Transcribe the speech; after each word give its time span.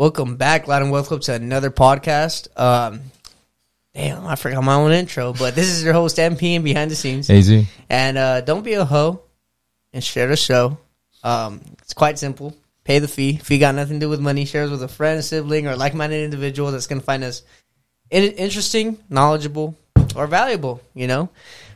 Welcome 0.00 0.36
back, 0.36 0.66
Loud 0.66 0.80
and 0.80 0.90
welcome 0.90 1.20
to 1.20 1.34
another 1.34 1.70
podcast. 1.70 2.48
Um, 2.58 3.02
damn, 3.92 4.26
I 4.26 4.34
forgot 4.36 4.64
my 4.64 4.72
own 4.72 4.92
intro, 4.92 5.34
but 5.34 5.54
this 5.54 5.68
is 5.68 5.84
your 5.84 5.92
host 5.92 6.16
MP 6.16 6.54
and 6.54 6.64
behind 6.64 6.90
the 6.90 6.96
scenes. 6.96 7.28
AZ. 7.28 7.66
And 7.90 8.16
uh, 8.16 8.40
don't 8.40 8.62
be 8.62 8.72
a 8.72 8.86
hoe 8.86 9.20
and 9.92 10.02
share 10.02 10.26
the 10.28 10.38
show. 10.38 10.78
Um, 11.22 11.60
it's 11.82 11.92
quite 11.92 12.18
simple. 12.18 12.56
Pay 12.82 13.00
the 13.00 13.08
fee. 13.08 13.36
If 13.38 13.50
you 13.50 13.58
got 13.58 13.74
nothing 13.74 14.00
to 14.00 14.06
do 14.06 14.08
with 14.08 14.20
money, 14.20 14.46
share 14.46 14.64
it 14.64 14.70
with 14.70 14.82
a 14.82 14.88
friend, 14.88 15.22
sibling, 15.22 15.66
or 15.66 15.76
like-minded 15.76 16.24
individual 16.24 16.72
that's 16.72 16.86
going 16.86 17.00
to 17.00 17.04
find 17.04 17.22
us 17.22 17.42
in- 18.08 18.32
interesting, 18.32 18.96
knowledgeable, 19.10 19.76
or 20.16 20.26
valuable. 20.26 20.80
You 20.94 21.08
know. 21.08 21.28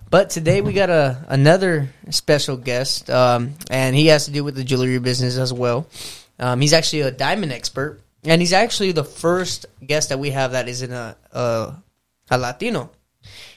But 0.08 0.30
today 0.30 0.62
we 0.62 0.72
got 0.72 0.88
a 0.88 1.26
another 1.28 1.90
special 2.08 2.56
guest, 2.56 3.10
um, 3.10 3.52
and 3.68 3.94
he 3.94 4.06
has 4.06 4.24
to 4.24 4.30
do 4.30 4.42
with 4.44 4.54
the 4.54 4.64
jewelry 4.64 4.98
business 4.98 5.36
as 5.36 5.52
well. 5.52 5.86
Um, 6.38 6.62
he's 6.62 6.72
actually 6.72 7.02
a 7.02 7.10
diamond 7.10 7.52
expert, 7.52 8.00
and 8.24 8.40
he's 8.40 8.52
actually 8.52 8.92
the 8.92 9.04
first 9.04 9.66
guest 9.84 10.08
that 10.08 10.18
we 10.18 10.30
have 10.30 10.52
that 10.52 10.68
is 10.68 10.82
in 10.82 10.92
a 10.92 11.16
a, 11.32 11.74
a 12.30 12.38
Latino. 12.38 12.90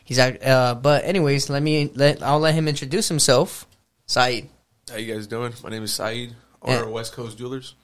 He's 0.04 0.20
uh, 0.20 0.76
but 0.82 1.04
anyways, 1.04 1.50
let 1.50 1.62
me 1.62 1.92
let 1.96 2.24
I'll 2.24 2.40
let 2.40 2.54
him 2.54 2.68
introduce 2.68 3.08
himself. 3.10 3.68
Saeed, 4.06 4.50
How 4.90 4.98
you 4.98 5.14
guys 5.14 5.28
doing? 5.28 5.54
My 5.64 5.70
name 5.70 5.84
is 5.84 5.94
Saeed, 5.94 6.34
owner 6.62 6.84
of 6.84 6.92
West 6.92 7.14
Coast 7.14 7.38
Jewelers. 7.38 7.76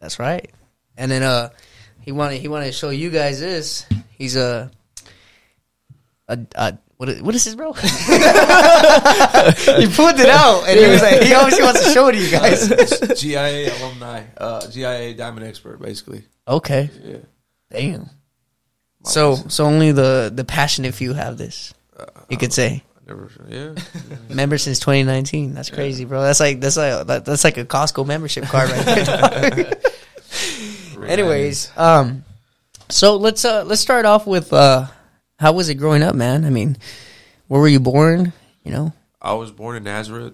that's 0.00 0.18
right. 0.18 0.50
And 0.96 1.10
then 1.10 1.22
uh, 1.22 1.50
he 2.00 2.12
wanted 2.12 2.40
he 2.40 2.48
wanted 2.48 2.66
to 2.66 2.72
show 2.72 2.90
you 2.90 3.10
guys 3.10 3.40
this. 3.40 3.86
He's 4.10 4.36
a 4.36 4.70
a, 6.28 6.38
a 6.54 6.78
what 6.96 7.08
is, 7.08 7.22
what 7.22 7.34
is 7.34 7.44
this, 7.44 7.54
bro? 7.54 7.72
he 7.82 7.82
pulled 9.88 10.18
it 10.20 10.28
out, 10.28 10.64
and 10.68 10.78
he 10.78 10.86
was 10.86 11.02
like, 11.02 11.22
he 11.22 11.34
obviously 11.34 11.64
wants 11.64 11.84
to 11.84 11.90
show 11.92 12.08
it 12.08 12.12
to 12.12 12.18
you 12.18 12.30
guys. 12.30 12.70
It's 12.70 13.20
GIA 13.20 13.72
alumni, 13.78 14.22
uh, 14.38 14.66
GIA 14.68 15.14
diamond 15.14 15.46
expert, 15.46 15.80
basically. 15.80 16.24
Okay, 16.46 16.90
Yeah. 17.02 17.16
damn. 17.70 18.00
My 18.00 19.10
So 19.10 19.30
license. 19.30 19.54
so 19.54 19.64
only 19.66 19.92
the 19.92 20.30
the 20.34 20.44
passionate 20.44 20.94
few 20.94 21.12
have 21.14 21.36
this. 21.38 21.74
You 22.28 22.36
could 22.36 22.52
say. 22.52 22.82
Never, 23.06 23.30
yeah. 23.50 23.74
Member 24.30 24.56
since 24.56 24.78
2019. 24.78 25.52
That's 25.54 25.68
crazy, 25.70 26.04
bro. 26.06 26.22
That's 26.22 26.40
like 26.40 26.60
that's 26.60 26.76
like 26.78 27.06
that, 27.06 27.24
that's 27.26 27.44
like 27.44 27.58
a 27.58 27.64
Costco 27.66 28.06
membership 28.06 28.44
card 28.44 28.70
right 28.70 28.84
there. 28.84 29.72
Anyways, 31.06 31.70
um, 31.76 32.24
so 32.88 33.16
let's 33.16 33.44
uh 33.44 33.64
let's 33.64 33.80
start 33.82 34.06
off 34.06 34.26
with 34.26 34.52
uh 34.52 34.86
how 35.44 35.52
was 35.52 35.68
it 35.68 35.74
growing 35.74 36.02
up, 36.02 36.14
man? 36.14 36.46
I 36.46 36.50
mean, 36.50 36.78
where 37.48 37.60
were 37.60 37.68
you 37.68 37.78
born? 37.78 38.32
You 38.62 38.72
know, 38.72 38.94
I 39.20 39.34
was 39.34 39.50
born 39.50 39.76
in 39.76 39.84
Nazareth. 39.84 40.32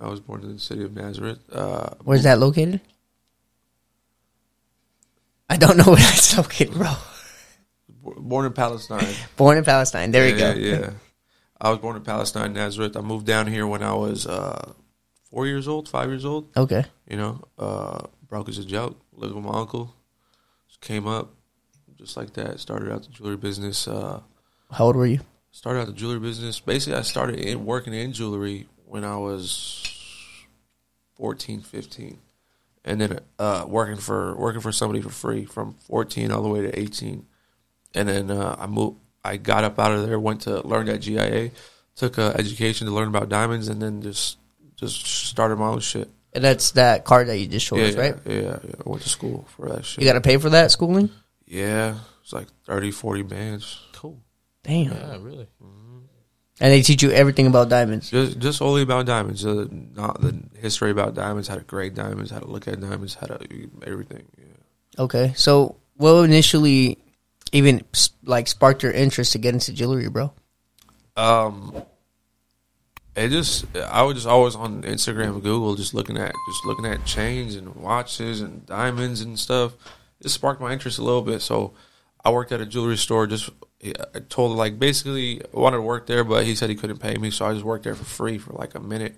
I 0.00 0.08
was 0.08 0.20
born 0.20 0.42
in 0.42 0.54
the 0.54 0.58
city 0.58 0.84
of 0.84 0.94
Nazareth. 0.94 1.38
Uh, 1.52 1.90
where's 2.02 2.22
that 2.22 2.38
located? 2.38 2.80
I 5.50 5.58
don't 5.58 5.76
know 5.76 5.84
where 5.92 5.96
that's 5.96 6.34
located, 6.34 6.72
bro. 6.72 6.94
born 8.02 8.46
in 8.46 8.54
Palestine. 8.54 9.14
Born 9.36 9.58
in 9.58 9.64
Palestine. 9.64 10.12
There 10.12 10.26
yeah, 10.26 10.32
we 10.32 10.38
go. 10.40 10.52
Yeah, 10.58 10.78
yeah. 10.80 10.90
I 11.60 11.68
was 11.68 11.78
born 11.80 11.96
in 11.96 12.02
Palestine, 12.02 12.54
Nazareth. 12.54 12.96
I 12.96 13.02
moved 13.02 13.26
down 13.26 13.48
here 13.48 13.66
when 13.66 13.82
I 13.82 13.92
was 13.92 14.26
uh, 14.26 14.72
four 15.24 15.46
years 15.46 15.68
old, 15.68 15.90
five 15.90 16.08
years 16.08 16.24
old. 16.24 16.56
Okay. 16.56 16.86
You 17.06 17.18
know, 17.18 17.42
uh, 17.58 18.06
broke 18.28 18.48
as 18.48 18.56
a 18.56 18.64
joke. 18.64 18.98
Lived 19.12 19.34
with 19.34 19.44
my 19.44 19.58
uncle. 19.58 19.94
Just 20.68 20.80
came 20.80 21.06
up, 21.06 21.34
just 21.96 22.16
like 22.16 22.32
that. 22.34 22.60
Started 22.60 22.90
out 22.90 23.02
the 23.02 23.10
jewelry 23.10 23.36
business. 23.36 23.86
Uh, 23.86 24.20
How 24.70 24.86
old 24.86 24.96
were 24.96 25.06
you? 25.06 25.20
started 25.50 25.80
out 25.80 25.86
the 25.86 25.92
jewelry 25.92 26.20
business. 26.20 26.60
Basically, 26.60 26.96
I 26.96 27.02
started 27.02 27.40
in 27.40 27.64
working 27.64 27.92
in 27.92 28.12
jewelry 28.12 28.68
when 28.86 29.04
I 29.04 29.16
was 29.16 29.84
14, 31.16 31.62
15. 31.62 32.18
and 32.84 33.00
then 33.00 33.18
uh, 33.38 33.64
working 33.66 33.96
for 33.96 34.36
working 34.36 34.60
for 34.60 34.70
somebody 34.70 35.00
for 35.00 35.10
free 35.10 35.44
from 35.44 35.74
fourteen 35.74 36.30
all 36.30 36.42
the 36.42 36.48
way 36.48 36.62
to 36.62 36.78
eighteen, 36.78 37.26
and 37.94 38.08
then 38.08 38.30
uh, 38.30 38.56
I 38.58 38.66
moved. 38.66 38.98
I 39.24 39.36
got 39.36 39.64
up 39.64 39.78
out 39.78 39.92
of 39.92 40.06
there, 40.06 40.18
went 40.18 40.42
to 40.42 40.66
learn 40.66 40.88
at 40.88 41.00
GIA, 41.00 41.50
took 41.96 42.18
uh, 42.18 42.32
education 42.38 42.86
to 42.86 42.94
learn 42.94 43.08
about 43.08 43.28
diamonds, 43.28 43.68
and 43.68 43.82
then 43.82 44.00
just 44.00 44.38
just 44.76 45.04
started 45.06 45.56
my 45.56 45.66
own 45.66 45.80
shit. 45.80 46.08
And 46.32 46.44
that's 46.44 46.70
that 46.72 47.04
card 47.04 47.26
that 47.28 47.38
you 47.38 47.46
just 47.46 47.66
showed 47.66 47.80
yeah, 47.80 47.86
us, 47.86 47.96
right? 47.96 48.14
Yeah, 48.24 48.32
yeah, 48.32 48.58
yeah. 48.62 48.74
I 48.86 48.88
went 48.88 49.02
to 49.02 49.08
school 49.08 49.46
for 49.56 49.68
that 49.70 49.84
shit. 49.84 50.02
You 50.02 50.08
got 50.08 50.14
to 50.14 50.20
pay 50.20 50.36
for 50.36 50.50
that 50.50 50.70
schooling. 50.70 51.10
yeah, 51.46 51.98
it's 52.22 52.32
like 52.32 52.46
30, 52.64 52.92
40 52.92 53.22
bands. 53.22 53.82
Damn. 54.68 54.92
Yeah, 54.92 55.16
really. 55.20 55.48
And 56.60 56.72
they 56.72 56.82
teach 56.82 57.02
you 57.02 57.10
everything 57.10 57.46
about 57.46 57.68
diamonds. 57.68 58.10
Just 58.10 58.38
just 58.38 58.60
only 58.60 58.82
about 58.82 59.06
diamonds, 59.06 59.46
uh, 59.46 59.66
not 59.70 60.20
the 60.20 60.42
history 60.58 60.90
about 60.90 61.14
diamonds, 61.14 61.48
how 61.48 61.54
to 61.54 61.62
grade 61.62 61.94
diamonds, 61.94 62.30
how 62.30 62.40
to 62.40 62.46
look 62.46 62.68
at 62.68 62.80
diamonds, 62.80 63.14
how 63.14 63.26
to 63.28 63.38
everything. 63.86 64.26
Yeah. 64.36 65.04
Okay. 65.04 65.32
So, 65.36 65.76
what 65.96 66.24
initially 66.24 66.98
even 67.52 67.84
like 68.24 68.48
sparked 68.48 68.82
your 68.82 68.92
interest 68.92 69.32
to 69.32 69.38
get 69.38 69.54
into 69.54 69.72
jewelry, 69.72 70.08
bro? 70.08 70.32
Um, 71.16 71.80
it 73.14 73.28
just 73.28 73.64
I 73.76 74.02
was 74.02 74.16
just 74.16 74.26
always 74.26 74.56
on 74.56 74.82
Instagram 74.82 75.34
and 75.34 75.42
Google, 75.42 75.76
just 75.76 75.94
looking 75.94 76.18
at 76.18 76.34
just 76.50 76.66
looking 76.66 76.86
at 76.86 77.04
chains 77.06 77.54
and 77.54 77.74
watches 77.76 78.40
and 78.40 78.66
diamonds 78.66 79.20
and 79.20 79.38
stuff. 79.38 79.74
It 80.20 80.28
sparked 80.28 80.60
my 80.60 80.72
interest 80.72 80.98
a 80.98 81.04
little 81.04 81.22
bit. 81.22 81.40
So 81.40 81.74
I 82.24 82.30
worked 82.30 82.50
at 82.50 82.60
a 82.60 82.66
jewelry 82.66 82.96
store. 82.96 83.28
Just 83.28 83.48
I 83.84 84.20
told 84.28 84.56
like 84.56 84.78
basically 84.78 85.40
I 85.40 85.58
wanted 85.58 85.76
to 85.76 85.82
work 85.82 86.06
there, 86.06 86.24
but 86.24 86.44
he 86.44 86.54
said 86.54 86.68
he 86.68 86.76
couldn't 86.76 86.98
pay 86.98 87.16
me, 87.16 87.30
so 87.30 87.46
I 87.46 87.52
just 87.52 87.64
worked 87.64 87.84
there 87.84 87.94
for 87.94 88.04
free 88.04 88.38
for 88.38 88.52
like 88.52 88.74
a 88.74 88.80
minute. 88.80 89.16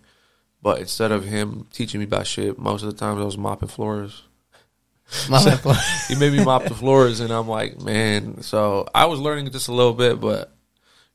But 0.63 0.81
instead 0.81 1.13
of 1.13 1.25
him 1.25 1.67
teaching 1.73 2.01
me 2.01 2.05
about 2.05 2.27
shit, 2.27 2.59
most 2.59 2.83
of 2.83 2.93
the 2.93 2.99
times 2.99 3.21
I 3.21 3.25
was 3.25 3.39
mopping 3.39 3.69
floors. 3.69 4.25
My 5.31 5.43
bad. 5.43 5.61
he 6.09 6.15
made 6.15 6.33
me 6.33 6.45
mop 6.45 6.65
the 6.65 6.75
floors, 6.75 7.21
and 7.21 7.33
I'm 7.33 7.49
like, 7.49 7.81
man. 7.81 8.43
So 8.43 8.87
I 8.95 9.07
was 9.07 9.19
learning 9.19 9.51
just 9.51 9.69
a 9.69 9.73
little 9.73 9.95
bit, 9.95 10.21
but 10.21 10.53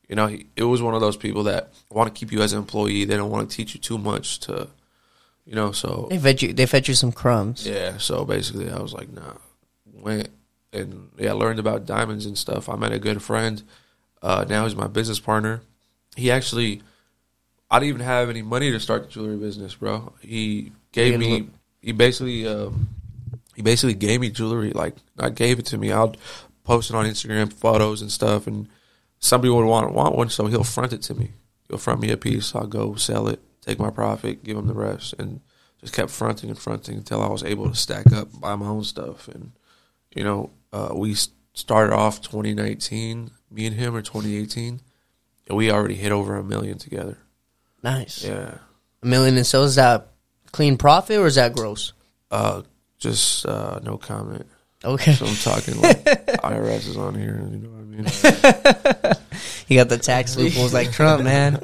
you 0.08 0.16
know, 0.16 0.26
he, 0.26 0.46
it 0.56 0.64
was 0.64 0.82
one 0.82 0.94
of 0.94 1.00
those 1.00 1.16
people 1.16 1.44
that 1.44 1.72
want 1.90 2.12
to 2.12 2.18
keep 2.18 2.32
you 2.32 2.42
as 2.42 2.52
an 2.52 2.58
employee. 2.58 3.04
They 3.04 3.16
don't 3.16 3.30
want 3.30 3.48
to 3.48 3.56
teach 3.56 3.74
you 3.74 3.80
too 3.80 3.98
much 3.98 4.40
to, 4.40 4.68
you 5.44 5.54
know. 5.54 5.70
So 5.70 6.08
they 6.10 6.18
fed 6.18 6.42
you. 6.42 6.52
They 6.52 6.66
fed 6.66 6.88
you 6.88 6.94
some 6.94 7.12
crumbs. 7.12 7.64
yeah. 7.64 7.98
So 7.98 8.24
basically, 8.24 8.70
I 8.70 8.80
was 8.80 8.92
like, 8.92 9.12
nah. 9.12 9.34
Went 9.92 10.28
and 10.76 11.10
yeah, 11.18 11.32
learned 11.32 11.58
about 11.58 11.86
diamonds 11.86 12.26
and 12.26 12.36
stuff. 12.36 12.68
I 12.68 12.76
met 12.76 12.92
a 12.92 12.98
good 12.98 13.22
friend. 13.22 13.62
Uh, 14.22 14.44
now 14.48 14.64
he's 14.64 14.76
my 14.76 14.86
business 14.86 15.20
partner. 15.20 15.62
He 16.16 16.30
actually, 16.30 16.82
I 17.70 17.78
didn't 17.78 17.88
even 17.90 18.00
have 18.02 18.30
any 18.30 18.42
money 18.42 18.70
to 18.70 18.80
start 18.80 19.04
the 19.04 19.08
jewelry 19.08 19.36
business, 19.36 19.74
bro. 19.74 20.12
He 20.20 20.72
gave 20.92 21.12
You 21.12 21.18
me. 21.18 21.48
He 21.80 21.92
basically, 21.92 22.46
um, 22.48 22.88
he 23.54 23.62
basically 23.62 23.94
gave 23.94 24.20
me 24.20 24.30
jewelry. 24.30 24.70
Like 24.70 24.96
I 25.18 25.30
gave 25.30 25.58
it 25.58 25.66
to 25.66 25.78
me. 25.78 25.92
I'll 25.92 26.16
post 26.64 26.90
it 26.90 26.96
on 26.96 27.06
Instagram, 27.06 27.52
photos 27.52 28.02
and 28.02 28.10
stuff, 28.10 28.46
and 28.46 28.68
somebody 29.18 29.50
would 29.50 29.64
want 29.64 29.92
want 29.92 30.16
one, 30.16 30.30
so 30.30 30.46
he'll 30.46 30.64
front 30.64 30.92
it 30.92 31.02
to 31.02 31.14
me. 31.14 31.30
He'll 31.68 31.78
front 31.78 32.00
me 32.00 32.10
a 32.10 32.16
piece. 32.16 32.54
I'll 32.54 32.66
go 32.66 32.94
sell 32.94 33.28
it, 33.28 33.40
take 33.60 33.78
my 33.78 33.90
profit, 33.90 34.44
give 34.44 34.56
him 34.56 34.66
the 34.66 34.74
rest, 34.74 35.14
and 35.18 35.40
just 35.80 35.92
kept 35.92 36.10
fronting 36.10 36.50
and 36.50 36.58
fronting 36.58 36.96
until 36.96 37.22
I 37.22 37.28
was 37.28 37.44
able 37.44 37.68
to 37.68 37.76
stack 37.76 38.12
up, 38.12 38.28
buy 38.40 38.56
my 38.56 38.66
own 38.66 38.84
stuff, 38.84 39.28
and 39.28 39.52
you 40.14 40.24
know, 40.24 40.50
uh, 40.76 40.94
we 40.94 41.14
started 41.54 41.94
off 41.94 42.20
2019, 42.20 43.30
me 43.50 43.66
and 43.66 43.74
him, 43.76 43.94
or 43.94 44.02
2018, 44.02 44.80
and 45.48 45.56
we 45.56 45.70
already 45.70 45.94
hit 45.94 46.12
over 46.12 46.36
a 46.36 46.44
million 46.44 46.76
together. 46.78 47.18
Nice. 47.82 48.24
Yeah, 48.24 48.58
A 49.02 49.06
million 49.06 49.36
in 49.38 49.44
sales. 49.44 49.70
Is 49.70 49.74
that 49.76 50.08
clean 50.52 50.76
profit 50.76 51.18
or 51.18 51.26
is 51.26 51.36
that 51.36 51.54
gross? 51.54 51.92
uh, 52.30 52.62
just 52.98 53.46
uh, 53.46 53.78
no 53.82 53.96
comment. 53.98 54.46
Okay. 54.84 55.12
So 55.12 55.26
I'm 55.26 55.34
talking 55.36 55.80
like 55.80 56.04
IRS 56.04 56.88
is 56.88 56.96
on 56.96 57.14
here. 57.14 57.38
You 57.50 57.58
know 57.58 57.70
what 57.70 57.80
I 57.80 59.12
mean? 59.12 59.12
You 59.68 59.76
got 59.76 59.88
the 59.88 59.98
tax 59.98 60.36
loopholes 60.40 60.72
like 60.72 60.92
Trump, 60.92 61.24
man. 61.24 61.58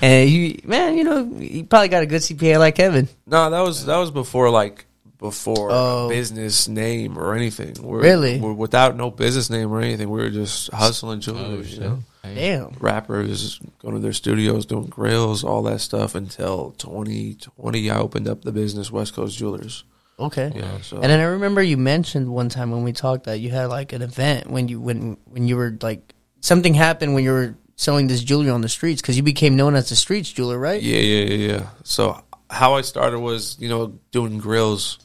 and 0.00 0.30
you, 0.30 0.60
man, 0.64 0.96
you 0.96 1.02
know, 1.04 1.24
you 1.38 1.64
probably 1.64 1.88
got 1.88 2.02
a 2.02 2.06
good 2.06 2.22
CPA 2.22 2.58
like 2.60 2.76
Kevin. 2.76 3.08
No, 3.26 3.50
that 3.50 3.60
was 3.60 3.86
that 3.86 3.96
was 3.96 4.10
before 4.12 4.50
like 4.50 4.86
before 5.20 5.70
Oh. 5.70 6.06
a 6.06 6.08
business 6.08 6.66
name 6.66 7.18
or 7.18 7.34
anything. 7.34 7.74
We're, 7.80 8.00
Really? 8.00 8.40
We're 8.40 8.54
without 8.54 8.96
no 8.96 9.10
business 9.10 9.50
name 9.50 9.70
or 9.70 9.80
anything. 9.80 10.08
We 10.10 10.20
were 10.20 10.30
just 10.30 10.72
hustling 10.72 11.18
oh, 11.18 11.20
jewelry. 11.20 11.44
Oh, 11.44 11.60
you 11.60 11.80
know, 11.80 11.98
Damn. 12.24 12.70
rappers 12.80 13.60
going 13.80 13.94
to 13.94 14.00
their 14.00 14.14
studios 14.14 14.64
doing 14.66 14.86
grills, 14.86 15.44
all 15.44 15.62
that 15.64 15.80
stuff. 15.80 16.14
Until 16.14 16.72
2020, 16.78 17.90
I 17.90 17.98
opened 17.98 18.28
up 18.28 18.42
the 18.42 18.52
business 18.52 18.90
West 18.90 19.14
Coast 19.14 19.36
Jewelers. 19.36 19.84
Okay. 20.18 20.52
Yeah, 20.54 20.80
so 20.80 20.96
And 20.96 21.04
then 21.04 21.20
I 21.20 21.24
remember 21.24 21.62
you 21.62 21.76
mentioned 21.76 22.28
one 22.28 22.48
time 22.48 22.70
when 22.70 22.82
we 22.82 22.92
talked 22.92 23.24
that 23.24 23.40
you 23.40 23.50
had 23.50 23.66
like 23.66 23.92
an 23.92 24.02
event 24.02 24.50
when 24.50 24.68
you 24.68 24.78
when 24.80 25.16
when 25.24 25.48
you 25.48 25.56
were 25.56 25.76
like 25.80 26.14
something 26.40 26.74
happened 26.74 27.14
when 27.14 27.24
you 27.24 27.32
were 27.32 27.54
selling 27.76 28.06
this 28.06 28.22
jewelry 28.22 28.50
on 28.50 28.60
the 28.60 28.68
streets 28.68 29.00
because 29.00 29.16
you 29.16 29.22
became 29.22 29.56
known 29.56 29.74
as 29.74 29.88
the 29.88 29.96
streets 29.96 30.30
jeweler, 30.30 30.58
right? 30.58 30.82
Yeah, 30.82 30.98
yeah, 30.98 31.24
yeah, 31.24 31.52
yeah. 31.52 31.66
So 31.84 32.22
how 32.50 32.74
I 32.74 32.82
started 32.82 33.20
was, 33.20 33.56
you 33.60 33.68
know, 33.70 33.98
doing 34.10 34.36
grills, 34.38 34.98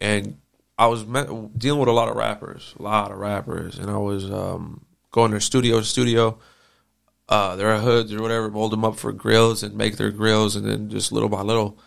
and 0.00 0.38
I 0.78 0.86
was 0.86 1.04
met, 1.04 1.28
dealing 1.58 1.80
with 1.80 1.88
a 1.88 1.92
lot 1.92 2.08
of 2.08 2.16
rappers, 2.16 2.74
a 2.78 2.82
lot 2.82 3.10
of 3.10 3.18
rappers, 3.18 3.78
and 3.78 3.90
I 3.90 3.98
was 3.98 4.30
um, 4.30 4.84
going 5.10 5.32
to 5.32 5.40
studio 5.40 5.78
to 5.78 5.84
studio. 5.84 6.38
Uh, 7.28 7.54
their 7.54 7.78
hoods 7.78 8.12
or 8.12 8.20
whatever, 8.20 8.50
mold 8.50 8.72
them 8.72 8.84
up 8.84 8.96
for 8.96 9.12
grills 9.12 9.62
and 9.62 9.76
make 9.76 9.96
their 9.96 10.10
grills, 10.10 10.56
and 10.56 10.66
then 10.66 10.90
just 10.90 11.12
little 11.12 11.28
by 11.28 11.42
little, 11.42 11.78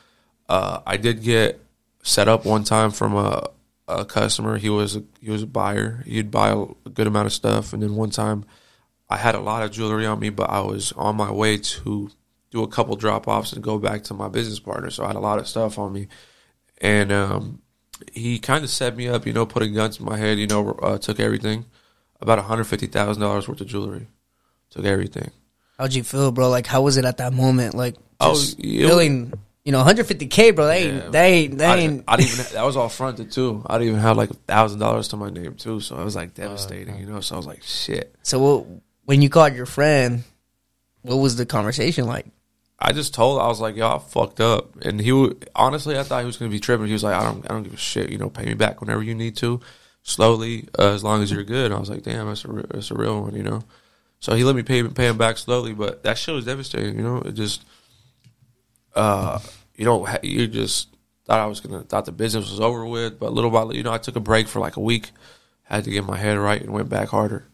uh, 0.48 0.80
I 0.86 0.96
did 0.96 1.22
get 1.22 1.60
set 2.02 2.30
up 2.30 2.46
one 2.46 2.64
time 2.64 2.92
from 2.92 3.16
a 3.16 3.50
a 3.88 4.06
customer. 4.06 4.58
He 4.58 4.70
was 4.70 4.96
a 4.96 5.04
he 5.20 5.30
was 5.30 5.44
a 5.44 5.48
buyer. 5.48 6.04
He'd 6.06 6.32
buy 6.32 6.50
a, 6.50 6.90
good 6.90 7.08
amount 7.08 7.28
of 7.28 7.34
stuff, 7.34 7.74
and 7.74 7.82
then 7.82 7.96
one 7.96 8.10
time, 8.10 8.46
I 9.10 9.18
had 9.18 9.36
a 9.36 9.40
lot 9.40 9.64
of 9.64 9.72
jewelry 9.72 10.06
on 10.06 10.20
me, 10.20 10.30
but 10.30 10.50
I 10.50 10.62
was 10.62 10.92
on 10.94 11.16
my 11.16 11.32
way 11.32 11.58
to 11.58 12.12
do 12.52 12.64
a 12.64 12.68
couple 12.68 12.96
drop 12.96 13.28
offs 13.28 13.54
and 13.54 13.64
go 13.64 13.78
back 13.80 14.04
to 14.04 14.14
my 14.14 14.30
business 14.30 14.60
partner. 14.60 14.90
So 14.92 15.04
I 15.04 15.08
had 15.08 15.16
a 15.16 15.20
lot 15.20 15.40
of 15.40 15.48
stuff 15.48 15.78
on 15.80 15.92
me, 15.92 16.08
and 16.80 17.12
um, 17.12 17.62
he 18.12 18.40
kind 18.40 18.64
of 18.64 18.70
set 18.70 18.96
me 18.96 19.08
up. 19.08 19.26
You 19.26 19.34
know, 19.34 19.46
put 19.46 19.64
a 19.64 19.68
gun 19.68 19.92
to 19.92 20.04
my 20.04 20.18
head. 20.18 20.38
You 20.40 20.48
know, 20.48 20.72
uh, 20.82 20.98
took 20.98 21.20
everything, 21.20 21.66
about 22.22 22.38
one 22.40 22.48
hundred 22.48 22.66
fifty 22.66 22.88
thousand 22.88 23.22
dollars 23.22 23.48
worth 23.48 23.62
of 23.62 23.68
jewelry, 23.68 24.08
took 24.70 24.86
everything. 24.86 25.32
How'd 25.78 25.94
you 25.94 26.04
feel, 26.04 26.32
bro? 26.32 26.50
Like, 26.50 26.68
how 26.68 26.82
was 26.82 26.98
it 26.98 27.06
at 27.06 27.18
that 27.18 27.34
moment? 27.34 27.74
Like, 27.76 27.96
Oh, 28.20 28.34
just 28.34 28.58
was- 28.58 28.66
feeling, 28.66 29.34
you 29.66 29.72
know, 29.72 29.84
150k, 29.84 30.56
bro. 30.56 30.68
They 30.68 30.78
ain't, 30.84 31.04
Yeah. 31.04 31.10
they 31.10 31.34
ain't, 31.34 31.58
they 31.58 31.66
I, 31.66 31.76
ain't. 31.78 32.04
I 32.08 32.16
didn't 32.18 32.32
even 32.34 32.46
that 32.54 32.64
was 32.64 32.78
all 32.78 32.90
fronted 32.90 33.32
too. 33.32 33.64
I 33.66 33.78
didn't 33.80 33.90
even 33.90 34.00
have 34.02 34.16
like 34.18 34.30
a 34.30 34.36
thousand 34.36 34.80
dollars 34.80 35.08
to 35.10 35.18
my 35.18 35.30
name 35.30 35.56
too, 35.56 35.80
so 35.80 35.96
I 35.96 36.04
was 36.04 36.16
like 36.16 36.34
devastating, 36.36 36.98
you 37.00 37.06
know. 37.08 37.22
So 37.22 37.36
I 37.36 37.38
was 37.38 37.48
like, 37.48 37.64
shit. 37.64 38.16
so, 38.24 38.40
what, 38.40 38.66
when 39.06 39.22
you 39.22 39.30
called 39.30 39.56
your 39.56 39.66
friend, 39.66 40.24
what 41.02 41.16
was 41.18 41.36
the 41.36 41.46
conversation 41.46 42.06
like? 42.06 42.28
I 42.86 42.92
just 42.92 43.14
told 43.14 43.40
I 43.40 43.48
was 43.48 43.62
like, 43.62 43.80
I 43.80 43.98
fucked 43.98 44.42
up, 44.42 44.76
and 44.84 45.00
he 45.00 45.32
honestly, 45.56 45.98
I 45.98 46.04
thought 46.04 46.20
he 46.20 46.26
was 46.26 46.36
gonna 46.36 46.52
be 46.52 46.60
tripping. 46.60 46.88
He 46.88 46.94
was 46.94 47.04
like, 47.04 47.16
I 47.16 47.24
don't, 47.24 47.46
I 47.50 47.54
don't 47.54 47.64
give 47.64 47.74
a 47.74 47.78
shit, 47.78 48.10
you 48.10 48.18
know, 48.18 48.30
pay 48.30 48.44
me 48.44 48.56
back 48.56 48.82
whenever 48.82 49.02
you 49.02 49.16
need 49.16 49.38
to, 49.38 49.62
slowly, 50.04 50.68
uh, 50.78 50.92
as 50.92 51.02
long 51.02 51.24
as 51.24 51.32
you're 51.32 51.46
good. 51.46 51.68
And 51.68 51.76
I 51.76 51.80
was 51.80 51.90
like, 51.90 52.04
damn, 52.04 52.28
that's 52.28 52.44
a, 52.44 52.50
re- 52.50 52.66
that's 52.70 52.92
a 52.92 52.96
real 52.96 53.22
one, 53.22 53.36
you 53.36 53.44
know. 53.44 53.62
So 54.20 54.36
he 54.36 54.44
let 54.44 54.58
me 54.58 54.64
pay 54.64 54.84
pay 54.84 55.08
him 55.08 55.18
back 55.18 55.38
slowly, 55.38 55.74
but 55.74 56.04
that 56.04 56.18
shit 56.18 56.36
was 56.36 56.44
devastating, 56.44 56.98
you 56.98 57.04
know. 57.04 57.20
It 57.20 57.36
just, 57.36 57.64
uh, 58.96 59.40
you 59.76 59.86
know, 59.86 60.06
you 60.22 60.48
just 60.48 60.90
thought 61.26 61.40
I 61.40 61.46
was 61.46 61.62
gonna 61.62 61.84
thought 61.84 62.04
the 62.04 62.12
business 62.12 62.52
was 62.52 62.60
over 62.60 62.86
with, 62.86 63.18
but 63.18 63.32
little 63.32 63.50
by 63.50 63.60
little, 63.60 63.78
you 63.78 63.84
know, 63.84 63.94
I 63.94 63.98
took 63.98 64.18
a 64.18 64.20
break 64.20 64.50
for 64.50 64.60
like 64.60 64.76
a 64.76 64.82
week, 64.82 65.12
had 65.64 65.86
to 65.86 65.90
get 65.90 66.04
my 66.04 66.18
head 66.18 66.38
right, 66.38 66.62
and 66.62 66.74
went 66.74 66.90
back 66.90 67.08
harder. 67.10 67.48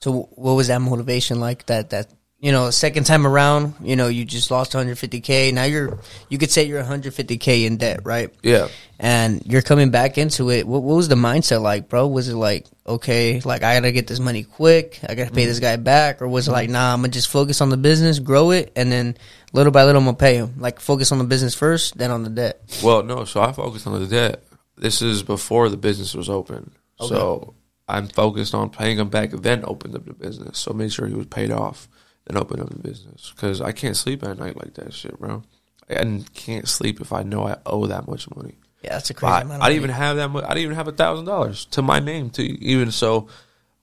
So, 0.00 0.30
what 0.32 0.54
was 0.54 0.68
that 0.68 0.80
motivation 0.80 1.40
like? 1.40 1.66
That 1.66 1.90
that 1.90 2.10
you 2.42 2.50
know, 2.50 2.70
second 2.70 3.04
time 3.04 3.24
around, 3.24 3.74
you 3.80 3.94
know, 3.94 4.08
you 4.08 4.24
just 4.24 4.50
lost 4.50 4.72
150k. 4.72 5.54
Now 5.54 5.62
you're, 5.62 6.00
you 6.28 6.38
could 6.38 6.50
say 6.50 6.64
you're 6.64 6.82
150k 6.82 7.66
in 7.66 7.76
debt, 7.76 8.00
right? 8.04 8.34
Yeah, 8.42 8.66
and 8.98 9.46
you're 9.46 9.62
coming 9.62 9.90
back 9.90 10.18
into 10.18 10.50
it. 10.50 10.66
What, 10.66 10.82
what 10.82 10.96
was 10.96 11.08
the 11.08 11.14
mindset 11.14 11.62
like, 11.62 11.88
bro? 11.88 12.08
Was 12.08 12.28
it 12.28 12.34
like, 12.34 12.66
okay, 12.84 13.40
like 13.40 13.62
I 13.62 13.76
gotta 13.76 13.92
get 13.92 14.08
this 14.08 14.18
money 14.18 14.42
quick, 14.42 14.98
I 15.08 15.14
gotta 15.14 15.30
pay 15.30 15.42
mm-hmm. 15.42 15.48
this 15.50 15.60
guy 15.60 15.76
back, 15.76 16.20
or 16.20 16.26
was 16.26 16.48
it 16.48 16.52
like, 16.52 16.66
mm-hmm. 16.66 16.74
nah, 16.74 16.92
I'm 16.92 16.98
gonna 16.98 17.08
just 17.08 17.28
focus 17.28 17.60
on 17.60 17.70
the 17.70 17.76
business, 17.76 18.18
grow 18.18 18.50
it, 18.50 18.72
and 18.74 18.90
then 18.90 19.16
little 19.52 19.70
by 19.70 19.84
little 19.84 20.00
I'm 20.00 20.06
gonna 20.06 20.16
pay 20.16 20.34
him. 20.34 20.54
Like 20.58 20.80
focus 20.80 21.12
on 21.12 21.18
the 21.18 21.24
business 21.24 21.54
first, 21.54 21.96
then 21.96 22.10
on 22.10 22.24
the 22.24 22.30
debt. 22.30 22.60
Well, 22.82 23.04
no. 23.04 23.24
So 23.24 23.40
I 23.40 23.52
focused 23.52 23.86
on 23.86 24.00
the 24.00 24.08
debt. 24.08 24.42
This 24.76 25.00
is 25.00 25.22
before 25.22 25.68
the 25.68 25.76
business 25.76 26.12
was 26.12 26.28
open. 26.28 26.72
okay. 27.00 27.14
So 27.14 27.54
I'm 27.88 28.08
focused 28.08 28.54
on 28.54 28.70
paying 28.70 28.98
him 28.98 29.10
back, 29.10 29.30
then 29.30 29.64
opened 29.64 29.94
up 29.94 30.06
the 30.06 30.14
business. 30.14 30.58
So 30.58 30.72
make 30.72 30.90
sure 30.90 31.06
he 31.06 31.14
was 31.14 31.26
paid 31.26 31.50
off, 31.50 31.88
then 32.26 32.36
open 32.36 32.60
up 32.60 32.70
the 32.70 32.78
business. 32.78 33.32
Because 33.34 33.60
I 33.60 33.72
can't 33.72 33.96
sleep 33.96 34.22
at 34.22 34.38
night 34.38 34.56
like 34.56 34.74
that 34.74 34.92
shit, 34.92 35.18
bro. 35.18 35.42
I 35.90 36.24
can't 36.34 36.68
sleep 36.68 37.00
if 37.00 37.12
I 37.12 37.22
know 37.22 37.46
I 37.46 37.58
owe 37.66 37.86
that 37.86 38.08
much 38.08 38.28
money. 38.34 38.56
Yeah, 38.82 38.94
that's 38.94 39.10
a 39.10 39.14
crazy 39.14 39.32
I, 39.32 39.38
I 39.38 39.40
amount. 39.42 39.62
Of 39.62 39.68
didn't 39.68 39.76
even 39.76 39.90
have 39.90 40.16
that 40.16 40.28
much. 40.28 40.44
I 40.44 40.48
didn't 40.48 40.64
even 40.64 40.76
have 40.76 40.88
a 40.88 40.92
thousand 40.92 41.26
dollars 41.26 41.64
to 41.66 41.82
my 41.82 42.00
name. 42.00 42.30
To 42.30 42.42
even 42.42 42.90
so, 42.90 43.28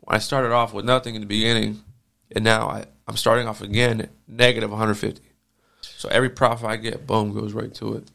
when 0.01 0.15
I 0.15 0.19
started 0.19 0.51
off 0.51 0.74
with 0.74 0.86
nothing 0.86 1.15
in 1.15 1.21
the 1.21 1.27
beginning, 1.27 1.83
and 2.31 2.44
now 2.44 2.68
I, 2.68 2.86
I'm 3.07 3.18
starting 3.18 3.47
off 3.47 3.62
again 3.62 4.09
negative 4.27 4.69
150. 4.69 5.21
So 5.81 6.09
every 6.09 6.30
profit 6.30 6.69
I 6.69 6.75
get, 6.77 7.07
boom, 7.07 7.33
goes 7.33 7.53
right 7.53 7.74
to 7.75 7.95
it. 7.95 8.12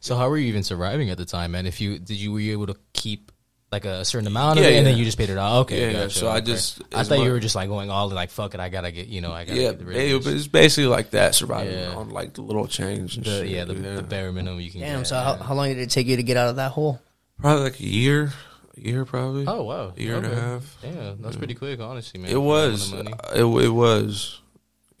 So 0.00 0.16
how 0.16 0.28
were 0.28 0.36
you 0.36 0.48
even 0.48 0.62
surviving 0.62 1.08
at 1.10 1.16
the 1.16 1.24
time, 1.24 1.52
man? 1.52 1.66
If 1.66 1.80
you 1.80 1.98
did, 1.98 2.16
you 2.16 2.32
were 2.32 2.40
you 2.40 2.52
able 2.52 2.66
to 2.66 2.76
keep 2.92 3.32
like 3.74 3.84
a 3.84 4.04
certain 4.04 4.26
amount 4.26 4.58
Yeah, 4.58 4.66
of 4.66 4.72
it, 4.72 4.76
and 4.78 4.86
then 4.86 4.96
you 4.96 5.04
just 5.04 5.18
paid 5.18 5.30
it 5.30 5.36
off. 5.38 5.62
Okay, 5.66 5.80
Yeah, 5.80 5.86
yeah. 5.86 5.92
gotcha, 6.04 6.18
So 6.18 6.30
I 6.30 6.40
just- 6.40 6.80
I 6.94 7.00
as 7.00 7.08
thought 7.08 7.18
you 7.18 7.30
were 7.30 7.40
just 7.40 7.54
like 7.56 7.68
going 7.68 7.90
all 7.90 8.08
in, 8.08 8.14
like 8.14 8.30
fuck 8.30 8.54
it, 8.54 8.60
I 8.60 8.68
gotta 8.68 8.92
get 8.92 9.08
you 9.08 9.20
know, 9.20 9.32
I 9.32 9.44
gotta 9.44 9.60
Yeah, 9.60 9.72
get 9.72 9.82
rid 9.84 9.96
it, 9.96 10.14
of 10.14 10.26
it's 10.26 10.46
basically 10.46 10.86
like 10.86 11.10
that 11.10 11.34
surviving 11.34 11.76
Yeah. 11.78 11.94
on 11.96 12.10
like 12.10 12.34
the 12.34 12.42
little 12.42 12.66
change. 12.68 13.16
And 13.16 13.24
The, 13.26 13.30
shit, 13.40 13.48
yeah, 13.48 13.64
the, 13.64 13.74
the 13.74 14.02
bare 14.02 14.30
minimum 14.32 14.60
you 14.60 14.70
can 14.70 14.80
Damn. 14.80 15.00
get. 15.00 15.06
So 15.08 15.16
how, 15.16 15.34
how 15.36 15.54
long 15.54 15.68
did 15.68 15.78
it 15.78 15.90
take 15.90 16.06
you 16.06 16.16
to 16.16 16.22
get 16.22 16.36
out 16.36 16.48
of 16.48 16.56
that 16.56 16.72
hole? 16.72 17.00
probably 17.40 17.64
like 17.64 17.80
a 17.80 17.84
year, 17.86 18.32
a 18.76 18.80
year 18.80 19.04
probably. 19.04 19.44
oh 19.48 19.62
wow, 19.64 19.92
a 19.96 20.00
year 20.00 20.16
and 20.16 20.26
a 20.26 20.34
half. 20.34 20.76
Yeah, 20.84 21.14
that's 21.18 21.36
pretty 21.36 21.54
quick, 21.54 21.80
honestly, 21.80 22.20
man. 22.20 22.30
It 22.30 22.34
for 22.34 22.38
that 22.38 22.64
amount 22.64 22.72
was, 22.72 22.92
money. 22.92 23.12
uh, 23.12 23.32
it, 23.34 23.64
it 23.64 23.68
was, 23.70 24.40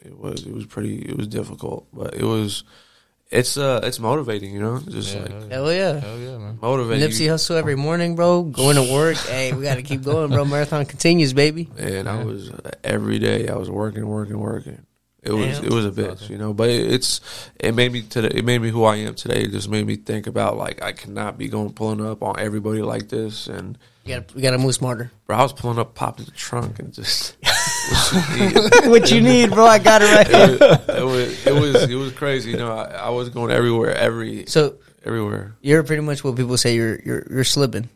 it 0.04 0.18
was, 0.18 0.44
it 0.44 0.52
was 0.52 0.66
pretty, 0.66 0.96
it 0.98 1.16
was 1.16 1.28
difficult, 1.28 1.86
but 1.92 2.14
it 2.14 2.24
was, 2.24 2.64
it's 3.34 3.56
uh, 3.56 3.80
it's 3.82 3.98
motivating, 3.98 4.52
you 4.54 4.60
know, 4.60 4.78
just 4.78 5.14
Yeah, 5.14 5.22
like 5.22 5.50
hell 5.50 5.72
yeah. 5.72 5.98
Hell 5.98 6.18
yeah. 6.18 6.38
Man. 6.38 6.58
motivating. 6.62 7.08
Nipsey 7.08 7.26
Hussle 7.26 7.56
every 7.56 7.74
morning, 7.74 8.14
bro. 8.14 8.44
Going 8.44 8.76
to 8.76 8.92
work. 8.92 9.16
hey, 9.28 9.52
we 9.52 9.62
gotta 9.64 9.82
keep 9.82 10.02
going, 10.02 10.30
bro. 10.30 10.44
Marathon 10.44 10.86
continues, 10.86 11.32
baby. 11.32 11.68
and 11.76 12.08
I 12.08 12.22
was 12.22 12.50
uh, 12.50 12.70
every 12.84 13.18
day 13.18 13.48
I 13.48 13.56
was 13.56 13.68
working, 13.68 14.06
working, 14.06 14.38
working. 14.38 14.86
It 15.22 15.32
was 15.32 15.58
Damn. 15.58 15.64
it 15.64 15.72
was 15.72 15.86
a 15.86 15.90
bitch, 15.90 16.28
you 16.28 16.36
know, 16.36 16.52
but 16.52 16.68
it, 16.68 16.92
it's 16.92 17.20
it 17.58 17.74
made 17.74 17.90
me 17.92 18.02
today. 18.02 18.28
It 18.38 18.44
made 18.44 18.60
me 18.60 18.68
who 18.70 18.84
I 18.84 18.96
am 18.96 19.14
today. 19.14 19.42
It 19.44 19.52
just 19.52 19.68
made 19.70 19.86
me 19.86 19.96
think 19.96 20.26
about 20.26 20.56
like 20.56 20.82
I 20.82 20.92
cannot 20.92 21.38
be 21.38 21.48
going 21.48 21.72
pulling 21.72 22.04
up 22.04 22.22
on 22.22 22.38
everybody 22.38 22.82
like 22.82 23.08
this 23.08 23.48
and. 23.48 23.76
We 24.04 24.12
gotta, 24.12 24.34
we 24.34 24.42
gotta 24.42 24.58
move 24.58 24.74
smarter. 24.74 25.10
Bro, 25.26 25.38
I 25.38 25.42
was 25.42 25.54
pulling 25.54 25.78
up, 25.78 25.94
popping 25.94 26.26
the 26.26 26.30
trunk, 26.32 26.78
and 26.78 26.92
just 26.92 27.36
what 27.90 28.14
you 28.14 28.36
need. 28.38 28.90
what 28.90 29.10
you 29.10 29.20
need, 29.20 29.50
bro? 29.50 29.64
I 29.66 29.78
got 29.78 30.02
it 30.02 30.14
right 30.14 30.28
it, 30.28 30.60
here. 30.60 30.60
was, 30.60 30.88
it 30.88 31.04
was 31.04 31.46
it 31.46 31.52
was 31.54 31.82
it 31.90 31.94
was 31.94 32.12
crazy. 32.12 32.50
You 32.52 32.56
know, 32.58 32.72
I, 32.76 32.84
I 32.84 33.08
was 33.10 33.28
going 33.30 33.50
everywhere, 33.50 33.94
every 33.94 34.46
So 34.46 34.76
everywhere. 35.04 35.56
you're 35.60 35.82
pretty 35.82 36.02
much 36.02 36.24
what 36.24 36.36
people 36.36 36.56
say. 36.56 36.74
You're 36.74 36.98
you're 37.00 37.26
you're 37.30 37.44
slipping. 37.44 37.88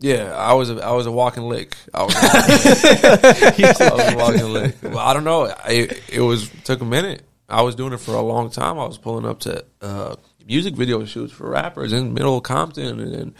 Yeah, 0.00 0.34
I 0.34 0.52
was 0.54 0.70
a, 0.70 0.84
I 0.84 0.92
was 0.92 1.06
a 1.06 1.12
walking 1.12 1.44
lick. 1.44 1.76
I 1.94 2.02
was, 2.02 2.14
I 2.20 3.90
was 3.94 4.12
a 4.12 4.16
walking 4.18 4.52
lick. 4.52 4.76
Well, 4.82 4.98
I 4.98 5.14
don't 5.14 5.24
know. 5.24 5.46
I, 5.46 5.88
it 6.08 6.20
was 6.20 6.50
took 6.64 6.80
a 6.80 6.84
minute. 6.84 7.22
I 7.48 7.62
was 7.62 7.74
doing 7.74 7.92
it 7.92 8.00
for 8.00 8.14
a 8.14 8.20
long 8.20 8.50
time. 8.50 8.78
I 8.78 8.86
was 8.86 8.98
pulling 8.98 9.24
up 9.24 9.40
to 9.40 9.64
uh, 9.80 10.16
music 10.46 10.74
video 10.74 11.04
shoots 11.04 11.32
for 11.32 11.48
rappers 11.48 11.92
in 11.92 12.12
Middle 12.12 12.40
Compton 12.40 13.00
and 13.00 13.14
then 13.14 13.34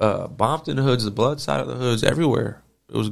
uh, 0.00 0.26
Bompton 0.26 0.82
hoods, 0.82 1.04
the 1.04 1.10
Blood 1.10 1.40
side 1.40 1.60
of 1.60 1.68
the 1.68 1.76
hoods, 1.76 2.02
everywhere. 2.02 2.62
It 2.88 2.96
was 2.96 3.10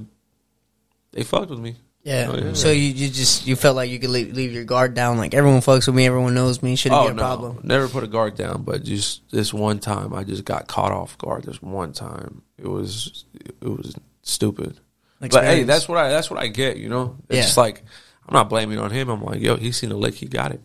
they 1.13 1.23
fucked 1.23 1.51
with 1.51 1.61
me. 1.61 1.77
Yeah. 2.03 2.31
Oh, 2.33 2.37
yeah. 2.39 2.53
So 2.55 2.71
you, 2.71 2.81
you 2.83 3.09
just 3.11 3.47
you 3.47 3.57
felt 3.57 3.77
like 3.77 3.91
you 3.91 3.99
could 3.99 4.09
leave, 4.11 4.33
leave 4.35 4.53
your 4.53 4.65
guard 4.65 4.95
down. 4.95 5.19
Like 5.19 5.35
everyone 5.35 5.61
fucks 5.61 5.87
with 5.87 5.95
me. 5.97 6.07
Everyone 6.07 6.33
knows 6.35 6.63
me. 6.63 6.75
Shouldn't 6.77 6.99
Oh 7.01 7.05
be 7.05 7.11
a 7.11 7.15
no, 7.15 7.21
problem. 7.23 7.61
never 7.63 7.89
put 7.89 8.03
a 8.05 8.07
guard 8.07 8.37
down. 8.37 8.63
But 8.63 8.83
just 8.85 9.31
this 9.31 9.53
one 9.53 9.81
time, 9.81 10.15
I 10.15 10.25
just 10.25 10.45
got 10.45 10.67
caught 10.67 10.93
off 10.93 11.19
guard. 11.19 11.45
This 11.45 11.61
one 11.61 11.93
time, 11.93 12.43
it 12.57 12.67
was 12.67 13.25
it 13.61 13.69
was 13.69 13.95
stupid. 14.23 14.81
But 15.21 15.45
hey, 15.45 15.65
that's 15.65 15.87
what 15.89 15.99
I 15.99 16.09
that's 16.09 16.31
what 16.31 16.41
I 16.41 16.47
get. 16.47 16.79
You 16.79 16.89
know, 16.89 17.17
it's 17.29 17.37
Yeah. 17.37 17.43
just 17.43 17.59
like 17.59 17.85
I'm 18.27 18.33
not 18.33 18.49
blaming 18.49 18.79
on 18.79 18.91
him. 18.91 19.11
I'm 19.11 19.23
like, 19.23 19.43
yo, 19.43 19.57
he 19.57 19.71
seen 19.71 19.93
a 19.93 19.97
lick, 19.97 20.15
he 20.15 20.27
got 20.27 20.53
it. 20.53 20.61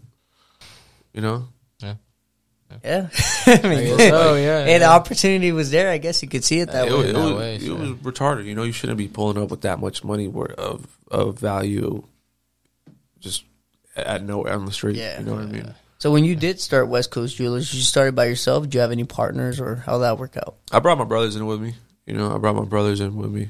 You 1.13 1.19
know, 1.21 1.47
yeah. 1.79 1.95
I 3.47 3.67
mean, 3.67 3.97
guess 3.97 4.09
so, 4.09 4.35
yeah, 4.35 4.59
and 4.59 4.81
the 4.81 4.85
yeah. 4.85 4.91
opportunity 4.91 5.51
was 5.51 5.71
there. 5.71 5.89
I 5.89 5.97
guess 5.97 6.21
you 6.21 6.29
could 6.29 6.43
see 6.43 6.59
it 6.59 6.71
that 6.71 6.87
it, 6.87 6.91
way. 6.91 6.97
was, 6.97 7.09
it, 7.09 7.13
that 7.13 7.19
was, 7.23 7.33
way, 7.33 7.55
it 7.55 7.61
so. 7.61 7.75
was 7.75 7.89
retarded. 7.91 8.45
You 8.45 8.55
know, 8.55 8.63
you 8.63 8.71
shouldn't 8.71 8.97
be 8.97 9.07
pulling 9.07 9.41
up 9.41 9.49
with 9.49 9.61
that 9.61 9.79
much 9.79 10.03
money 10.03 10.27
worth 10.27 10.51
of 10.51 10.87
of 11.11 11.39
value, 11.39 12.03
just 13.19 13.43
at 13.95 14.23
no 14.23 14.45
on 14.47 14.65
the 14.65 14.71
street. 14.71 14.97
Yeah. 14.97 15.19
you 15.19 15.25
know 15.25 15.33
what 15.33 15.43
I 15.43 15.47
mean. 15.47 15.73
So 15.97 16.11
when 16.11 16.25
you 16.25 16.35
did 16.35 16.59
start 16.59 16.87
West 16.87 17.11
Coast 17.11 17.37
Jewelers, 17.37 17.73
you 17.73 17.81
started 17.81 18.15
by 18.15 18.25
yourself. 18.25 18.63
Did 18.63 18.73
you 18.75 18.79
have 18.81 18.91
any 18.91 19.05
partners, 19.05 19.59
or 19.59 19.75
how 19.75 19.99
that 19.99 20.19
work 20.19 20.37
out? 20.37 20.55
I 20.71 20.79
brought 20.79 20.97
my 20.97 21.05
brothers 21.05 21.35
in 21.35 21.45
with 21.45 21.61
me. 21.61 21.73
You 22.05 22.13
know, 22.13 22.35
I 22.35 22.37
brought 22.37 22.55
my 22.55 22.65
brothers 22.65 22.99
in 22.99 23.15
with 23.15 23.31
me. 23.31 23.49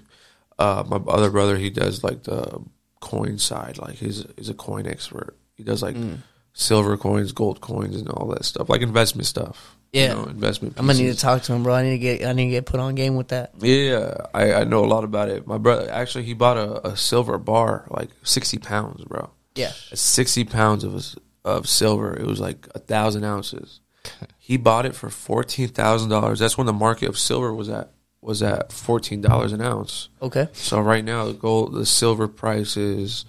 Uh, 0.57 0.83
my 0.87 0.97
other 1.11 1.29
brother, 1.29 1.57
he 1.57 1.69
does 1.69 2.03
like 2.03 2.23
the 2.23 2.61
coin 3.01 3.37
side. 3.37 3.77
Like 3.77 3.95
he's 3.95 4.25
he's 4.37 4.49
a 4.49 4.53
coin 4.53 4.87
expert. 4.87 5.35
He 5.55 5.63
does 5.63 5.81
like 5.81 5.95
Mm. 5.95 6.19
Silver 6.55 6.97
coins, 6.97 7.33
gold 7.33 7.61
coins, 7.61 7.95
and 7.97 8.09
all 8.09 8.27
that 8.29 8.45
stuff, 8.45 8.69
like 8.69 8.81
investment 8.81 9.27
stuff. 9.27 9.77
Yeah. 9.91 10.09
you 10.09 10.15
know, 10.15 10.23
investment. 10.25 10.73
I'm 10.77 10.87
gonna 10.87 10.97
need 10.99 11.13
to 11.13 11.17
talk 11.17 11.43
to 11.43 11.53
him, 11.53 11.63
bro. 11.63 11.73
I 11.75 11.83
need 11.83 11.91
to 11.91 11.97
get 11.99 12.25
I 12.25 12.33
need 12.33 12.45
to 12.45 12.51
get 12.51 12.65
put 12.65 12.79
on 12.79 12.95
game 12.95 13.15
with 13.15 13.27
that. 13.29 13.51
Yeah, 13.59 14.25
I, 14.33 14.53
I 14.53 14.63
know 14.63 14.83
a 14.83 14.87
lot 14.87 15.03
about 15.03 15.29
it. 15.29 15.45
My 15.45 15.57
brother 15.57 15.89
actually 15.89 16.23
he 16.23 16.33
bought 16.33 16.57
a, 16.57 16.87
a 16.87 16.97
silver 16.97 17.37
bar, 17.37 17.87
like 17.89 18.09
sixty 18.23 18.57
pounds, 18.57 19.03
bro. 19.05 19.29
Yeah. 19.53 19.71
sixty 19.93 20.43
pounds 20.43 20.83
of 20.83 21.15
of 21.45 21.69
silver. 21.69 22.13
It 22.13 22.25
was 22.25 22.39
like 22.39 22.67
a 22.73 22.79
thousand 22.79 23.23
ounces. 23.23 23.79
He 24.37 24.57
bought 24.57 24.85
it 24.85 24.93
for 24.93 25.09
fourteen 25.09 25.69
thousand 25.69 26.09
dollars. 26.09 26.37
That's 26.37 26.55
when 26.55 26.67
the 26.67 26.73
market 26.73 27.09
of 27.09 27.17
silver 27.17 27.51
was 27.51 27.67
at 27.67 27.89
was 28.21 28.43
at 28.43 28.71
fourteen 28.71 29.19
dollars 29.19 29.53
an 29.53 29.61
ounce. 29.61 30.09
Okay. 30.21 30.49
So 30.53 30.79
right 30.81 31.03
now 31.03 31.25
the 31.25 31.33
gold, 31.33 31.73
the 31.73 31.83
silver 31.83 32.27
price 32.27 32.77
is 32.77 33.25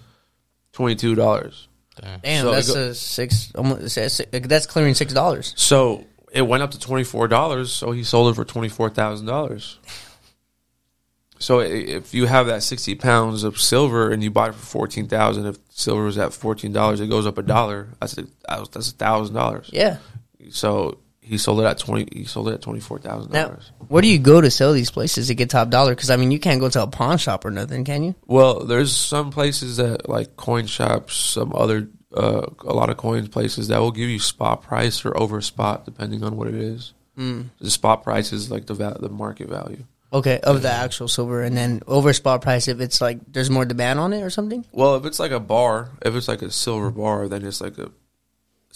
twenty 0.73 0.95
two 0.95 1.15
dollars. 1.15 1.67
Damn. 2.23 2.41
So 2.41 2.51
that's 2.51 2.73
go- 2.73 2.87
a 2.89 2.93
six. 2.93 3.51
Almost, 3.55 3.95
that's 3.95 4.21
that's 4.31 4.65
clearing 4.65 4.93
six 4.93 5.13
dollars. 5.13 5.53
So 5.55 6.05
it 6.31 6.41
went 6.41 6.63
up 6.63 6.71
to 6.71 6.79
twenty 6.79 7.03
four 7.03 7.27
dollars. 7.27 7.71
So 7.71 7.91
he 7.91 8.03
sold 8.03 8.31
it 8.31 8.35
for 8.35 8.45
twenty 8.45 8.69
four 8.69 8.89
thousand 8.89 9.25
dollars. 9.27 9.79
So 11.39 11.59
if 11.59 12.13
you 12.13 12.25
have 12.25 12.47
that 12.47 12.63
sixty 12.63 12.95
pounds 12.95 13.43
of 13.43 13.59
silver 13.59 14.11
and 14.11 14.23
you 14.23 14.31
buy 14.31 14.49
it 14.49 14.55
for 14.55 14.65
fourteen 14.65 15.07
thousand, 15.07 15.45
if 15.45 15.57
silver 15.69 16.03
was 16.03 16.17
at 16.17 16.33
fourteen 16.33 16.73
dollars, 16.73 16.99
it 16.99 17.09
goes 17.09 17.27
up 17.27 17.37
a 17.37 17.43
dollar. 17.43 17.89
That's 17.99 18.17
a, 18.17 18.27
that's 18.47 18.89
a 18.89 18.95
thousand 18.95 19.35
dollars. 19.35 19.69
Yeah. 19.71 19.97
So 20.49 20.97
he 21.27 21.37
sold 21.37 21.59
it 21.59 21.65
at 21.65 21.77
twenty. 21.77 22.07
He 22.11 22.25
sold 22.25 22.49
it 22.49 22.55
at 22.55 22.61
twenty 22.61 22.79
four 22.79 22.99
thousand 22.99 23.33
dollars. 23.33 23.71
where 23.87 24.01
do 24.01 24.07
you 24.07 24.19
go 24.19 24.39
to 24.41 24.49
sell 24.49 24.73
these 24.73 24.91
places 24.91 25.27
to 25.27 25.35
get 25.35 25.49
top 25.49 25.69
dollar? 25.69 25.93
Because 25.93 26.09
I 26.09 26.15
mean, 26.15 26.31
you 26.31 26.39
can't 26.39 26.59
go 26.59 26.69
to 26.69 26.83
a 26.83 26.87
pawn 26.87 27.17
shop 27.17 27.45
or 27.45 27.51
nothing, 27.51 27.83
can 27.83 28.03
you? 28.03 28.15
Well, 28.25 28.65
there's 28.65 28.95
some 28.95 29.31
places 29.31 29.77
that 29.77 30.07
like 30.09 30.35
coin 30.37 30.65
shops, 30.65 31.15
some 31.15 31.53
other 31.53 31.89
uh, 32.15 32.47
a 32.61 32.73
lot 32.73 32.89
of 32.89 32.97
coin 32.97 33.27
places 33.27 33.67
that 33.67 33.79
will 33.79 33.91
give 33.91 34.09
you 34.09 34.19
spot 34.19 34.63
price 34.63 35.03
or 35.05 35.17
over 35.17 35.41
spot 35.41 35.85
depending 35.85 36.23
on 36.23 36.37
what 36.37 36.47
it 36.47 36.55
is. 36.55 36.93
Mm. 37.17 37.49
The 37.59 37.71
spot 37.71 38.03
price 38.03 38.31
is 38.31 38.49
like 38.49 38.65
the 38.65 38.73
the 38.73 39.09
market 39.09 39.49
value. 39.49 39.83
Okay, 40.13 40.39
of 40.39 40.61
the 40.61 40.71
actual 40.71 41.09
silver, 41.09 41.43
and 41.43 41.57
then 41.57 41.81
over 41.85 42.13
spot 42.13 42.41
price 42.41 42.69
if 42.69 42.79
it's 42.79 43.01
like 43.01 43.19
there's 43.27 43.49
more 43.49 43.65
demand 43.65 43.99
on 43.99 44.13
it 44.13 44.21
or 44.21 44.29
something. 44.29 44.65
Well, 44.71 44.95
if 44.95 45.05
it's 45.05 45.19
like 45.19 45.31
a 45.31 45.39
bar, 45.39 45.89
if 46.01 46.15
it's 46.15 46.29
like 46.29 46.41
a 46.41 46.51
silver 46.51 46.91
bar, 46.91 47.27
then 47.27 47.45
it's 47.45 47.59
like 47.59 47.77
a 47.77 47.91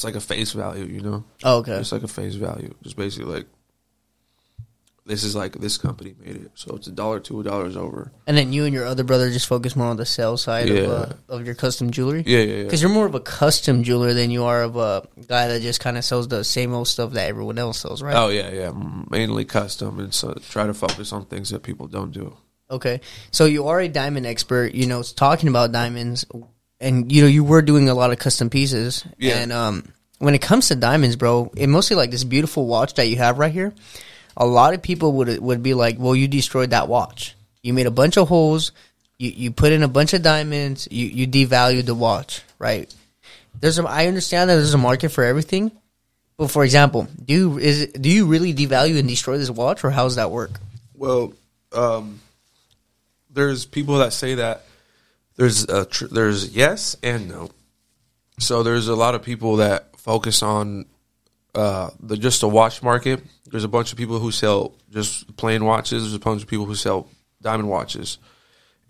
it's 0.01 0.03
like 0.03 0.15
a 0.15 0.19
face 0.19 0.51
value, 0.53 0.85
you 0.85 1.01
know. 1.01 1.23
Oh, 1.43 1.57
okay. 1.57 1.73
It's 1.73 1.91
like 1.91 2.01
a 2.01 2.07
face 2.07 2.33
value. 2.33 2.73
Just 2.81 2.95
basically 2.97 3.31
like 3.31 3.45
this 5.05 5.23
is 5.23 5.35
like 5.35 5.53
this 5.53 5.77
company 5.77 6.15
made 6.19 6.37
it, 6.37 6.51
so 6.55 6.75
it's 6.75 6.87
a 6.87 6.91
dollar, 6.91 7.19
two 7.19 7.43
dollars 7.43 7.77
over. 7.77 8.11
And 8.25 8.35
then 8.35 8.51
you 8.51 8.65
and 8.65 8.73
your 8.73 8.85
other 8.85 9.03
brother 9.03 9.29
just 9.29 9.45
focus 9.45 9.75
more 9.75 9.87
on 9.87 9.97
the 9.97 10.05
sales 10.05 10.41
side 10.41 10.69
Yeah. 10.69 10.79
of, 10.81 10.89
uh, 11.11 11.13
of 11.29 11.45
your 11.45 11.53
custom 11.53 11.91
jewelry. 11.91 12.23
Yeah, 12.25 12.39
yeah, 12.39 12.55
yeah. 12.57 12.63
Because 12.63 12.81
you're 12.81 12.91
more 12.91 13.05
of 13.05 13.13
a 13.13 13.19
custom 13.19 13.83
jeweler 13.83 14.13
than 14.13 14.31
you 14.31 14.43
are 14.45 14.63
of 14.63 14.75
a 14.75 15.07
guy 15.27 15.47
that 15.49 15.61
just 15.61 15.79
kind 15.79 15.97
of 15.99 16.03
sells 16.05 16.27
the 16.27 16.43
same 16.43 16.73
old 16.73 16.87
stuff 16.87 17.11
that 17.13 17.27
everyone 17.29 17.59
else 17.59 17.79
sells, 17.81 18.01
right? 18.01 18.15
Oh 18.15 18.29
yeah, 18.29 18.49
yeah. 18.51 18.71
Mainly 19.11 19.45
custom, 19.45 19.99
and 19.99 20.13
so 20.13 20.33
try 20.49 20.65
to 20.65 20.73
focus 20.73 21.13
on 21.13 21.25
things 21.25 21.49
that 21.49 21.61
people 21.61 21.87
don't 21.87 22.11
do. 22.11 22.35
Okay, 22.71 23.01
so 23.29 23.45
you 23.45 23.67
are 23.67 23.79
a 23.81 23.87
diamond 23.87 24.25
expert. 24.25 24.73
You 24.73 24.87
know, 24.87 25.03
talking 25.03 25.49
about 25.49 25.71
diamonds, 25.71 26.25
and 26.81 27.11
you 27.11 27.21
know 27.21 27.27
you 27.27 27.43
were 27.43 27.61
doing 27.61 27.87
a 27.89 27.93
lot 27.93 28.11
of 28.11 28.19
custom 28.19 28.49
pieces. 28.49 29.05
Yeah. 29.17 29.37
And 29.37 29.51
um, 29.51 29.93
when 30.19 30.35
it 30.35 30.41
comes 30.41 30.67
to 30.67 30.75
diamonds, 30.75 31.15
bro, 31.15 31.51
it 31.55 31.67
mostly 31.67 31.95
like 31.95 32.11
this 32.11 32.23
beautiful 32.23 32.67
watch 32.67 32.95
that 32.95 33.07
you 33.07 33.17
have 33.17 33.39
right 33.39 33.51
here. 33.51 33.73
A 34.35 34.45
lot 34.45 34.73
of 34.73 34.81
people 34.81 35.13
would 35.13 35.39
would 35.39 35.63
be 35.63 35.73
like, 35.73 35.97
"Well, 35.99 36.15
you 36.15 36.27
destroyed 36.27 36.71
that 36.71 36.87
watch. 36.87 37.35
You 37.63 37.73
made 37.73 37.85
a 37.85 37.91
bunch 37.91 38.17
of 38.17 38.27
holes. 38.27 38.71
You 39.17 39.29
you 39.29 39.51
put 39.51 39.71
in 39.71 39.83
a 39.83 39.87
bunch 39.87 40.13
of 40.13 40.21
diamonds. 40.21 40.87
You 40.91 41.05
you 41.07 41.27
devalued 41.27 41.85
the 41.85 41.95
watch, 41.95 42.41
right?" 42.59 42.93
There's 43.59 43.77
a, 43.77 43.83
I 43.83 44.07
understand 44.07 44.49
that 44.49 44.55
there's 44.55 44.73
a 44.73 44.77
market 44.79 45.09
for 45.09 45.23
everything, 45.23 45.71
but 46.37 46.49
for 46.49 46.63
example, 46.63 47.07
do 47.23 47.33
you, 47.33 47.57
is 47.59 47.87
do 47.87 48.09
you 48.09 48.25
really 48.25 48.53
devalue 48.53 48.97
and 48.97 49.07
destroy 49.07 49.37
this 49.37 49.49
watch, 49.49 49.83
or 49.83 49.91
how 49.91 50.05
does 50.05 50.15
that 50.15 50.31
work? 50.31 50.51
Well, 50.95 51.33
um, 51.73 52.21
there's 53.29 53.65
people 53.65 53.99
that 53.99 54.13
say 54.13 54.35
that 54.35 54.63
there's 55.41 55.63
a 55.69 55.85
tr- 55.85 56.05
there's 56.05 56.55
yes 56.55 56.95
and 57.01 57.27
no. 57.27 57.49
So 58.39 58.61
there's 58.63 58.87
a 58.87 58.95
lot 58.95 59.15
of 59.15 59.23
people 59.23 59.55
that 59.57 59.97
focus 59.99 60.43
on 60.43 60.85
uh, 61.55 61.89
the 61.99 62.15
just 62.15 62.41
the 62.41 62.47
watch 62.49 62.83
market. 62.83 63.21
There's 63.49 63.63
a 63.63 63.67
bunch 63.67 63.91
of 63.91 63.97
people 63.97 64.19
who 64.19 64.31
sell 64.31 64.73
just 64.91 65.35
plain 65.37 65.65
watches. 65.65 66.03
There's 66.03 66.13
a 66.13 66.19
bunch 66.19 66.43
of 66.43 66.47
people 66.47 66.65
who 66.65 66.75
sell 66.75 67.07
diamond 67.41 67.69
watches. 67.69 68.19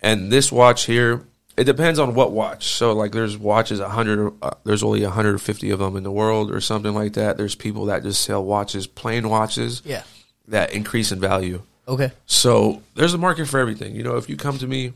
And 0.02 0.32
this 0.32 0.52
watch 0.52 0.86
here, 0.86 1.24
it 1.56 1.64
depends 1.64 2.00
on 2.00 2.16
what 2.16 2.32
watch. 2.34 2.66
So 2.68 2.92
like 2.94 3.14
there's 3.14 3.38
watches 3.38 3.80
100 3.80 4.34
uh, 4.42 4.52
there's 4.66 4.84
only 4.84 5.04
150 5.04 5.70
of 5.72 5.80
them 5.80 5.96
in 5.96 6.04
the 6.04 6.12
world 6.12 6.52
or 6.52 6.60
something 6.60 6.94
like 6.94 7.14
that. 7.14 7.38
There's 7.38 7.56
people 7.56 7.86
that 7.86 8.04
just 8.04 8.22
sell 8.24 8.44
watches, 8.44 8.88
plain 8.88 9.30
watches 9.30 9.82
Yeah. 9.86 10.04
that 10.50 10.74
increase 10.74 11.12
in 11.14 11.20
value. 11.22 11.62
Okay. 11.88 12.12
So 12.26 12.82
there's 12.96 13.14
a 13.14 13.18
market 13.18 13.48
for 13.48 13.60
everything. 13.60 13.96
You 13.96 14.04
know, 14.04 14.18
if 14.18 14.30
you 14.30 14.36
come 14.38 14.58
to 14.60 14.68
me 14.68 14.94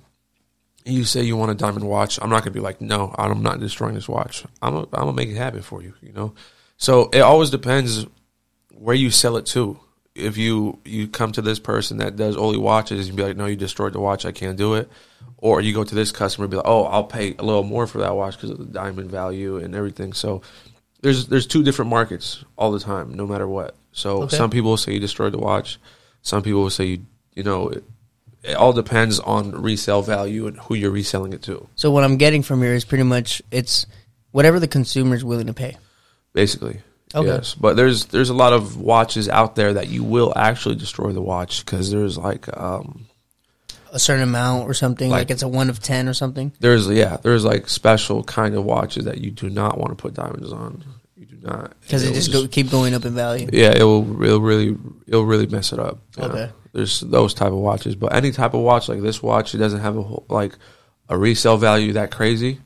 you 0.85 1.03
say 1.03 1.23
you 1.23 1.35
want 1.35 1.51
a 1.51 1.55
diamond 1.55 1.87
watch, 1.87 2.19
I'm 2.21 2.29
not 2.29 2.41
gonna 2.43 2.51
be 2.51 2.59
like, 2.59 2.79
no, 2.79 3.13
I'm 3.17 3.41
not 3.41 3.59
destroying 3.59 3.95
this 3.95 4.07
watch. 4.07 4.43
I'm 4.61 4.73
gonna, 4.75 4.87
I'm 4.93 4.99
gonna 5.05 5.13
make 5.13 5.29
it 5.29 5.35
happen 5.35 5.61
for 5.61 5.81
you. 5.81 5.93
You 6.01 6.13
know, 6.13 6.33
so 6.77 7.09
it 7.11 7.19
always 7.21 7.49
depends 7.49 8.05
where 8.71 8.95
you 8.95 9.09
sell 9.09 9.37
it 9.37 9.45
to. 9.47 9.79
If 10.13 10.37
you 10.37 10.79
you 10.85 11.07
come 11.07 11.31
to 11.33 11.41
this 11.41 11.59
person 11.59 11.97
that 11.97 12.15
does 12.15 12.37
only 12.37 12.57
watches, 12.57 13.07
and 13.07 13.17
be 13.17 13.23
like, 13.23 13.35
no, 13.35 13.47
you 13.47 13.55
destroyed 13.55 13.93
the 13.93 13.99
watch, 13.99 14.25
I 14.25 14.31
can't 14.31 14.57
do 14.57 14.75
it. 14.75 14.89
Or 15.37 15.59
you 15.59 15.73
go 15.73 15.83
to 15.83 15.95
this 15.95 16.11
customer 16.11 16.45
and 16.45 16.51
be 16.51 16.57
like, 16.57 16.67
oh, 16.67 16.85
I'll 16.85 17.03
pay 17.03 17.35
a 17.37 17.43
little 17.43 17.63
more 17.63 17.85
for 17.87 17.97
that 17.99 18.15
watch 18.15 18.35
because 18.35 18.51
of 18.51 18.57
the 18.57 18.65
diamond 18.65 19.11
value 19.11 19.57
and 19.57 19.75
everything. 19.75 20.13
So 20.13 20.41
there's 21.01 21.27
there's 21.27 21.45
two 21.47 21.63
different 21.63 21.89
markets 21.91 22.43
all 22.57 22.71
the 22.71 22.79
time, 22.79 23.13
no 23.13 23.27
matter 23.27 23.47
what. 23.47 23.75
So 23.91 24.23
Okay. 24.23 24.37
some 24.37 24.49
people 24.49 24.69
will 24.71 24.77
say 24.77 24.93
you 24.93 24.99
destroyed 24.99 25.33
the 25.33 25.37
watch. 25.39 25.77
Some 26.21 26.41
people 26.43 26.61
will 26.61 26.69
say 26.69 26.85
you 26.85 27.05
you 27.35 27.43
know 27.43 27.73
it, 28.47 28.55
all 28.55 28.73
depends 28.73 29.19
on 29.19 29.51
resale 29.61 30.01
value 30.01 30.47
and 30.47 30.57
who 30.59 30.75
you're 30.75 30.91
reselling 30.91 31.33
it 31.33 31.41
to. 31.43 31.67
So 31.75 31.91
what 31.91 32.03
I'm 32.03 32.17
getting 32.17 32.43
from 32.43 32.61
here 32.61 32.73
is 32.73 32.85
pretty 32.85 33.03
much 33.03 33.41
it's 33.51 33.85
whatever 34.31 34.59
the 34.59 34.67
consumer 34.67 35.15
is 35.15 35.23
willing 35.23 35.47
to 35.47 35.53
pay. 35.53 35.77
Basically, 36.33 36.81
Okay. 37.13 37.27
yes. 37.27 37.55
But 37.55 37.75
there's 37.77 38.05
there's 38.05 38.29
a 38.29 38.33
lot 38.33 38.53
of 38.53 38.77
watches 38.77 39.29
out 39.29 39.55
there 39.55 39.73
that 39.73 39.87
you 39.87 40.03
will 40.03 40.33
actually 40.35 40.75
destroy 40.75 41.11
the 41.13 41.21
watch 41.21 41.65
because 41.65 41.89
there's 41.91 42.17
like 42.17 42.45
um 42.57 43.05
A 43.93 43.99
certain 43.99 44.23
amount 44.23 44.67
or 44.69 44.73
something, 44.73 45.09
like, 45.09 45.19
Like- 45.21 45.31
it's 45.31 45.43
a 45.43 45.47
one 45.47 45.69
of 45.69 45.79
ten 45.79 46.09
or 46.09 46.13
something. 46.13 46.51
there's 46.59 46.87
yeah 46.89 47.17
there's 47.23 47.45
like 47.45 47.69
special 47.69 48.23
kind 48.23 48.53
of 48.55 48.65
watches 48.65 49.05
that 49.05 49.19
you 49.19 49.31
do 49.31 49.49
not 49.49 49.77
want 49.77 49.91
to 49.91 50.01
put 50.01 50.13
diamonds 50.13 50.51
on. 50.51 50.83
You 51.15 51.25
do 51.27 51.37
not 51.41 51.71
Because 51.81 52.03
it 52.03 52.13
just 52.13 52.33
go, 52.33 52.45
keep 52.47 52.69
going 52.69 52.93
up 52.93 53.05
in 53.05 53.13
value. 53.15 53.47
Yeah, 53.53 53.71
it 53.73 53.83
will. 53.83 54.21
It'll 54.21 54.41
really. 54.41 54.75
It'll 55.07 55.23
really 55.25 55.47
mess 55.47 55.71
it 55.71 55.79
up. 55.79 55.99
you 56.17 56.27
know. 56.27 56.49
There's 56.75 56.99
those 56.99 57.33
type 57.33 57.53
of 57.53 57.59
watches, 57.59 57.95
but 57.95 58.13
any 58.13 58.31
type 58.31 58.53
of 58.53 58.59
watch 58.59 58.89
like 58.89 59.01
this 59.01 59.23
watch, 59.23 59.55
it 59.55 59.59
doesn't 59.59 59.79
have 59.79 59.95
a 59.95 60.03
whole, 60.03 60.25
like 60.27 60.57
a 61.07 61.17
resale 61.17 61.55
value 61.55 61.93
that 61.93 62.11
crazy. 62.11 62.59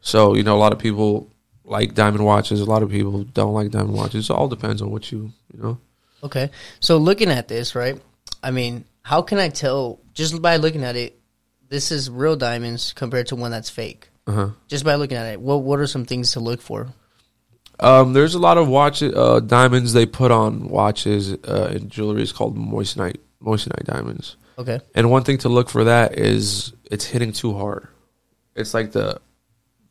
So 0.00 0.36
you 0.36 0.44
know, 0.44 0.54
a 0.54 0.58
lot 0.58 0.72
of 0.72 0.78
people 0.78 1.34
like 1.64 1.94
diamond 1.94 2.24
watches. 2.24 2.60
A 2.60 2.64
lot 2.64 2.84
of 2.84 2.90
people 2.90 3.24
don't 3.24 3.54
like 3.54 3.72
diamond 3.72 3.94
watches. 3.94 4.30
It 4.30 4.32
all 4.32 4.46
depends 4.46 4.82
on 4.82 4.92
what 4.92 5.10
you 5.10 5.32
you 5.52 5.60
know. 5.60 5.78
Okay. 6.22 6.52
So 6.78 6.98
looking 6.98 7.28
at 7.28 7.48
this, 7.48 7.74
right? 7.74 8.00
I 8.40 8.52
mean, 8.52 8.84
how 9.02 9.20
can 9.22 9.38
I 9.38 9.48
tell 9.48 9.98
just 10.14 10.40
by 10.40 10.58
looking 10.58 10.84
at 10.84 10.94
it, 10.94 11.18
this 11.68 11.90
is 11.90 12.08
real 12.08 12.36
diamonds 12.36 12.92
compared 12.92 13.26
to 13.28 13.36
one 13.36 13.50
that's 13.50 13.68
fake? 13.68 14.10
Uh 14.28 14.32
huh. 14.32 14.50
Just 14.68 14.84
by 14.84 14.94
looking 14.94 15.16
at 15.16 15.26
it, 15.26 15.40
what 15.40 15.64
what 15.64 15.80
are 15.80 15.88
some 15.88 16.04
things 16.04 16.30
to 16.32 16.40
look 16.40 16.62
for? 16.62 16.86
Um, 17.80 18.12
there's 18.12 18.36
a 18.36 18.38
lot 18.38 18.58
of 18.58 18.68
watches, 18.68 19.12
uh, 19.12 19.40
diamonds 19.40 19.92
they 19.92 20.06
put 20.06 20.30
on 20.30 20.68
watches 20.68 21.32
uh, 21.32 21.72
and 21.74 21.90
jewelry 21.90 22.22
is 22.22 22.32
called 22.32 22.56
moissanite 22.56 23.18
moissanite 23.42 23.84
diamonds. 23.84 24.36
Okay. 24.58 24.80
And 24.94 25.10
one 25.10 25.24
thing 25.24 25.38
to 25.38 25.48
look 25.48 25.68
for 25.68 25.84
that 25.84 26.18
is 26.18 26.72
it's 26.90 27.04
hitting 27.04 27.32
too 27.32 27.54
hard. 27.54 27.88
It's 28.54 28.72
like 28.74 28.92
the 28.92 29.20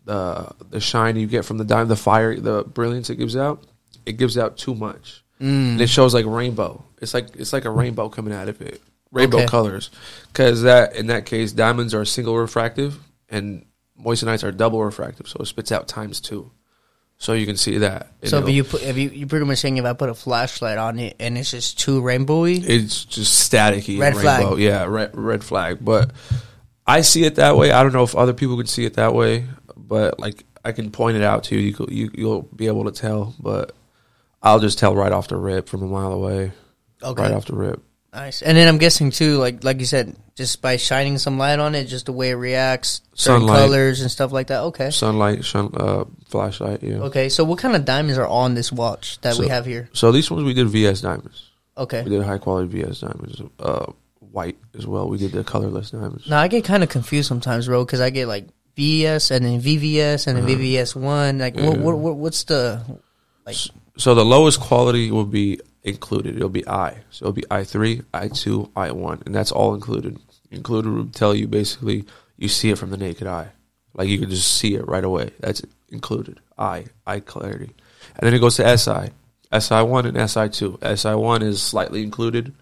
the 0.05 0.51
the 0.69 0.79
shine 0.79 1.15
you 1.15 1.27
get 1.27 1.45
from 1.45 1.57
the 1.57 1.65
diamond, 1.65 1.89
the 1.91 1.95
fire, 1.95 2.39
the 2.39 2.63
brilliance 2.63 3.09
it 3.09 3.15
gives 3.15 3.35
out. 3.35 3.63
It 4.05 4.13
gives 4.13 4.37
out 4.37 4.57
too 4.57 4.75
much, 4.75 5.23
mm. 5.39 5.71
and 5.71 5.81
it 5.81 5.87
shows 5.87 6.13
like 6.13 6.25
rainbow. 6.25 6.83
It's 7.01 7.13
like 7.13 7.35
it's 7.35 7.53
like 7.53 7.65
a 7.65 7.71
rainbow 7.71 8.09
coming 8.09 8.33
out 8.33 8.49
of 8.49 8.61
it, 8.61 8.81
rainbow 9.11 9.37
Okay. 9.39 9.47
colors. 9.47 9.89
Because 10.27 10.63
that 10.63 10.95
in 10.95 11.07
that 11.07 11.25
case, 11.25 11.51
diamonds 11.51 11.93
are 11.93 12.05
single 12.05 12.37
refractive, 12.37 12.99
and 13.29 13.65
moissanites 13.99 14.43
are 14.43 14.51
double 14.51 14.83
refractive, 14.83 15.27
so 15.27 15.37
it 15.39 15.45
spits 15.45 15.71
out 15.71 15.87
times 15.87 16.19
two. 16.19 16.51
So 17.17 17.33
you 17.33 17.45
can 17.45 17.55
see 17.57 17.77
that. 17.79 18.11
So 18.25 18.39
if 18.39 18.49
you 18.49 18.63
put 18.63 18.83
if 18.83 18.97
you 18.97 19.09
you 19.09 19.25
pretty 19.25 19.45
much 19.45 19.59
saying 19.59 19.77
if 19.77 19.85
I 19.85 19.93
put 19.93 20.09
a 20.09 20.13
flashlight 20.13 20.77
on 20.77 20.99
it 20.99 21.15
and 21.19 21.37
it's 21.37 21.51
just 21.51 21.79
too 21.79 22.01
rainbowy, 22.01 22.63
it's 22.67 23.05
just 23.05 23.49
staticky 23.51 23.99
Red 23.99 24.13
and 24.13 24.21
flag. 24.21 24.39
rainbow. 24.41 24.55
Yeah, 24.57 24.83
red 24.85 25.11
red 25.13 25.43
flag. 25.43 25.77
But 25.83 26.11
I 26.85 27.01
see 27.01 27.23
it 27.23 27.35
that 27.35 27.55
way. 27.57 27.71
I 27.71 27.83
don't 27.83 27.93
know 27.93 28.03
if 28.03 28.15
other 28.15 28.33
people 28.33 28.57
could 28.57 28.69
see 28.69 28.85
it 28.85 28.95
that 28.95 29.13
way, 29.13 29.45
but 29.77 30.19
like 30.19 30.43
I 30.63 30.71
can 30.73 30.91
point 30.91 31.15
it 31.17 31.23
out 31.23 31.45
to 31.45 31.55
you. 31.57 31.75
You 31.79 31.87
you 31.89 32.11
you'll 32.13 32.41
be 32.41 32.67
able 32.67 32.85
to 32.85 32.91
tell, 32.91 33.33
but 33.39 33.71
I'll 34.43 34.59
just 34.59 34.77
tell 34.77 34.93
right 34.93 35.11
off 35.11 35.29
the 35.29 35.37
rip 35.37 35.69
from 35.69 35.83
a 35.83 35.87
mile 35.87 36.11
away. 36.11 36.51
okay, 37.01 37.21
Right 37.23 37.31
off 37.31 37.45
the 37.45 37.55
rip. 37.55 37.81
Nice. 38.15 38.41
And 38.41 38.57
then 38.57 38.67
I'm 38.67 38.77
guessing 38.79 39.11
too, 39.11 39.37
like 39.37 39.63
like 39.63 39.79
you 39.79 39.85
said, 39.85 40.15
just 40.35 40.61
by 40.61 40.77
shining 40.77 41.17
some 41.19 41.37
light 41.37 41.59
on 41.59 41.75
it, 41.75 41.85
just 41.85 42.05
the 42.07 42.11
way 42.13 42.29
it 42.31 42.35
reacts, 42.35 43.01
certain 43.13 43.41
Sunlight. 43.41 43.59
colors 43.59 44.01
and 44.01 44.09
stuff 44.09 44.31
like 44.31 44.47
that. 44.47 44.61
Okay. 44.71 44.89
Sunlight, 44.91 45.43
shun, 45.45 45.69
uh, 45.75 46.05
flashlight. 46.27 46.81
Yeah. 46.81 46.95
Okay. 47.11 47.29
So 47.29 47.43
what 47.43 47.59
kind 47.59 47.75
of 47.75 47.85
diamonds 47.85 48.17
are 48.17 48.27
on 48.27 48.55
this 48.55 48.71
watch 48.71 49.19
that 49.21 49.37
we 49.37 49.47
have 49.49 49.65
here? 49.65 49.89
So 49.93 50.11
these 50.11 50.31
ones 50.31 50.43
we 50.43 50.53
did 50.53 50.67
VS 50.67 51.01
diamonds. 51.01 51.51
Okay. 51.77 52.03
We 52.03 52.09
did 52.09 52.23
high 52.23 52.37
quality 52.39 52.67
VS 52.81 53.01
diamonds. 53.01 53.41
Uh, 53.59 53.91
white 54.31 54.57
as 54.77 54.85
well. 54.87 55.07
We 55.07 55.17
did 55.17 55.31
the 55.31 55.43
colorless 55.43 55.91
diamonds. 55.91 56.27
Now 56.27 56.39
I 56.41 56.47
get 56.47 56.65
kind 56.65 56.83
of 56.83 56.89
confused 56.89 57.27
sometimes, 57.27 57.67
bro, 57.67 57.85
because 57.85 58.01
I 58.01 58.09
get 58.09 58.27
like 58.27 58.47
VS 58.75 59.31
and 59.31 59.45
then 59.45 59.61
VVS 59.61 60.27
and 60.27 60.35
then 60.37 60.43
Uh-huh. 60.43 60.55
VVS 60.55 60.95
one. 60.95 61.39
Like, 61.39 61.55
Yeah. 61.55 61.69
what, 61.69 61.97
what, 61.97 62.15
what's 62.17 62.43
the 62.43 62.81
like? 63.45 63.55
So 63.97 64.13
the 64.13 64.25
lowest 64.25 64.59
quality 64.59 65.09
will 65.11 65.23
be 65.25 65.59
included. 65.85 66.35
It'll 66.35 66.49
be 66.49 66.67
I. 66.67 66.97
So 67.11 67.25
it'll 67.25 67.33
be 67.33 67.45
I 67.49 67.63
three, 67.63 68.01
I 68.13 68.27
two, 68.27 68.71
I 68.75 68.91
one, 68.91 69.21
and 69.25 69.33
that's 69.33 69.51
all 69.51 69.73
included. 69.73 70.19
Included 70.51 70.89
will 70.91 71.05
tell 71.07 71.33
you 71.33 71.47
basically 71.47 72.05
you 72.37 72.47
see 72.49 72.69
it 72.71 72.77
from 72.77 72.89
the 72.91 72.97
naked 72.97 73.27
eye, 73.27 73.49
like 73.93 74.09
you 74.09 74.19
can 74.19 74.29
just 74.29 74.53
see 74.57 74.75
it 74.75 74.87
right 74.87 75.03
away. 75.03 75.31
That's 75.39 75.61
included. 75.89 76.39
I, 76.57 76.85
eye 77.05 77.19
clarity, 77.19 77.71
and 78.15 78.21
then 78.27 78.33
it 78.33 78.39
goes 78.39 78.55
to 78.57 78.77
SI, 78.77 79.11
SI 79.57 79.81
one 79.83 80.05
and 80.05 80.29
SI 80.29 80.49
two. 80.49 80.77
SI 80.95 81.13
one 81.15 81.41
is 81.41 81.61
slightly 81.61 82.01
included, 82.03 82.53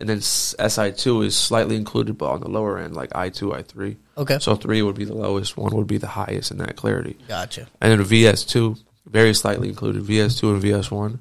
and 0.00 0.08
then 0.08 0.20
SI 0.20 0.92
two 0.92 1.22
is 1.22 1.36
slightly 1.36 1.76
included, 1.76 2.18
but 2.18 2.30
on 2.30 2.40
the 2.40 2.48
lower 2.48 2.78
end, 2.78 2.94
like 2.94 3.14
I 3.14 3.28
two, 3.30 3.54
I 3.54 3.62
three. 3.62 3.96
Okay, 4.16 4.38
So 4.40 4.54
three 4.56 4.82
would 4.82 4.96
be 4.96 5.04
the 5.04 5.14
lowest, 5.14 5.56
one 5.56 5.74
would 5.76 5.86
be 5.86 5.98
the 5.98 6.08
highest 6.08 6.50
in 6.50 6.58
that 6.58 6.76
clarity. 6.76 7.16
gotcha. 7.28 7.66
And 7.80 7.92
then 7.92 8.04
VS2, 8.06 8.78
very 9.06 9.32
slightly 9.32 9.68
included 9.68 10.02
VS2 10.02 10.54
and 10.54 10.62
VS1. 10.62 11.18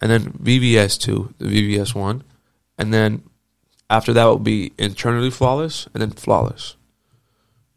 And 0.00 0.10
then 0.10 0.32
VVS 0.32 0.98
two, 0.98 1.34
the 1.38 1.46
VVS 1.46 1.94
one, 1.94 2.22
and 2.78 2.92
then 2.92 3.22
after 3.88 4.12
that 4.12 4.24
will 4.24 4.38
be 4.38 4.72
internally 4.78 5.30
flawless, 5.30 5.88
and 5.92 6.00
then 6.00 6.10
flawless. 6.10 6.76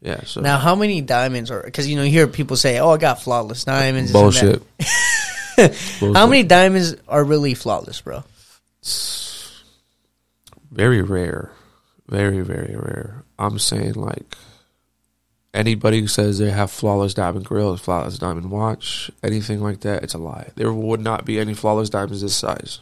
Yeah. 0.00 0.22
So 0.24 0.42
Now, 0.42 0.58
how 0.58 0.74
many 0.74 1.00
diamonds 1.00 1.50
are? 1.50 1.62
Because 1.62 1.88
you 1.88 1.96
know, 1.96 2.02
you 2.02 2.10
hear 2.10 2.26
people 2.26 2.56
say, 2.56 2.78
"Oh, 2.78 2.90
I 2.90 2.98
got 2.98 3.22
flawless 3.22 3.64
diamonds." 3.64 4.10
and 4.10 4.20
bullshit. 4.20 4.62
How 6.14 6.26
many 6.26 6.42
diamonds 6.42 6.96
are 7.08 7.22
really 7.22 7.54
flawless, 7.54 8.00
bro? 8.00 8.24
Very 10.70 11.02
rare. 11.02 11.52
Very, 12.08 12.40
very 12.40 12.74
rare. 12.76 13.24
I'm 13.38 13.58
saying 13.58 13.94
like 13.94 14.36
anybody 15.54 16.00
who 16.00 16.08
says 16.08 16.38
they 16.38 16.50
have 16.50 16.70
flawless 16.70 17.14
diamond 17.14 17.46
grills, 17.46 17.80
flawless 17.80 18.18
diamond 18.18 18.50
watch, 18.50 19.10
anything 19.22 19.62
like 19.62 19.80
that, 19.80 20.02
it's 20.02 20.14
a 20.14 20.18
lie. 20.18 20.50
There 20.56 20.72
would 20.72 21.00
not 21.00 21.24
be 21.24 21.38
any 21.38 21.54
flawless 21.54 21.88
diamonds 21.88 22.20
this 22.20 22.36
size. 22.36 22.80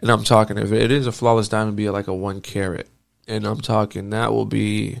And 0.00 0.10
I'm 0.10 0.24
talking 0.24 0.58
if 0.58 0.72
it 0.72 0.90
is 0.90 1.06
a 1.06 1.12
flawless 1.12 1.48
diamond, 1.48 1.76
be 1.76 1.88
like 1.90 2.08
a 2.08 2.14
one 2.14 2.40
carat. 2.40 2.88
And 3.26 3.46
I'm 3.46 3.60
talking 3.60 4.10
that 4.10 4.32
will 4.32 4.46
be 4.46 5.00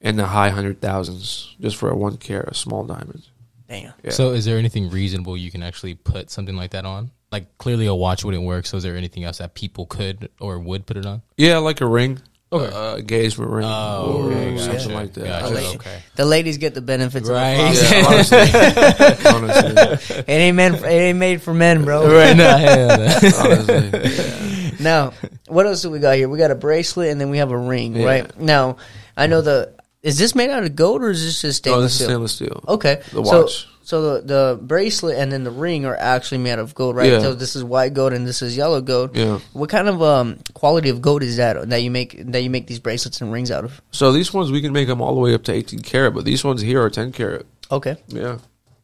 in 0.00 0.16
the 0.16 0.26
high 0.26 0.50
hundred 0.50 0.80
thousands 0.80 1.54
just 1.60 1.76
for 1.76 1.90
a 1.90 1.96
one 1.96 2.16
carat, 2.16 2.50
a 2.50 2.54
small 2.54 2.84
diamond. 2.84 3.28
Damn. 3.68 3.92
Yeah. 4.02 4.10
So, 4.10 4.32
is 4.32 4.44
there 4.44 4.58
anything 4.58 4.90
reasonable 4.90 5.36
you 5.36 5.50
can 5.50 5.62
actually 5.62 5.94
put 5.94 6.30
something 6.30 6.54
like 6.54 6.70
that 6.70 6.84
on? 6.84 7.10
Like, 7.32 7.58
clearly 7.58 7.86
a 7.86 7.94
watch 7.94 8.24
wouldn't 8.24 8.44
work. 8.44 8.66
So, 8.66 8.76
is 8.76 8.84
there 8.84 8.96
anything 8.96 9.24
else 9.24 9.38
that 9.38 9.54
people 9.54 9.86
could 9.86 10.30
or 10.40 10.58
would 10.58 10.86
put 10.86 10.96
it 10.96 11.06
on? 11.06 11.22
yeah, 11.36 11.58
like 11.58 11.80
a 11.80 11.86
ring. 11.86 12.20
Okay. 12.52 12.72
Uh, 12.74 12.96
engagement 12.96 13.50
ring. 13.50 13.66
Oh, 13.68 14.22
or 14.28 14.32
okay, 14.32 14.56
something 14.58 14.76
gotcha, 14.76 14.88
like 14.94 15.12
that. 15.14 15.26
gotcha, 15.42 15.54
Like- 15.54 15.74
okay. 15.76 16.02
The 16.14 16.24
ladies 16.24 16.58
get 16.58 16.74
the 16.74 16.80
benefits, 16.80 17.28
Right. 17.28 17.54
Of 17.54 17.74
the 17.74 17.96
Yeah, 17.96 18.06
honestly. 18.06 18.38
honestly. 19.30 20.16
it 20.18 20.28
ain't 20.28 20.56
meant. 20.56 20.78
For, 20.78 20.86
it 20.86 20.90
ain't 20.90 21.18
made 21.18 21.42
for 21.42 21.52
men, 21.52 21.84
bro. 21.84 22.06
right 22.06 22.36
now, 22.36 22.56
yeah, 22.56 23.20
yeah. 23.20 23.30
honestly. 23.40 24.72
Now, 24.78 25.14
what 25.48 25.64
else 25.66 25.80
do 25.82 25.90
we 25.90 25.98
got 26.00 26.16
here? 26.16 26.28
We 26.28 26.36
got 26.38 26.50
a 26.50 26.54
bracelet 26.54 27.08
and 27.10 27.18
then 27.20 27.30
we 27.30 27.38
have 27.38 27.50
a 27.50 27.56
ring, 27.56 27.96
Yeah. 27.96 28.04
right? 28.06 28.38
Now, 28.38 28.76
I 29.16 29.26
know 29.26 29.40
the. 29.40 29.72
Is 30.02 30.18
this 30.18 30.34
made 30.34 30.50
out 30.50 30.62
of 30.64 30.76
gold 30.76 31.02
or 31.02 31.10
is 31.10 31.24
this 31.24 31.40
just 31.40 31.64
No, 31.66 31.72
stainless 31.72 31.84
this 31.84 31.92
is 31.92 31.96
steel? 31.96 32.08
stainless 32.08 32.32
steel. 32.32 32.64
Okay, 32.68 33.00
The 33.12 33.22
watch. 33.22 33.30
so 33.64 33.68
the 33.90 34.20
the 34.22 34.58
bracelet 34.60 35.16
and 35.16 35.30
then 35.30 35.44
the 35.44 35.50
ring 35.50 35.84
are 35.86 35.96
actually 35.96 36.38
made 36.38 36.58
of 36.58 36.74
gold, 36.74 36.96
right? 36.96 37.10
Yeah. 37.12 37.20
So 37.20 37.34
this 37.34 37.54
is 37.54 37.62
white 37.62 37.94
gold 37.94 38.12
and 38.12 38.26
this 38.26 38.42
is 38.42 38.56
yellow 38.56 38.80
gold. 38.80 39.16
Yeah. 39.16 39.38
What 39.52 39.70
kind 39.70 39.88
of 39.88 40.02
um 40.02 40.38
quality 40.54 40.88
of 40.88 41.00
gold 41.00 41.22
is 41.22 41.36
that 41.36 41.68
that 41.70 41.82
you 41.82 41.90
make 41.90 42.20
that 42.32 42.42
you 42.42 42.50
make 42.50 42.66
these 42.66 42.80
bracelets 42.80 43.20
and 43.20 43.32
rings 43.32 43.50
out 43.50 43.64
of? 43.64 43.80
So 43.92 44.10
these 44.12 44.32
ones 44.34 44.50
we 44.50 44.60
can 44.60 44.72
make 44.72 44.88
them 44.88 45.00
all 45.00 45.14
the 45.14 45.20
way 45.20 45.34
up 45.34 45.44
to 45.44 45.52
18 45.52 45.80
karat, 45.80 46.14
but 46.14 46.24
these 46.24 46.42
ones 46.44 46.60
here 46.60 46.82
are 46.82 46.90
10 46.90 47.12
karat. 47.12 47.46
Okay, 47.70 47.96
Yeah. 48.08 48.38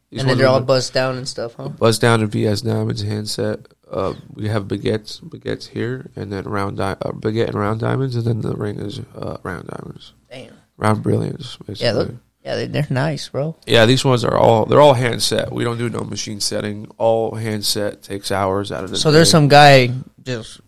These 0.09 0.21
and 0.21 0.29
then 0.29 0.37
they're 0.37 0.47
all 0.47 0.61
buzzed 0.61 0.93
down 0.93 1.17
and 1.17 1.27
stuff, 1.27 1.55
huh? 1.55 1.69
buzz 1.69 1.97
down 1.97 2.19
to 2.19 2.27
VS 2.27 2.61
diamonds 2.61 3.01
handset. 3.01 3.67
Uh, 3.91 4.13
we 4.35 4.47
have 4.47 4.65
baguettes, 4.65 5.19
baguettes 5.21 5.67
here, 5.69 6.11
and 6.15 6.31
then 6.31 6.43
round 6.45 6.77
di- 6.77 6.95
uh, 7.01 7.11
baguette 7.11 7.47
and 7.47 7.55
round 7.55 7.79
diamonds, 7.79 8.15
and 8.15 8.23
then 8.25 8.41
the 8.41 8.55
ring 8.55 8.79
is 8.79 8.99
uh, 9.17 9.37
round 9.41 9.67
diamonds, 9.67 10.13
Damn. 10.31 10.53
round 10.77 11.01
brilliants. 11.01 11.57
Basically. 11.65 11.85
Yeah, 11.87 11.93
look, 11.93 12.11
yeah, 12.43 12.55
they, 12.55 12.67
they're 12.67 12.87
nice, 12.89 13.29
bro. 13.29 13.55
Yeah, 13.65 13.85
these 13.85 14.03
ones 14.03 14.23
are 14.23 14.37
all 14.37 14.65
they're 14.65 14.81
all 14.81 14.93
hand 14.93 15.21
set. 15.23 15.51
We 15.51 15.63
don't 15.63 15.77
do 15.77 15.89
no 15.89 16.01
machine 16.01 16.39
setting. 16.39 16.87
All 16.97 17.35
hand 17.35 17.65
set 17.65 18.03
takes 18.03 18.31
hours 18.31 18.71
out 18.71 18.83
of 18.83 18.89
the 18.89 18.97
So 18.97 19.11
there's 19.11 19.29
some 19.31 19.47
guy 19.47 19.91
just 20.23 20.59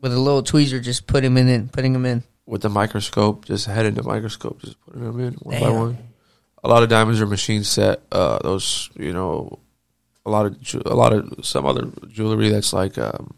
with 0.00 0.12
a 0.12 0.18
little 0.18 0.42
tweezer, 0.42 0.82
just 0.82 1.06
put 1.06 1.24
him 1.24 1.36
in, 1.36 1.48
in 1.48 1.68
putting 1.68 1.94
him 1.94 2.04
in. 2.06 2.22
with 2.46 2.62
the 2.62 2.68
microscope, 2.68 3.46
just 3.46 3.66
head 3.66 3.86
in 3.86 3.94
the 3.94 4.02
microscope, 4.02 4.60
just 4.60 4.80
putting 4.84 5.02
them 5.02 5.18
in 5.20 5.34
one 5.34 5.60
by 5.60 5.70
one. 5.70 5.98
A 6.62 6.68
lot 6.68 6.82
of 6.82 6.88
diamonds 6.88 7.20
are 7.20 7.26
machine 7.26 7.64
set. 7.64 8.02
Uh, 8.12 8.38
those 8.42 8.90
you 8.96 9.12
know, 9.12 9.58
a 10.24 10.30
lot 10.30 10.46
of 10.46 10.60
ju- 10.60 10.82
a 10.86 10.94
lot 10.94 11.12
of 11.12 11.44
some 11.44 11.66
other 11.66 11.88
jewelry 12.08 12.48
that's 12.48 12.72
like 12.72 12.96
um, 12.96 13.34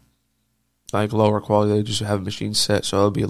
like 0.93 1.11
lower 1.13 1.41
quality. 1.41 1.73
They 1.73 1.83
just 1.83 2.01
have 2.01 2.23
machine 2.23 2.53
set, 2.53 2.85
so 2.85 2.97
it'll 2.97 3.11
be 3.11 3.25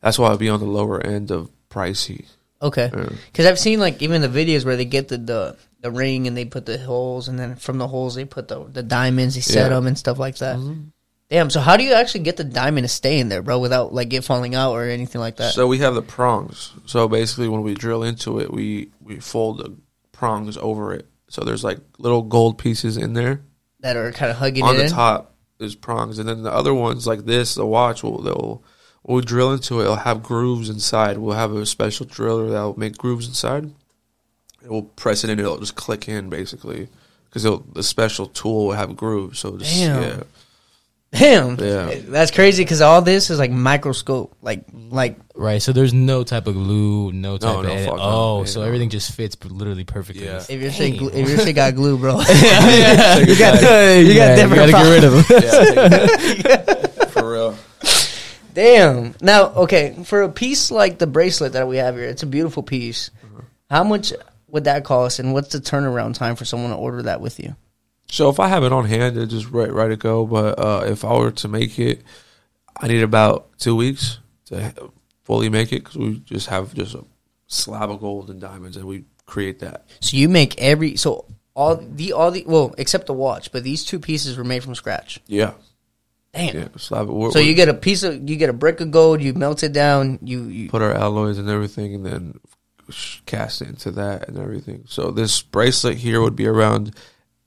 that's 0.00 0.18
why 0.18 0.26
it'll 0.26 0.38
be 0.38 0.48
on 0.48 0.60
the 0.60 0.66
lower 0.66 1.04
end 1.04 1.30
of 1.30 1.50
pricey. 1.70 2.26
Okay. 2.62 2.90
Because 3.32 3.46
I've 3.46 3.58
seen 3.58 3.80
like 3.80 4.00
even 4.02 4.22
the 4.22 4.28
videos 4.28 4.64
where 4.64 4.76
they 4.76 4.84
get 4.84 5.08
the, 5.08 5.18
the 5.18 5.56
the 5.82 5.90
ring 5.90 6.26
and 6.26 6.36
they 6.36 6.44
put 6.46 6.64
the 6.66 6.78
holes, 6.78 7.28
and 7.28 7.38
then 7.38 7.56
from 7.56 7.78
the 7.78 7.86
holes 7.86 8.14
they 8.14 8.24
put 8.24 8.48
the 8.48 8.64
the 8.64 8.82
diamonds, 8.82 9.34
they 9.34 9.40
set 9.42 9.64
Yeah. 9.70 9.76
them 9.76 9.86
and 9.86 9.96
stuff 9.98 10.18
like 10.18 10.36
that. 10.38 10.56
Mhm. 10.56 10.92
Damn. 11.28 11.50
So 11.50 11.60
how 11.60 11.76
do 11.76 11.82
you 11.84 11.92
actually 11.92 12.22
get 12.24 12.36
the 12.36 12.44
diamond 12.44 12.84
to 12.84 12.88
stay 12.88 13.18
in 13.18 13.28
there, 13.28 13.42
bro, 13.42 13.58
without 13.58 13.92
like 13.92 14.12
it 14.12 14.24
falling 14.24 14.54
out 14.54 14.72
or 14.72 14.84
anything 14.84 15.20
like 15.20 15.36
that? 15.36 15.52
So 15.54 15.66
we 15.66 15.78
have 15.78 15.94
the 15.94 16.02
prongs. 16.02 16.72
So 16.86 17.08
basically, 17.08 17.48
when 17.48 17.62
we 17.62 17.74
drill 17.74 18.02
into 18.02 18.38
it, 18.40 18.50
we 18.52 18.90
we 19.02 19.16
fold 19.20 19.58
the 19.58 19.74
prongs 20.12 20.56
over 20.56 20.94
it. 20.94 21.06
So 21.28 21.42
there's 21.42 21.64
like 21.64 21.78
little 21.98 22.22
gold 22.22 22.58
pieces 22.58 22.96
in 22.96 23.12
there. 23.14 23.42
that 23.80 23.96
are 23.96 24.10
kind 24.12 24.30
of 24.30 24.38
hugging 24.38 24.64
on 24.64 24.74
it 24.74 24.78
the 24.78 24.84
in. 24.84 24.90
top 24.90 25.34
There's 25.58 25.74
prongs, 25.76 26.18
and 26.18 26.28
then 26.28 26.42
the 26.42 26.52
other 26.52 26.72
ones 26.74 27.06
like 27.06 27.24
this, 27.26 27.54
the 27.54 27.66
watch 27.66 28.02
will 28.02 28.22
they'll 28.22 28.62
when 29.06 29.16
we 29.16 29.22
drill 29.22 29.52
into 29.52 29.78
it, 29.80 29.84
it'll 29.84 29.94
have 29.96 30.20
grooves 30.22 30.68
inside. 30.68 31.16
We'll 31.18 31.36
have 31.36 31.52
a 31.52 31.64
special 31.64 32.06
driller 32.06 32.50
that'll 32.50 32.76
make 32.78 32.98
grooves 32.98 33.28
inside. 33.28 33.62
And 33.62 33.74
we'll 34.68 34.82
press 34.82 35.22
it 35.22 35.30
in, 35.30 35.38
it'll 35.38 35.58
just 35.58 35.76
click 35.76 36.08
in 36.08 36.28
basically 36.28 36.88
because 37.32 37.44
the 37.72 37.82
special 37.84 38.26
tool 38.26 38.66
will 38.66 38.72
have 38.72 38.96
grooves. 38.96 39.38
So 39.38 39.56
just, 39.58 39.72
Damn. 39.76 40.02
yeah, 40.02 40.22
Damn. 41.12 41.56
Yeah. 41.60 42.00
That's 42.08 42.32
crazy 42.32 42.64
because 42.64 42.80
all 42.82 43.00
this 43.00 43.30
is 43.30 43.38
like 43.38 43.52
microscope, 43.52 44.34
like 44.42 44.64
like 44.90 45.18
Right. 45.36 45.62
So 45.62 45.72
there's 45.72 45.94
no 45.94 46.24
type 46.24 46.46
of 46.48 46.54
glue, 46.54 47.12
no 47.12 47.36
type 47.38 47.52
No, 47.52 47.60
of 47.60 47.66
no, 47.66 47.72
edit. 47.72 47.86
fuck 47.88 47.96
no. 47.98 48.02
Oh, 48.02 48.38
Yeah, 48.40 48.44
so 48.46 48.60
no. 48.60 48.66
everything 48.66 48.88
just 48.90 49.12
fits 49.12 49.36
literally 49.44 49.84
perfectly. 49.84 50.24
Yeah. 50.24 50.42
if 50.48 50.60
your 50.60 50.70
shit 50.72 50.90
Dang, 50.92 50.96
glu- 50.98 51.10
if 51.12 51.28
your 51.28 51.38
shit 51.38 51.54
got 51.54 51.74
glue, 51.76 51.96
bro. 51.96 52.18
yeah, 52.28 53.18
You 53.18 53.38
got- 53.38 53.60
you 54.02 54.14
got 54.14 54.34
different 54.34 54.72
gotta 54.72 54.72
get 54.72 54.90
rid 54.90 55.04
of 55.04 56.66
them. 56.74 56.76
yeah 58.56 58.92
for 58.92 58.94
real. 58.94 59.02
Damn. 59.04 59.14
Now, 59.20 59.46
okay, 59.62 59.96
for 60.04 60.22
a 60.22 60.28
piece 60.28 60.70
like 60.70 60.98
the 60.98 61.06
bracelet 61.06 61.52
that 61.52 61.68
we 61.68 61.76
have 61.76 61.96
here, 61.96 62.04
it's 62.04 62.22
a 62.22 62.26
beautiful 62.26 62.62
piece. 62.62 63.10
How 63.70 63.84
much 63.84 64.12
would 64.48 64.64
that 64.64 64.84
cost, 64.84 65.18
and 65.18 65.32
what's 65.32 65.52
the 65.52 65.58
turnaround 65.58 66.14
time 66.14 66.36
for 66.36 66.44
someone 66.44 66.70
to 66.70 66.76
order 66.76 67.02
that 67.02 67.20
with 67.20 67.38
you? 67.40 67.56
So 68.08 68.28
if 68.28 68.38
I 68.38 68.48
have 68.48 68.62
it 68.62 68.72
on 68.72 68.84
hand, 68.84 69.16
it's 69.16 69.32
just 69.32 69.50
right, 69.50 69.72
right 69.72 69.88
to 69.88 69.96
go. 69.96 70.24
But 70.24 70.58
uh, 70.58 70.84
if 70.86 71.04
I 71.04 71.16
were 71.16 71.32
to 71.32 71.48
make 71.48 71.78
it, 71.78 72.02
I 72.80 72.88
need 72.88 73.02
about 73.02 73.58
two 73.58 73.74
weeks 73.74 74.20
to 74.46 74.72
fully 75.24 75.48
make 75.48 75.72
it 75.72 75.82
because 75.82 75.96
we 75.96 76.20
just 76.20 76.46
have 76.48 76.72
just 76.74 76.94
a 76.94 77.04
slab 77.48 77.90
of 77.90 78.00
gold 78.00 78.30
and 78.30 78.40
diamonds, 78.40 78.76
and 78.76 78.86
we 78.86 79.04
create 79.26 79.58
that. 79.60 79.86
So 80.00 80.16
you 80.16 80.28
make 80.28 80.56
every 80.58 80.96
so 80.96 81.26
all 81.54 81.76
the 81.76 82.12
all 82.12 82.30
the 82.30 82.44
well 82.46 82.74
except 82.78 83.06
the 83.06 83.12
watch, 83.12 83.50
but 83.50 83.64
these 83.64 83.84
two 83.84 83.98
pieces 83.98 84.36
were 84.36 84.44
made 84.44 84.62
from 84.62 84.74
scratch. 84.74 85.20
Yeah, 85.26 85.54
Damn. 86.36 86.56
yeah. 86.56 86.68
Slab. 86.76 87.08
We're, 87.08 87.30
So 87.30 87.38
we 87.40 87.46
you 87.46 87.54
get 87.54 87.68
a 87.68 87.74
piece 87.74 88.02
of 88.02 88.28
you 88.28 88.36
get 88.36 88.50
a 88.50 88.52
brick 88.52 88.80
of 88.80 88.90
gold, 88.90 89.22
you 89.22 89.32
melt 89.34 89.62
it 89.62 89.72
down, 89.72 90.18
you, 90.22 90.44
you 90.44 90.68
put 90.68 90.82
our 90.82 90.92
alloys 90.94 91.38
and 91.38 91.48
everything, 91.48 91.94
and 91.94 92.04
then 92.06 92.40
cast 93.26 93.62
it 93.62 93.68
into 93.68 93.90
that 93.92 94.28
and 94.28 94.38
everything. 94.38 94.84
So 94.86 95.10
this 95.10 95.42
bracelet 95.42 95.96
here 95.96 96.20
would 96.20 96.36
be 96.36 96.46
around 96.46 96.94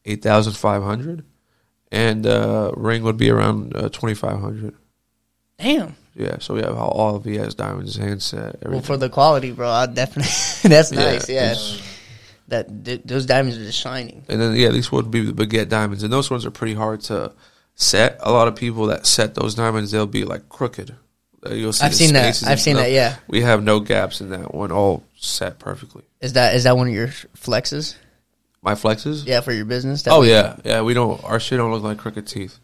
eight 0.06 0.22
thousand 0.22 0.54
five 0.54 0.84
hundred, 0.84 1.24
and 1.92 2.26
uh, 2.26 2.72
ring 2.76 3.04
would 3.04 3.18
be 3.18 3.30
around 3.30 3.76
uh, 3.76 3.90
twenty 3.90 4.16
five 4.16 4.40
hundred. 4.40 4.76
damn. 5.58 5.96
Yeah, 6.16 6.40
so 6.40 6.56
we 6.56 6.62
have 6.62 6.76
all, 6.76 6.90
all 6.90 7.16
of 7.16 7.24
VS 7.24 7.54
diamonds, 7.54 7.96
handset, 7.96 8.56
everything. 8.56 8.72
Well, 8.72 8.82
for 8.82 8.98
the 8.98 9.08
quality, 9.10 9.52
bro, 9.52 9.70
I 9.70 9.86
definitely 9.86 10.32
that's 10.70 10.92
Yeah, 10.92 11.00
nice. 11.00 11.30
Yeah, 11.30 11.56
that 12.50 12.84
th- 12.84 13.02
those 13.06 13.26
diamonds 13.26 13.58
are 13.58 13.64
just 13.64 13.80
shining. 13.80 14.26
And 14.28 14.42
then 14.42 14.54
yeah, 14.56 14.70
these 14.70 14.92
would 14.92 15.10
be 15.12 15.32
the 15.32 15.32
baguette 15.46 15.70
diamonds, 15.70 16.04
and 16.04 16.12
those 16.12 16.30
ones 16.30 16.46
are 16.46 16.52
pretty 16.52 16.74
hard 16.74 17.02
to 17.02 17.32
set. 17.80 18.18
A 18.22 18.32
lot 18.32 18.48
of 18.48 18.56
people 18.56 18.86
that 18.88 19.08
set 19.08 19.34
those 19.34 19.56
diamonds, 19.56 19.90
they'll 19.90 20.06
be 20.06 20.24
like 20.26 20.48
crooked. 20.50 20.96
Uh, 21.44 21.54
You'll 21.54 21.74
see 21.74 21.86
I've 21.86 21.96
seen 21.96 22.14
that. 22.14 22.28
I've 22.46 22.60
seen 22.60 22.76
stuff. 22.76 22.86
that. 22.86 22.92
Yeah, 22.92 23.16
We 23.28 23.42
have 23.42 23.64
no 23.64 23.80
gaps 23.80 24.22
in 24.22 24.30
that 24.30 24.54
one, 24.54 24.72
all 24.72 25.04
set 25.18 25.58
perfectly. 25.58 26.04
is 26.22 26.34
that 26.34 26.54
is 26.56 26.66
that 26.66 26.78
one 26.78 26.88
of 26.90 26.94
your 26.94 27.08
flexes? 27.08 27.96
My 28.62 28.74
flexes. 28.76 29.26
Yeah, 29.26 29.40
for 29.42 29.54
your 29.54 29.66
business. 29.66 30.06
Oh 30.08 30.22
yeah, 30.22 30.58
yeah. 30.66 30.82
We 30.82 30.94
don't. 30.94 31.24
Our 31.24 31.40
shit 31.40 31.58
don't 31.58 31.72
look 31.72 31.82
like 31.82 31.98
crooked 31.98 32.28
teeth. 32.28 32.60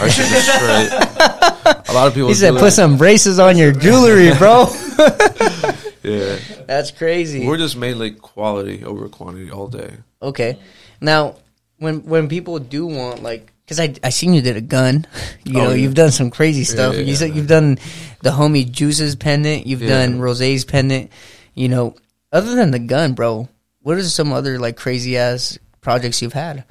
Our 0.00 0.08
shit 0.08 0.30
is 0.30 0.44
straight. 0.46 0.90
A 1.88 1.92
lot 1.92 2.06
of 2.06 2.14
people. 2.14 2.28
He 2.28 2.34
said, 2.34 2.54
"Put 2.54 2.68
it. 2.68 2.70
some 2.70 2.96
braces 2.96 3.40
on 3.40 3.58
your 3.58 3.72
jewelry, 3.72 4.30
bro." 4.38 4.66
Yeah, 6.04 6.36
That's 6.66 6.90
crazy. 6.90 7.46
we're 7.46 7.58
just 7.58 7.76
mainly 7.76 8.10
quality 8.10 8.84
over 8.84 9.08
quantity 9.08 9.52
all 9.52 9.68
day. 9.68 9.98
Okay. 10.20 10.58
Now, 11.00 11.36
when 11.78 12.02
when 12.04 12.28
people 12.28 12.58
do 12.58 12.86
want 12.86 13.22
like, 13.22 13.51
because 13.64 13.80
I 13.80 13.94
I 14.02 14.10
seen 14.10 14.32
you 14.34 14.42
did 14.42 14.56
a 14.56 14.60
gun, 14.60 15.06
you 15.44 15.58
Oh, 15.60 15.64
know, 15.64 15.70
yeah. 15.70 15.76
you've 15.76 15.94
done 15.94 16.10
some 16.10 16.30
crazy 16.30 16.64
stuff. 16.64 16.94
yeah, 16.94 17.00
you 17.00 17.06
yeah. 17.12 17.14
said 17.16 17.34
you've 17.34 17.46
done 17.48 17.78
the 18.22 18.30
homie 18.30 18.70
Juice's 18.70 19.16
pendant. 19.16 19.66
You've 19.66 19.80
done 19.80 20.18
Rosé's 20.20 20.64
pendant. 20.64 21.10
You 21.54 21.68
know, 21.68 21.94
other 22.32 22.54
than 22.54 22.70
the 22.70 22.78
gun, 22.78 23.12
bro, 23.14 23.48
what 23.82 23.98
are 23.98 24.02
some 24.04 24.32
other 24.32 24.58
like 24.58 24.76
crazy 24.76 25.16
ass 25.18 25.58
projects 25.82 26.22
you've 26.22 26.32
had? 26.32 26.64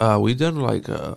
Uh, 0.00 0.18
we 0.20 0.34
done 0.34 0.56
like 0.56 0.88
uh, 0.88 1.14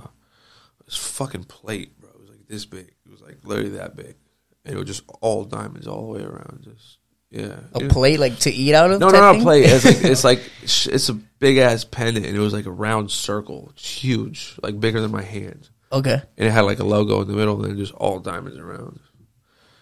this 0.86 0.96
fucking 0.96 1.46
plate, 1.46 2.00
bro. 2.00 2.10
It 2.12 2.20
was 2.22 2.30
like 2.30 2.48
this 2.48 2.66
big. 2.66 2.92
It 3.06 3.12
was 3.12 3.22
like 3.22 3.38
literally 3.44 3.72
that 3.72 3.96
big, 3.96 4.16
and 4.64 4.76
it 4.76 4.78
was 4.78 4.88
just 4.88 5.04
all 5.22 5.44
diamonds 5.44 5.88
all 5.88 6.06
the 6.14 6.20
way 6.20 6.24
around. 6.24 6.62
Just 6.64 6.99
yeah, 7.32 7.60
A 7.74 7.82
plate 7.88 8.20
like 8.20 8.39
to 8.39 8.52
eat 8.52 8.74
out 8.74 8.89
of? 8.92 9.00
No, 9.00 9.10
no, 9.10 9.34
thing? 9.34 9.42
plate. 9.42 9.65
It's 9.65 9.86
like 9.86 10.04
it's 10.04 10.24
like 10.24 10.42
it's 10.63 11.10
a 11.10 11.13
big 11.13 11.58
ass 11.58 11.84
pendant, 11.84 12.26
and 12.26 12.36
it 12.36 12.39
was 12.39 12.54
like 12.54 12.65
a 12.65 12.72
round 12.72 13.12
circle, 13.12 13.70
it's 13.74 13.88
huge, 13.88 14.56
like 14.63 14.80
bigger 14.80 15.00
than 15.02 15.12
my 15.12 15.22
hand. 15.22 15.70
Okay. 15.92 16.22
and 16.38 16.48
it 16.48 16.52
had 16.52 16.62
like 16.62 16.80
a 16.80 16.84
logo 16.84 17.22
in 17.22 17.28
the 17.28 17.34
middle, 17.34 17.56
and 17.62 17.72
then 17.72 17.78
just 17.78 17.94
all 17.94 18.20
diamonds 18.20 18.58
around. 18.60 19.00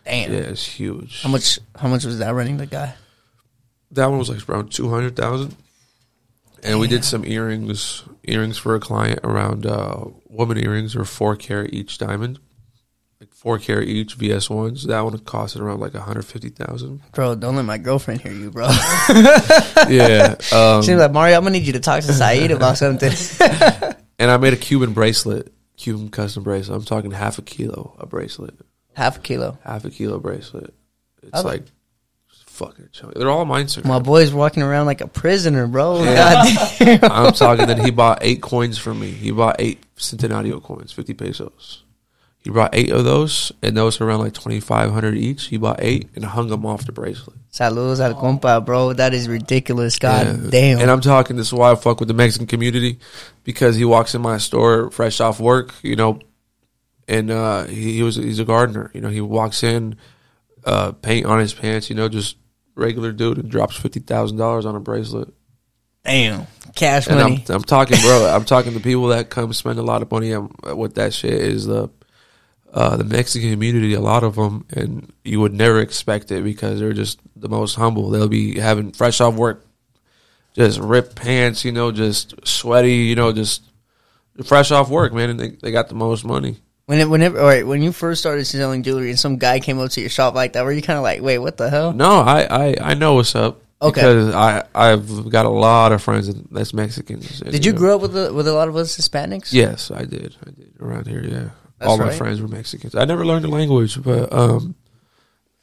Damn. 0.06 0.32
Yeah, 0.32 0.40
it's 0.40 0.66
huge. 0.66 1.22
How 1.22 1.30
much? 1.30 1.60
How 1.76 1.88
much 1.90 2.06
was 2.06 2.20
that 2.20 2.34
running 2.34 2.58
the 2.58 2.66
guy? 2.66 2.96
That 3.92 4.08
one 4.08 4.20
was 4.20 4.30
like 4.30 4.48
around 4.50 4.72
two 4.72 4.90
hundred 4.90 5.16
thousand. 5.16 5.56
And 6.64 6.80
we 6.80 6.88
did 6.88 7.06
some 7.06 7.24
earrings, 7.24 8.04
earrings 8.24 8.58
for 8.58 8.76
a 8.76 8.80
client 8.80 9.20
around 9.24 9.66
uh, 9.66 10.06
woman 10.28 10.58
earrings 10.58 10.96
are 10.96 11.06
four 11.06 11.36
carat 11.36 11.72
each 11.72 11.98
diamond, 12.00 12.40
like 13.20 13.34
four 13.34 13.58
carat 13.60 13.88
each 13.88 14.14
VS 14.16 14.50
ones. 14.50 14.86
That 14.86 15.02
one 15.02 15.18
costed 15.20 15.60
around 15.62 15.80
like 15.80 15.94
one 15.94 16.04
hundred 16.04 16.26
fifty 16.26 16.50
thousand. 16.50 17.02
Bro, 17.14 17.36
don't 17.36 17.56
let 17.56 17.66
my 17.66 17.78
girlfriend 17.78 18.22
hear 18.22 18.32
you, 18.32 18.52
bro. 18.52 18.68
yeah, 19.90 20.36
um, 20.54 20.82
She's 20.84 20.96
like, 20.96 21.12
Mario, 21.12 21.38
I'm 21.38 21.44
gonna 21.44 21.52
need 21.58 21.66
you 21.68 21.74
to 21.74 21.80
talk 21.80 22.04
to 22.04 22.14
Saeed 22.14 22.52
about 22.52 22.78
something. 22.78 23.12
and 24.20 24.32
I 24.32 24.38
made 24.38 24.54
a 24.54 24.58
Cuban 24.58 24.94
bracelet, 24.94 25.52
Cuban 25.78 26.10
custom 26.10 26.44
bracelet. 26.44 26.78
I'm 26.78 26.86
talking 26.86 27.12
half 27.12 27.38
a 27.38 27.42
kilo 27.42 27.96
a 28.00 28.06
bracelet, 28.06 28.56
Half 28.96 29.18
a 29.18 29.22
kilo. 29.22 29.58
half 29.64 29.86
a 29.86 29.90
kilo 29.90 30.20
bracelet. 30.20 30.74
It's 31.24 31.34
I- 31.34 31.42
like 31.42 31.64
fucking 32.30 32.90
chunky. 32.92 33.20
They're 33.20 33.30
all 33.30 33.46
mine, 33.46 33.68
sir. 33.68 33.82
My 33.86 34.00
boy's 34.00 34.34
walking 34.34 34.64
around 34.64 34.88
like 34.88 35.02
a 35.02 35.08
prisoner, 35.08 35.68
bro. 35.68 36.04
Yeah. 36.04 36.42
I'm 37.04 37.32
talking 37.34 37.68
that 37.68 37.78
he 37.78 37.92
bought 37.92 38.20
eight 38.22 38.42
coins 38.42 38.80
from 38.80 39.00
me. 39.00 39.12
He 39.12 39.30
bought 39.30 39.58
eight 39.60 39.84
Centenario 39.96 40.62
coins, 40.64 40.92
50 40.92 41.14
pesos. 41.14 41.84
He 42.48 42.52
brought 42.54 42.74
eight 42.74 42.92
of 42.94 43.04
those, 43.04 43.52
and 43.62 43.76
those 43.76 44.00
are 44.00 44.08
around 44.08 44.22
like 44.22 44.34
2,500 44.34 45.16
each. 45.18 45.48
He 45.48 45.58
bought 45.58 45.82
eight 45.82 46.08
and 46.16 46.24
hung 46.24 46.48
them 46.48 46.66
off 46.66 46.86
the 46.86 46.94
bracelet. 46.94 47.36
Saludos 47.52 48.00
al 48.00 48.14
compa, 48.16 48.66
bro. 48.66 48.94
That 48.94 49.14
is 49.14 49.28
ridiculous. 49.28 50.00
God 50.00 50.26
Yeah. 50.46 50.50
damn. 50.50 50.80
And 50.80 50.90
I'm 50.90 51.02
talking, 51.02 51.36
this 51.36 51.48
is 51.48 51.54
why 51.54 51.74
I 51.74 51.76
fuck 51.76 52.00
with 52.00 52.08
the 52.08 52.14
Mexican 52.14 52.48
community 52.48 53.00
because 53.44 53.76
he 53.76 53.84
walks 53.84 54.16
in 54.16 54.22
my 54.22 54.38
store 54.38 54.90
fresh 54.92 55.20
off 55.20 55.42
work, 55.42 55.74
you 55.82 55.98
know, 55.98 56.22
and 57.06 57.30
uh, 57.30 57.66
he, 57.66 57.96
he 57.98 58.04
was 58.04 58.16
he's 58.16 58.40
a 58.40 58.46
gardener. 58.46 58.92
You 58.94 59.02
know, 59.02 59.10
he 59.10 59.20
walks 59.20 59.62
in, 59.62 59.98
uh, 60.64 60.94
paint 60.94 61.26
on 61.26 61.40
his 61.42 61.54
pants, 61.54 61.90
you 61.90 61.98
know, 61.98 62.08
just 62.08 62.38
regular 62.76 63.12
dude, 63.12 63.40
and 63.40 63.52
drops 63.52 63.78
$50,000 63.78 64.64
on 64.66 64.74
a 64.74 64.80
bracelet. 64.80 65.34
damn. 66.06 66.48
Cash 66.76 67.08
And 67.08 67.20
money. 67.20 67.44
I'm, 67.50 67.56
I'm 67.56 67.64
talking, 67.64 67.98
bro. 68.00 68.26
I'm 68.34 68.46
talking 68.46 68.72
to 68.72 68.80
people 68.80 69.08
that 69.08 69.30
come 69.30 69.52
spend 69.52 69.80
a 69.80 69.84
lot 69.84 70.02
of 70.02 70.10
money 70.12 70.34
on 70.34 70.46
what 70.64 70.96
that 70.96 71.14
shit 71.14 71.34
is 71.34 71.66
the 71.66 71.90
uh, 72.74 72.98
the 72.98 73.04
Mexican 73.04 73.52
community. 73.52 73.94
A 73.94 74.00
lot 74.02 74.24
of 74.24 74.36
them, 74.36 74.66
and 74.72 75.12
you 75.24 75.40
would 75.40 75.54
never 75.54 75.80
expect 75.80 76.32
it 76.32 76.44
because 76.44 76.80
they're 76.80 76.94
just 76.94 77.20
the 77.36 77.50
most 77.50 77.76
humble. 77.76 78.10
They'll 78.10 78.28
be 78.28 78.60
having 78.60 78.92
fresh 78.92 79.22
off 79.22 79.36
work, 79.36 79.66
just 80.54 80.80
ripped 80.80 81.16
pants, 81.16 81.64
you 81.66 81.72
know, 81.72 81.92
just 81.92 82.34
sweaty, 82.48 82.96
you 82.96 83.16
know, 83.16 83.32
just 83.32 83.64
fresh 84.46 84.72
off 84.72 84.90
work, 84.90 85.14
man. 85.14 85.30
And 85.30 85.40
they, 85.40 85.50
they 85.50 85.72
got 85.72 85.90
the 85.90 85.96
most 85.96 86.24
money. 86.26 86.58
when 86.86 87.00
it, 87.00 87.10
whenever, 87.10 87.40
all 87.40 87.46
right, 87.48 87.66
when 87.66 87.82
you 87.82 87.92
first 87.92 88.22
started 88.22 88.46
selling 88.46 88.84
jewelry 88.84 89.10
and 89.10 89.20
some 89.20 89.38
guy 89.38 89.60
came 89.60 89.80
up 89.80 89.92
to 89.92 90.02
your 90.02 90.10
shop 90.10 90.36
like 90.36 90.54
that, 90.54 90.64
were 90.66 90.72
you 90.72 90.82
kind 90.82 90.98
of 90.98 91.04
like, 91.04 91.22
wait, 91.22 91.40
what 91.40 91.58
the 91.58 91.70
hell? 91.70 91.94
No, 91.94 92.20
I 92.20 92.42
I, 92.70 92.76
I 92.82 92.94
know 92.94 93.16
what's 93.16 93.36
up. 93.36 93.62
Okay. 93.80 94.02
Because 94.02 94.34
I 94.34 94.64
I've 94.74 95.30
got 95.30 95.46
a 95.46 95.50
lot 95.50 95.92
of 95.92 96.02
friends 96.02 96.34
that's 96.50 96.74
Mexicans. 96.74 97.42
Did 97.42 97.64
you 97.64 97.74
know- 97.74 97.78
grow 97.78 97.96
up 97.96 98.02
with 98.02 98.18
a, 98.18 98.34
with 98.34 98.48
a 98.48 98.54
lot 98.54 98.68
of 98.68 98.76
us 98.76 98.98
Hispanics? 98.98 99.54
Yes, 99.54 99.92
I 99.92 100.04
did. 100.06 100.36
I 100.46 100.50
did 100.50 100.74
around 100.80 101.06
here. 101.08 101.24
Yeah, 101.24 101.50
That's 101.80 101.90
all 101.90 101.98
my 101.98 102.12
friends 102.12 102.42
were 102.42 102.48
Mexicans. 102.48 102.96
I 102.96 103.06
never 103.06 103.26
learned 103.26 103.44
the 103.44 103.50
language, 103.50 104.02
but 104.02 104.34
um, 104.34 104.76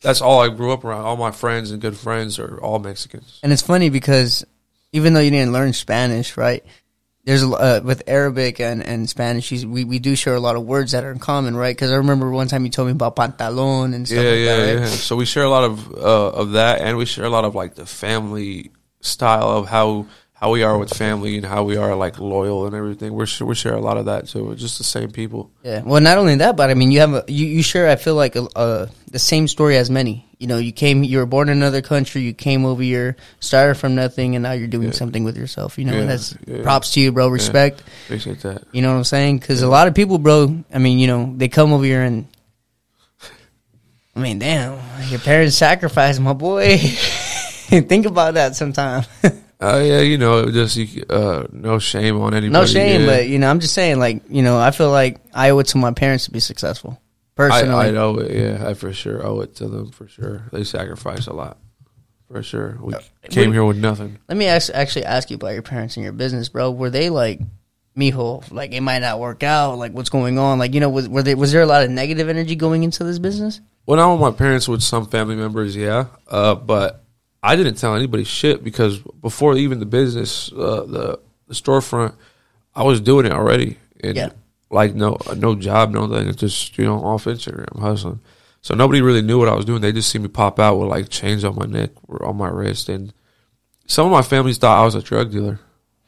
that's 0.01 0.21
all 0.21 0.41
I 0.41 0.49
grew 0.49 0.73
up 0.73 0.85
around. 0.85 1.05
All 1.05 1.17
my 1.17 1.31
friends 1.33 1.71
and 1.71 1.81
good 1.81 1.97
friends 1.97 2.39
are 2.39 2.59
all 2.61 2.79
Mexicans. 2.79 3.41
And 3.43 3.53
it's 3.53 3.63
funny 3.63 3.89
because 3.91 4.45
even 4.93 5.13
though 5.15 5.21
you 5.21 5.31
didn't 5.31 5.53
learn 5.53 5.73
Spanish, 5.73 6.37
right? 6.37 6.65
There's 7.25 7.43
uh, 7.43 7.81
with 7.83 8.03
Arabic 8.07 8.61
and, 8.61 8.83
and 8.83 9.09
Spanish, 9.09 9.51
we, 9.65 9.85
we 9.85 9.99
do 9.99 10.15
share 10.15 10.35
a 10.35 10.41
lot 10.41 10.57
of 10.57 10.65
words 10.65 10.93
that 10.93 11.05
are 11.05 11.11
in 11.11 11.19
common, 11.19 11.57
right? 11.57 11.75
Because 11.75 11.91
I 11.91 11.97
remember 11.97 12.31
one 12.31 12.49
time 12.49 12.65
you 12.65 12.71
told 12.71 12.87
me 12.89 12.93
about 12.93 13.17
pantalon 13.17 13.95
and 13.95 14.07
stuff 14.07 14.23
Yeah, 14.23 14.31
like 14.31 14.39
yeah, 14.41 14.57
that, 14.57 14.75
right? 14.75 14.81
yeah. 14.81 14.87
So 14.89 15.17
we 15.17 15.25
share 15.25 15.45
a 15.45 15.49
lot 15.49 15.65
of 15.65 15.91
uh, 15.95 16.29
of 16.31 16.53
that, 16.53 16.83
and 16.83 16.99
we 16.99 17.07
share 17.07 17.25
a 17.25 17.31
lot 17.31 17.45
of 17.45 17.55
like 17.55 17.77
the 17.77 17.87
family 17.87 18.73
style 19.01 19.49
of 19.49 19.69
how 19.69 20.07
how 20.35 20.51
we 20.51 20.63
are 20.65 20.77
with 20.77 20.91
family 20.93 21.37
and 21.37 21.47
how 21.47 21.63
we 21.63 21.77
are 21.77 21.95
like 21.95 22.19
loyal 22.19 22.67
and 22.67 22.75
everything. 22.75 23.15
We're 23.15 23.27
we 23.41 23.55
share 23.55 23.75
a 23.75 23.81
lot 23.81 23.97
of 23.97 24.07
that 24.07 24.27
too. 24.29 24.45
We're 24.45 24.57
just 24.57 24.79
the 24.79 24.85
same 24.85 25.11
people. 25.11 25.51
Yeah. 25.63 25.83
Well, 25.83 26.01
not 26.03 26.19
only 26.19 26.35
that, 26.37 26.57
but 26.57 26.71
I 26.71 26.75
mean, 26.75 26.91
you 26.91 27.01
have 27.01 27.15
a, 27.15 27.25
you, 27.29 27.47
you 27.47 27.63
share. 27.63 27.89
I 27.89 27.97
feel 27.97 28.15
like 28.17 28.35
a, 28.37 28.47
a, 28.57 28.89
the 29.11 29.19
same 29.19 29.47
story 29.49 29.77
as 29.77 29.91
many. 29.91 30.27
You 30.39 30.49
know, 30.49 30.59
you 30.59 30.73
came, 30.73 31.05
you 31.05 31.19
were 31.19 31.27
born 31.27 31.49
in 31.49 31.57
another 31.57 31.81
country, 31.81 32.21
you 32.23 32.35
came 32.35 32.67
over 32.67 32.83
here, 32.83 33.17
started 33.41 33.77
from 33.77 33.95
nothing, 33.95 34.35
and 34.35 34.43
now 34.43 34.53
you're 34.53 34.67
doing 34.69 34.89
Yeah. 34.89 34.93
something 34.93 35.25
with 35.25 35.39
yourself. 35.39 35.79
You 35.79 35.85
know, 35.87 35.99
Yeah, 36.01 36.05
that's 36.07 36.37
yeah. 36.47 36.63
props 36.63 36.93
to 36.95 37.01
you, 37.01 37.13
bro. 37.13 37.29
Respect. 37.29 37.83
Appreciate 38.07 38.41
that. 38.41 38.65
You 38.73 38.83
know 38.83 38.91
what 38.91 38.99
I'm 38.99 39.05
saying? 39.05 39.39
Because 39.39 39.63
a 39.63 39.69
lot 39.69 39.89
of 39.89 39.95
people, 39.95 40.19
bro. 40.19 40.63
I 40.75 40.79
mean, 40.79 40.99
you 40.99 41.07
know, 41.07 41.33
they 41.37 41.49
come 41.49 41.73
over 41.73 41.85
here 41.85 42.03
and. 42.03 42.27
I 44.17 44.21
mean, 44.21 44.39
damn, 44.41 44.79
your 45.09 45.21
parents 45.21 45.57
sacrificed 45.57 46.21
my 46.21 46.35
boy. 46.35 46.77
Think 46.79 48.07
about 48.07 48.35
that 48.35 48.57
sometime. 48.57 49.05
Uh, 49.65 49.79
yeah, 49.79 50.01
you 50.01 50.19
know, 50.19 50.51
just 50.51 50.79
uh, 51.09 51.47
no 51.51 51.79
shame 51.79 52.21
on 52.21 52.35
anybody. 52.35 52.53
no 52.53 52.67
shame, 52.67 53.01
yeah. 53.01 53.07
but 53.07 53.29
you 53.29 53.39
know, 53.39 53.49
I'm 53.49 53.61
just 53.61 53.73
saying, 53.73 53.99
like, 53.99 54.23
you 54.29 54.43
know, 54.43 54.59
I 54.59 54.73
feel 54.73 54.91
like 54.91 55.21
I 55.33 55.51
owe 55.51 55.59
it 55.61 55.69
to 55.69 55.79
my 55.79 55.93
parents 55.93 56.27
to 56.27 56.33
be 56.33 56.41
successful. 56.41 57.01
Personally, 57.35 57.73
I 57.73 57.89
owe 57.95 58.17
it. 58.17 58.31
Yeah, 58.31 58.69
I 58.69 58.75
for 58.75 58.93
sure 58.93 59.27
owe 59.27 59.41
it 59.41 59.57
to 59.57 59.69
them. 59.69 59.91
For 59.91 60.07
sure, 60.07 60.43
they 60.53 60.65
sacrificed 60.65 61.29
a 61.29 61.33
lot. 61.33 61.57
For 62.29 62.43
sure, 62.43 62.79
we 62.81 62.95
came 63.31 63.53
here 63.53 63.65
with 63.65 63.79
nothing. 63.79 64.19
Let 64.29 64.37
me 64.37 64.47
ask, 64.47 64.71
actually 64.75 65.07
ask 65.07 65.31
you 65.31 65.37
about 65.37 65.55
your 65.55 65.63
parents 65.63 65.97
and 65.97 66.05
your 66.05 66.13
business, 66.13 66.51
bro. 66.51 66.71
Were 66.71 66.91
they 66.91 67.09
like, 67.09 67.41
mijo, 67.97 68.51
like 68.53 68.73
it 68.73 68.83
might 68.83 68.99
not 68.99 69.19
work 69.19 69.43
out? 69.43 69.79
Like 69.79 69.93
what's 69.93 70.11
going 70.11 70.39
on? 70.39 70.59
Like 70.59 70.75
you 70.75 70.81
know, 70.81 70.91
was 70.91 71.09
were 71.09 71.23
they 71.23 71.35
was 71.35 71.53
there 71.53 71.63
a 71.63 71.67
lot 71.67 71.85
of 71.85 71.91
negative 71.91 72.29
energy 72.29 72.55
going 72.55 72.83
into 72.83 73.03
this 73.03 73.19
business? 73.19 73.63
Well, 73.87 73.97
not 73.97 74.13
with 74.13 74.21
my 74.21 74.37
parents 74.37 74.69
with 74.69 74.83
some 74.83 75.07
family 75.07 75.37
members, 75.37 75.75
yeah, 75.75 76.07
uh, 76.29 76.55
but 76.55 77.04
I 77.47 77.57
didn't 77.57 77.75
tell 77.75 77.95
anybody 77.95 78.25
shit 78.25 78.65
because 78.65 78.99
before 79.21 79.55
even 79.57 79.79
the 79.79 79.87
business, 79.87 80.51
uh, 80.53 80.85
the 80.89 81.21
the 81.47 81.55
storefront, 81.55 82.15
I 82.75 82.83
was 82.85 83.01
doing 83.01 83.27
it 83.27 83.33
already, 83.33 83.77
and 84.03 84.17
Yeah. 84.17 84.31
like 84.71 84.95
no 84.95 85.19
no 85.37 85.55
job, 85.55 85.91
no 85.91 86.09
thing. 86.09 86.27
It's 86.29 86.39
just 86.41 86.79
you 86.79 86.85
know 86.87 86.99
off 87.05 87.25
Instagram 87.27 87.79
hustling. 87.81 88.21
So 88.63 88.75
nobody 88.75 89.03
really 89.03 89.21
knew 89.21 89.39
what 89.39 89.49
I 89.51 89.55
was 89.55 89.67
doing. 89.67 89.83
They 89.83 89.93
just 89.93 90.09
see 90.11 90.19
me 90.19 90.29
pop 90.29 90.59
out 90.59 90.77
with 90.79 90.89
like 90.89 91.11
chains 91.11 91.45
on 91.45 91.55
my 91.57 91.67
neck 91.67 91.91
or 92.09 92.25
on 92.25 92.37
my 92.37 92.49
wrist, 92.49 92.89
and 92.89 93.13
some 93.87 94.07
of 94.07 94.13
my 94.13 94.23
families 94.23 94.57
thought 94.57 94.81
I 94.81 94.85
was 94.85 94.95
a 94.95 95.03
drug 95.03 95.31
dealer. 95.31 95.61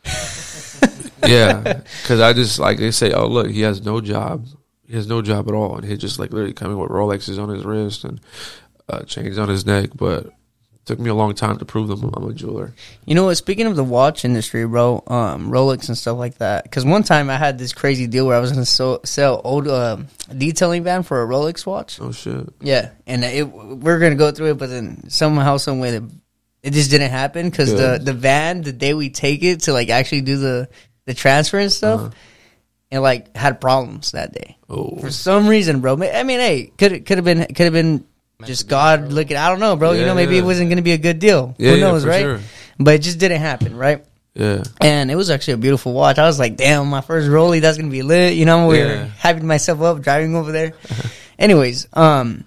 yeah, 1.26 1.80
because 2.02 2.20
I 2.20 2.32
just 2.32 2.58
like 2.58 2.78
they 2.78 2.90
say, 2.90 3.12
oh 3.12 3.26
look, 3.26 3.50
he 3.50 3.60
has 3.62 3.84
no 3.84 4.00
job. 4.00 4.46
He 4.86 4.94
has 4.94 5.06
no 5.06 5.20
job 5.20 5.48
at 5.48 5.54
all, 5.54 5.76
and 5.76 5.84
he 5.84 5.96
just 5.96 6.18
like 6.18 6.32
literally 6.32 6.52
coming 6.54 6.78
with 6.78 6.90
Rolexes 6.90 7.38
on 7.42 7.48
his 7.48 7.64
wrist 7.64 8.04
and 8.04 8.20
uh, 8.88 9.02
chains 9.02 9.36
on 9.36 9.48
his 9.48 9.66
neck. 9.66 9.90
But 9.94 10.32
took 10.86 10.98
me 10.98 11.10
a 11.10 11.14
long 11.14 11.34
time 11.34 11.58
to 11.58 11.64
prove 11.64 11.88
them 11.88 12.10
I'm 12.14 12.28
a 12.28 12.32
jeweler. 12.32 12.72
You 13.04 13.14
know 13.14 13.24
what? 13.26 13.34
Speaking 13.34 13.66
of 13.66 13.76
the 13.76 13.84
watch 13.84 14.24
industry, 14.24 14.66
bro, 14.66 15.02
um, 15.08 15.50
Rolex 15.50 15.88
and 15.88 15.98
stuff 15.98 16.16
like 16.16 16.38
that. 16.38 16.62
Because 16.62 16.84
one 16.84 17.02
time 17.02 17.28
I 17.28 17.36
had 17.36 17.58
this 17.58 17.72
crazy 17.72 18.06
deal 18.06 18.26
where 18.26 18.36
I 18.36 18.40
was 18.40 18.52
going 18.52 18.62
to 18.64 18.70
so, 18.70 19.00
sell 19.04 19.40
old 19.44 19.66
uh, 19.68 19.98
detailing 20.36 20.84
van 20.84 21.02
for 21.02 21.22
a 21.22 21.26
Rolex 21.26 21.66
watch. 21.66 22.00
Oh 22.00 22.12
shit! 22.12 22.48
Yeah, 22.60 22.90
and 23.06 23.24
it, 23.24 23.42
we're 23.44 23.98
going 23.98 24.12
to 24.12 24.16
go 24.18 24.30
through 24.32 24.52
it, 24.52 24.58
but 24.58 24.70
then 24.70 25.10
somehow, 25.10 25.56
some 25.58 25.80
way, 25.80 25.98
the, 25.98 26.08
it 26.62 26.72
just 26.72 26.90
didn't 26.90 27.10
happen 27.10 27.50
because 27.50 27.72
the 27.74 27.98
the 28.02 28.12
van, 28.14 28.62
the 28.62 28.72
day 28.72 28.94
we 28.94 29.10
take 29.10 29.42
it 29.42 29.60
to 29.62 29.72
like 29.72 29.90
actually 29.90 30.22
do 30.22 30.36
the 30.38 30.68
the 31.04 31.14
transfer 31.14 31.58
and 31.58 31.70
stuff, 31.72 32.00
Uh-huh. 32.00 32.10
it 32.90 32.98
like 33.00 33.36
had 33.36 33.60
problems 33.60 34.12
that 34.12 34.32
day 34.32 34.56
Oh, 34.68 34.96
for 35.00 35.10
some 35.10 35.46
reason, 35.48 35.80
bro. 35.80 35.94
I 35.94 36.22
mean, 36.24 36.40
hey, 36.40 36.72
could 36.78 37.04
could 37.06 37.18
have 37.18 37.24
been 37.24 37.44
could 37.46 37.64
have 37.66 37.72
been 37.72 38.04
just 38.44 38.68
God 38.68 39.12
looking. 39.12 39.36
I 39.36 39.48
don't 39.48 39.60
know, 39.60 39.76
bro. 39.76 39.92
you 39.92 40.04
know, 40.04 40.14
maybe 40.14 40.36
it 40.38 40.44
wasn't 40.44 40.68
going 40.68 40.76
to 40.76 40.82
be 40.82 40.92
a 40.92 40.98
good 40.98 41.18
deal. 41.18 41.54
yeah, 41.58 41.70
Who 41.70 41.76
yeah, 41.76 41.80
knows, 41.82 42.04
right? 42.04 42.20
sure. 42.20 42.40
But 42.78 42.94
it 42.94 42.98
just 43.02 43.18
didn't 43.18 43.40
happen, 43.40 43.76
right? 43.76 44.04
Yeah, 44.34 44.64
And 44.82 45.10
it 45.10 45.14
was 45.16 45.30
actually 45.30 45.54
a 45.54 45.58
beautiful 45.58 45.94
watch. 45.94 46.18
I 46.18 46.26
was 46.26 46.38
like, 46.38 46.56
damn, 46.58 46.88
my 46.88 47.00
first 47.00 47.26
Rolly, 47.30 47.60
that's 47.60 47.78
gonna 47.78 47.88
be 47.90 48.02
lit. 48.02 48.34
You 48.34 48.44
know, 48.44 48.66
we 48.68 48.78
were 48.80 48.84
Yeah. 48.86 49.08
hyping 49.22 49.44
myself 49.44 49.80
up 49.80 50.02
driving 50.02 50.36
over 50.36 50.52
there. 50.52 50.74
Anyways, 51.38 51.88
um, 51.94 52.44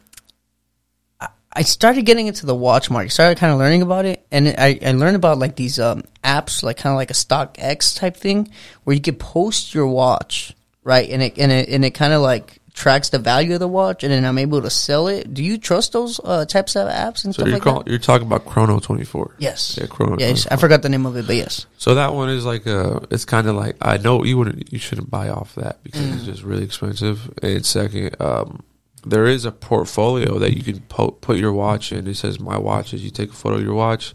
I- 1.19 1.29
I 1.51 1.61
started 1.63 2.05
getting 2.05 2.27
into 2.27 2.45
the 2.45 2.53
watch 2.53 2.91
market. 2.91 3.09
Started 3.11 3.39
kind 3.39 3.51
of 3.51 3.57
learning 3.57 3.81
about 3.81 4.05
it, 4.05 4.23
and 4.31 4.49
I, 4.55 4.77
I 4.85 4.91
learned 4.91 5.15
about 5.15 5.39
like 5.39 5.55
these 5.55 5.79
um 5.79 6.03
apps, 6.23 6.61
like 6.61 6.77
kind 6.77 6.93
of 6.93 6.97
like 6.97 7.09
a 7.09 7.15
Stock 7.15 7.55
X 7.57 7.95
type 7.95 8.15
thing, 8.15 8.49
where 8.83 8.95
you 8.95 9.01
could 9.01 9.17
post 9.19 9.73
your 9.73 9.87
watch, 9.87 10.53
right? 10.83 11.09
And 11.09 11.23
it 11.23 11.39
and 11.39 11.51
it 11.51 11.69
and 11.69 11.83
it 11.83 11.91
kind 11.95 12.13
of 12.13 12.21
like 12.21 12.58
tracks 12.73 13.09
the 13.09 13.19
value 13.19 13.53
of 13.53 13.59
the 13.59 13.67
watch, 13.67 14.03
and 14.03 14.11
then 14.11 14.25
I'm 14.25 14.37
able 14.37 14.61
to 14.61 14.69
sell 14.69 15.07
it. 15.07 15.33
Do 15.33 15.43
you 15.43 15.57
trust 15.57 15.93
those 15.93 16.19
uh, 16.23 16.45
types 16.45 16.75
of 16.75 16.87
apps 16.87 17.25
and 17.25 17.33
so 17.33 17.41
stuff 17.41 17.47
you're 17.47 17.53
like 17.55 17.61
call, 17.63 17.83
that? 17.83 17.89
you're 17.89 17.99
talking 17.99 18.27
about 18.27 18.45
Chrono 18.45 18.79
24. 18.79 19.35
Yes. 19.39 19.77
Yeah, 19.79 19.87
Chrono. 19.87 20.17
Yes, 20.19 20.43
24. 20.43 20.53
I 20.53 20.59
forgot 20.59 20.81
the 20.81 20.89
name 20.89 21.05
of 21.05 21.15
it, 21.17 21.27
but 21.27 21.35
yes. 21.35 21.65
So 21.77 21.95
that 21.95 22.13
one 22.13 22.29
is 22.29 22.45
like 22.45 22.65
a. 22.65 23.05
It's 23.11 23.25
kind 23.25 23.47
of 23.47 23.55
like 23.55 23.75
I 23.81 23.97
know 23.97 24.23
you 24.23 24.37
wouldn't. 24.37 24.71
You 24.71 24.79
shouldn't 24.79 25.09
buy 25.09 25.29
off 25.29 25.55
that 25.55 25.83
because 25.83 26.01
Mm. 26.01 26.13
it's 26.15 26.23
just 26.25 26.43
really 26.43 26.63
expensive. 26.63 27.31
And 27.41 27.65
second, 27.65 28.15
um, 28.21 28.63
there 29.05 29.25
is 29.25 29.45
a 29.45 29.51
portfolio 29.51 30.39
that 30.39 30.55
you 30.57 30.63
can 30.63 30.81
po- 30.81 31.11
put 31.11 31.37
your 31.37 31.53
watch 31.53 31.91
in. 31.91 32.05
It 32.07 32.15
says 32.17 32.39
my 32.39 32.57
watches. 32.57 33.03
You 33.03 33.11
take 33.11 33.29
a 33.29 33.33
photo 33.33 33.55
of 33.57 33.63
your 33.63 33.73
watch, 33.73 34.13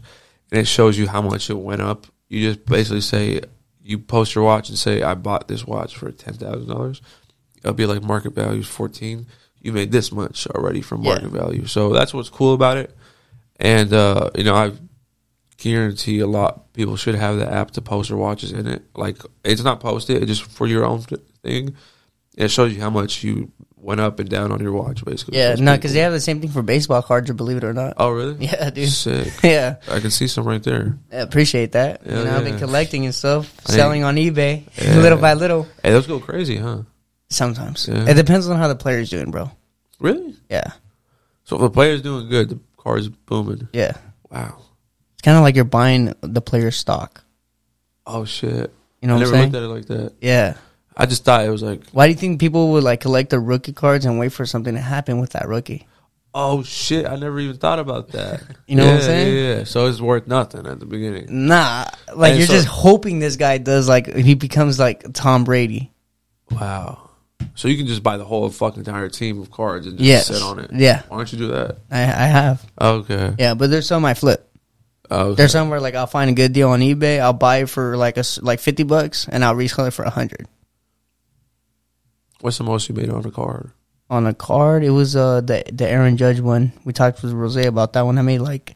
and 0.51 0.61
it 0.61 0.65
shows 0.67 0.97
you 0.97 1.07
how 1.07 1.21
much 1.21 1.49
it 1.49 1.57
went 1.57 1.81
up. 1.81 2.05
You 2.29 2.53
just 2.53 2.65
basically 2.65 3.01
say 3.01 3.41
you 3.83 3.99
post 3.99 4.33
your 4.35 4.43
watch 4.43 4.69
and 4.69 4.77
say 4.77 5.03
I 5.03 5.13
bought 5.15 5.47
this 5.47 5.65
watch 5.65 5.95
for 5.95 6.11
ten 6.11 6.33
thousand 6.35 6.67
dollars, 6.69 7.01
it'll 7.65 7.73
be 7.73 7.85
like 7.85 8.03
market 8.03 8.33
value 8.33 8.61
is 8.61 8.67
14. 8.67 9.25
You 9.59 9.73
made 9.73 9.91
this 9.91 10.11
much 10.11 10.45
already 10.47 10.81
from 10.81 11.01
Yeah. 11.03 11.13
market 11.13 11.29
value. 11.29 11.65
So 11.65 11.91
that's 11.91 12.13
what's 12.13 12.29
cool 12.29 12.53
about 12.53 12.77
it. 12.77 12.95
And 13.59 13.91
uh, 13.91 14.29
you 14.35 14.43
know, 14.43 14.55
I 14.55 14.71
guarantee 15.57 16.19
a 16.19 16.27
lot 16.27 16.73
people 16.73 16.95
should 16.97 17.15
have 17.15 17.37
the 17.37 17.51
app 17.51 17.71
to 17.71 17.81
post 17.81 18.09
their 18.09 18.17
watches 18.17 18.51
in 18.51 18.67
it. 18.67 18.83
Like 18.95 19.17
it's 19.43 19.63
not 19.63 19.79
posted, 19.79 20.21
it's 20.21 20.27
just 20.39 20.43
for 20.51 20.67
your 20.67 20.85
own 20.85 21.01
thing. 21.43 21.75
It 22.37 22.49
shows 22.51 22.73
you 22.73 22.81
how 22.81 22.89
much 22.89 23.23
you 23.23 23.51
went 23.77 24.01
up 24.01 24.19
and 24.19 24.27
down 24.27 24.51
on 24.51 24.59
your 24.59 24.73
watch, 24.73 25.05
basically. 25.05 25.37
Yeah, 25.37 25.49
That's 25.49 25.61
no, 25.61 25.75
because 25.75 25.91
cool. 25.91 25.93
they 25.95 25.99
have 26.01 26.11
the 26.11 26.19
same 26.19 26.41
thing 26.41 26.49
for 26.49 26.61
baseball 26.63 27.01
cards, 27.01 27.31
believe 27.31 27.57
it 27.57 27.63
or 27.63 27.71
not. 27.73 27.93
Oh, 27.97 28.09
really? 28.09 28.35
Yeah, 28.45 28.69
dude. 28.71 28.89
Sick. 28.89 29.31
Yeah, 29.43 29.75
I 29.87 29.99
can 30.01 30.11
see 30.11 30.27
some 30.27 30.45
right 30.45 30.61
there. 30.61 30.97
I 31.13 31.17
appreciate 31.17 31.71
that. 31.73 32.01
Yeah, 32.05 32.19
you 32.19 32.25
know, 32.25 32.35
I've 32.37 32.43
been 32.43 32.57
collecting 32.59 33.05
and 33.05 33.15
stuff, 33.15 33.53
I 33.67 33.71
selling 33.73 34.03
on 34.03 34.15
eBay, 34.17 34.63
Yeah. 34.81 34.97
little 34.99 35.17
by 35.19 35.33
little. 35.35 35.67
Hey, 35.81 35.91
those 35.91 36.07
go 36.07 36.19
crazy, 36.19 36.57
huh? 36.57 36.81
Sometimes 37.29 37.87
Yeah. 37.87 38.05
it 38.09 38.13
depends 38.15 38.47
on 38.49 38.57
how 38.57 38.67
the 38.67 38.75
player's 38.75 39.09
doing, 39.09 39.31
bro. 39.31 39.51
Really? 39.99 40.35
Yeah, 40.49 40.71
So 41.43 41.55
if 41.55 41.61
the 41.61 41.69
player's 41.69 42.01
doing 42.01 42.29
good, 42.29 42.49
the 42.49 42.59
car's 42.77 43.07
booming. 43.09 43.67
yeah. 43.73 43.93
Wow. 44.31 44.57
It's 45.13 45.21
kind 45.21 45.37
of 45.37 45.43
like 45.43 45.55
you're 45.55 45.63
buying 45.65 46.13
the 46.21 46.41
player's 46.41 46.75
stock. 46.75 47.23
Oh 48.05 48.25
shit. 48.25 48.73
You 49.01 49.07
know 49.07 49.15
I 49.15 49.17
what 49.19 49.27
I'm 49.27 49.31
never 49.31 49.31
saying? 49.31 49.43
looked 49.51 49.55
at 49.55 49.63
it 49.63 49.67
like 49.67 49.85
that. 49.87 50.13
Yeah. 50.21 50.57
I 50.97 51.05
just 51.05 51.23
thought 51.25 51.43
it 51.45 51.49
was 51.49 51.63
like, 51.63 51.81
Why 51.91 52.05
do 52.07 52.11
you 52.11 52.17
think 52.17 52.39
people 52.39 52.71
would 52.73 52.83
like 52.83 53.01
collect 53.01 53.29
the 53.31 53.39
rookie 53.39 53.73
cards 53.73 54.05
and 54.05 54.17
wait 54.19 54.31
for 54.33 54.45
something 54.45 54.75
to 54.75 54.81
happen 54.81 55.19
with 55.19 55.31
that 55.31 55.47
rookie? 55.47 55.87
oh 56.37 56.61
shit, 56.63 57.05
I 57.05 57.15
never 57.15 57.39
even 57.39 57.55
thought 57.57 57.79
about 57.79 58.09
that. 58.09 58.43
You 58.67 58.75
know 58.75 58.83
yeah, 58.83 58.89
what 58.91 58.97
I'm 58.97 59.03
saying? 59.03 59.35
Yeah, 59.35 59.55
yeah. 59.59 59.63
So 59.63 59.87
it's 59.87 60.01
worth 60.01 60.27
nothing 60.27 60.67
at 60.67 60.79
the 60.81 60.85
beginning. 60.85 61.27
Nah, 61.47 61.85
like 62.13 62.31
And 62.31 62.39
you're 62.39 62.47
so- 62.47 62.53
just 62.53 62.67
hoping 62.67 63.19
this 63.19 63.37
guy 63.37 63.57
does 63.57 63.87
like 63.87 64.13
he 64.13 64.33
becomes 64.35 64.77
like 64.77 65.05
Tom 65.13 65.43
Brady. 65.45 65.91
Wow. 66.51 67.09
So 67.55 67.67
you 67.67 67.77
can 67.77 67.87
just 67.87 68.03
buy 68.03 68.17
the 68.17 68.25
whole 68.25 68.49
fucking 68.49 68.79
entire 68.79 69.07
team 69.09 69.41
of 69.41 69.49
cards 69.51 69.87
and 69.87 69.97
just 69.97 70.05
Yes. 70.07 70.27
sit 70.27 70.41
on 70.41 70.59
it. 70.59 70.71
Yeah, 70.73 71.03
Why 71.07 71.17
don't 71.17 71.31
you 71.31 71.37
do 71.37 71.47
that? 71.49 71.77
I, 71.91 72.01
I 72.01 72.27
have. 72.27 72.65
Okay. 72.79 73.33
Yeah, 73.39 73.53
but 73.53 73.69
there's 73.69 73.87
some 73.87 74.03
I 74.05 74.13
flip. 74.13 74.49
okay. 75.09 75.35
There's 75.35 75.51
some 75.51 75.69
where 75.69 75.79
like 75.79 75.95
I'll 75.95 76.07
find 76.07 76.29
a 76.29 76.33
good 76.33 76.51
deal 76.53 76.69
on 76.69 76.79
eBay. 76.81 77.19
I'll 77.19 77.33
buy 77.33 77.57
it 77.63 77.69
for 77.69 77.95
like 77.97 78.17
a 78.17 78.21
s- 78.27 78.41
like 78.41 78.59
fifty 78.59 78.83
bucks, 78.83 79.27
and 79.29 79.43
I'll 79.45 79.55
resell 79.55 79.85
it 79.85 79.91
for 79.91 80.03
a 80.03 80.09
hundred. 80.09 80.47
What's 82.41 82.57
the 82.57 82.63
most 82.63 82.89
you 82.89 82.95
made 82.95 83.09
on 83.09 83.25
a 83.25 83.31
card? 83.31 83.71
On 84.09 84.27
a 84.27 84.33
card, 84.33 84.83
it 84.83 84.91
was 84.91 85.15
uh 85.15 85.41
the 85.41 85.63
the 85.71 85.87
Aaron 85.87 86.17
Judge 86.17 86.39
one. 86.39 86.73
We 86.83 86.93
talked 86.93 87.23
with 87.23 87.31
Rose 87.33 87.55
about 87.57 87.93
that 87.93 88.05
one. 88.05 88.17
I 88.17 88.21
made 88.21 88.39
like, 88.39 88.75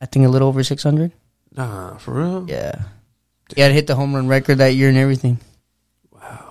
I 0.00 0.06
think 0.06 0.24
a 0.26 0.28
little 0.28 0.48
over 0.48 0.62
six 0.62 0.82
hundred. 0.82 1.12
Nah, 1.56 1.96
for 1.96 2.14
real? 2.14 2.46
Yeah, 2.48 2.82
yeah, 3.56 3.66
it 3.68 3.72
hit 3.72 3.86
the 3.88 3.94
home 3.96 4.14
run 4.14 4.28
record 4.28 4.58
that 4.58 4.74
year 4.74 4.88
and 4.88 4.98
everything. 4.98 5.38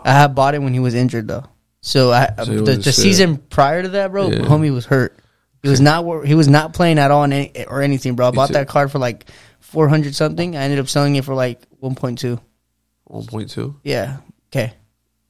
I 0.03 0.12
had 0.12 0.35
bought 0.35 0.55
it 0.55 0.62
when 0.62 0.73
he 0.73 0.79
was 0.79 0.93
injured 0.93 1.27
though. 1.27 1.45
So 1.81 2.12
I 2.12 2.33
So 2.43 2.62
the, 2.62 2.75
the 2.75 2.91
season 2.91 3.38
prior 3.38 3.81
to 3.81 3.89
that, 3.89 4.12
bro, 4.12 4.29
Yeah. 4.29 4.39
homie 4.39 4.73
was 4.73 4.85
hurt. 4.85 5.17
He 5.62 5.69
was 5.69 5.81
not 5.81 6.25
he 6.25 6.35
was 6.35 6.47
not 6.47 6.73
playing 6.73 6.99
at 6.99 7.12
all 7.12 7.23
any, 7.23 7.51
or 7.67 7.81
anything, 7.81 8.15
bro. 8.15 8.27
I 8.27 8.31
bought 8.31 8.49
that 8.49 8.67
card 8.67 8.91
for 8.91 8.99
like 8.99 9.25
four 9.59 9.89
hundred 9.89 10.15
something. 10.15 10.55
I 10.55 10.62
ended 10.63 10.79
up 10.79 10.88
selling 10.88 11.15
it 11.15 11.25
for 11.25 11.33
like 11.35 11.62
one 11.79 11.95
point 11.95 12.19
two. 12.19 12.39
1.2? 13.09 13.75
Yeah. 13.83 14.17
Okay. 14.51 14.71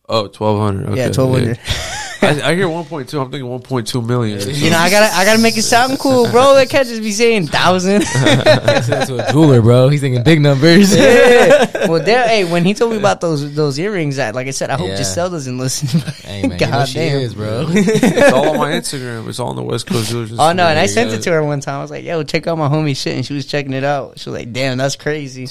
Oh, 0.10 0.24
1200. 0.24 0.90
Okay. 0.90 0.98
yeah, 0.98 1.10
twelve 1.10 1.32
hundred. 1.32 1.60
I, 2.22 2.42
I 2.52 2.56
hear 2.56 2.68
1.2. 2.68 3.00
I'm 3.22 3.32
thinking 3.32 3.50
1.2 3.50 4.06
million. 4.06 4.40
You 4.54 4.70
know, 4.70 4.78
I 4.78 4.90
gotta 4.90 5.16
I 5.16 5.24
gotta 5.26 5.42
make 5.42 5.58
it 5.58 5.62
sound 5.62 6.00
cool, 6.00 6.30
bro. 6.30 6.54
That 6.56 6.70
can't 6.70 6.88
just 6.88 7.02
be 7.02 7.12
saying 7.12 7.48
thousand. 7.48 8.02
That's 8.14 9.08
to 9.08 9.26
a 9.28 9.32
jeweler, 9.32 9.62
bro. 9.62 9.88
He's 9.90 10.02
thinking 10.02 10.22
big 10.24 10.42
numbers. 10.42 10.96
yeah. 10.96 11.68
Well, 11.90 12.04
there. 12.04 12.28
Hey, 12.28 12.44
when 12.44 12.66
he 12.66 12.74
told 12.74 12.92
me 12.92 12.98
about 12.98 13.22
those 13.22 13.56
those 13.56 13.80
earrings, 13.80 14.18
that 14.18 14.36
like 14.36 14.48
I 14.48 14.52
said, 14.52 14.70
I 14.70 14.78
hope 14.78 14.90
Yeah. 14.90 14.98
Giselle 14.98 15.30
doesn't 15.30 15.58
listen. 15.58 16.02
Hey 16.30 16.42
man, 16.48 16.60
you 16.60 16.68
know 16.68 16.86
she 16.86 16.94
Goddamn. 17.00 17.22
is, 17.22 17.34
bro. 17.34 17.66
it's 17.70 18.34
all 18.34 18.50
on 18.50 18.58
my 18.58 18.72
Instagram. 18.74 19.28
It's 19.28 19.40
all 19.40 19.50
on 19.50 19.56
the 19.56 19.64
West 19.64 19.88
Coast 19.88 20.10
Jewelers. 20.12 20.34
Oh 20.38 20.52
no, 20.52 20.68
and 20.68 20.78
I 20.78 20.86
sent 20.86 21.10
go. 21.10 21.16
it 21.16 21.22
to 21.24 21.32
her 21.32 21.44
one 21.44 21.60
time. 21.62 21.80
I 21.80 21.82
was 21.82 21.90
like, 21.90 22.04
"Yo, 22.04 22.22
check 22.24 22.46
out 22.48 22.58
my 22.58 22.68
homie 22.68 22.96
shit," 22.96 23.16
and 23.16 23.26
she 23.26 23.34
was 23.34 23.46
checking 23.48 23.74
it 23.74 23.84
out. 23.84 24.20
She 24.20 24.30
was 24.30 24.38
like, 24.40 24.52
"Damn, 24.54 24.78
that's 24.78 24.96
crazy." 24.96 25.48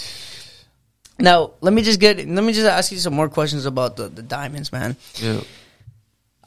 Now, 1.19 1.53
let 1.61 1.73
me 1.73 1.83
just 1.83 1.99
get 1.99 2.19
let 2.19 2.45
me 2.45 2.53
just 2.53 2.67
ask 2.67 2.93
you 2.93 2.99
some 2.99 3.15
more 3.15 3.29
questions 3.29 3.67
about 3.67 3.97
the 3.97 4.09
the 4.09 4.23
diamonds, 4.23 4.71
man. 4.71 4.97
Yeah. 5.17 5.41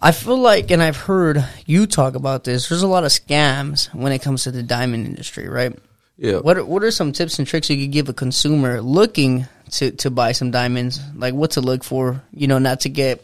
I 0.02 0.12
feel 0.12 0.38
like, 0.38 0.72
and 0.72 0.82
I've 0.82 0.98
heard 0.98 1.46
you 1.66 1.86
talk 1.86 2.16
about 2.16 2.44
this. 2.44 2.70
There's 2.70 2.82
a 2.82 2.88
lot 2.88 3.04
of 3.04 3.12
scams 3.12 3.94
when 3.94 4.12
it 4.12 4.22
comes 4.22 4.44
to 4.44 4.52
the 4.52 4.64
diamond 4.64 5.06
industry, 5.06 5.48
right? 5.48 5.78
Yeah. 6.18 6.38
What 6.38 6.58
are, 6.58 6.66
what 6.66 6.84
are 6.84 6.92
some 6.92 7.12
tips 7.12 7.38
and 7.40 7.48
tricks 7.48 7.70
you 7.70 7.78
could 7.78 7.92
give 7.92 8.10
a 8.10 8.14
consumer 8.14 8.82
looking 8.82 9.48
to 9.72 9.92
to 9.92 10.12
buy 10.12 10.34
some 10.34 10.52
diamonds? 10.52 11.00
Like 11.16 11.34
what 11.34 11.52
to 11.52 11.62
look 11.62 11.84
for, 11.84 12.22
you 12.32 12.48
know, 12.48 12.60
not 12.60 12.82
to 12.82 12.90
get 12.90 13.24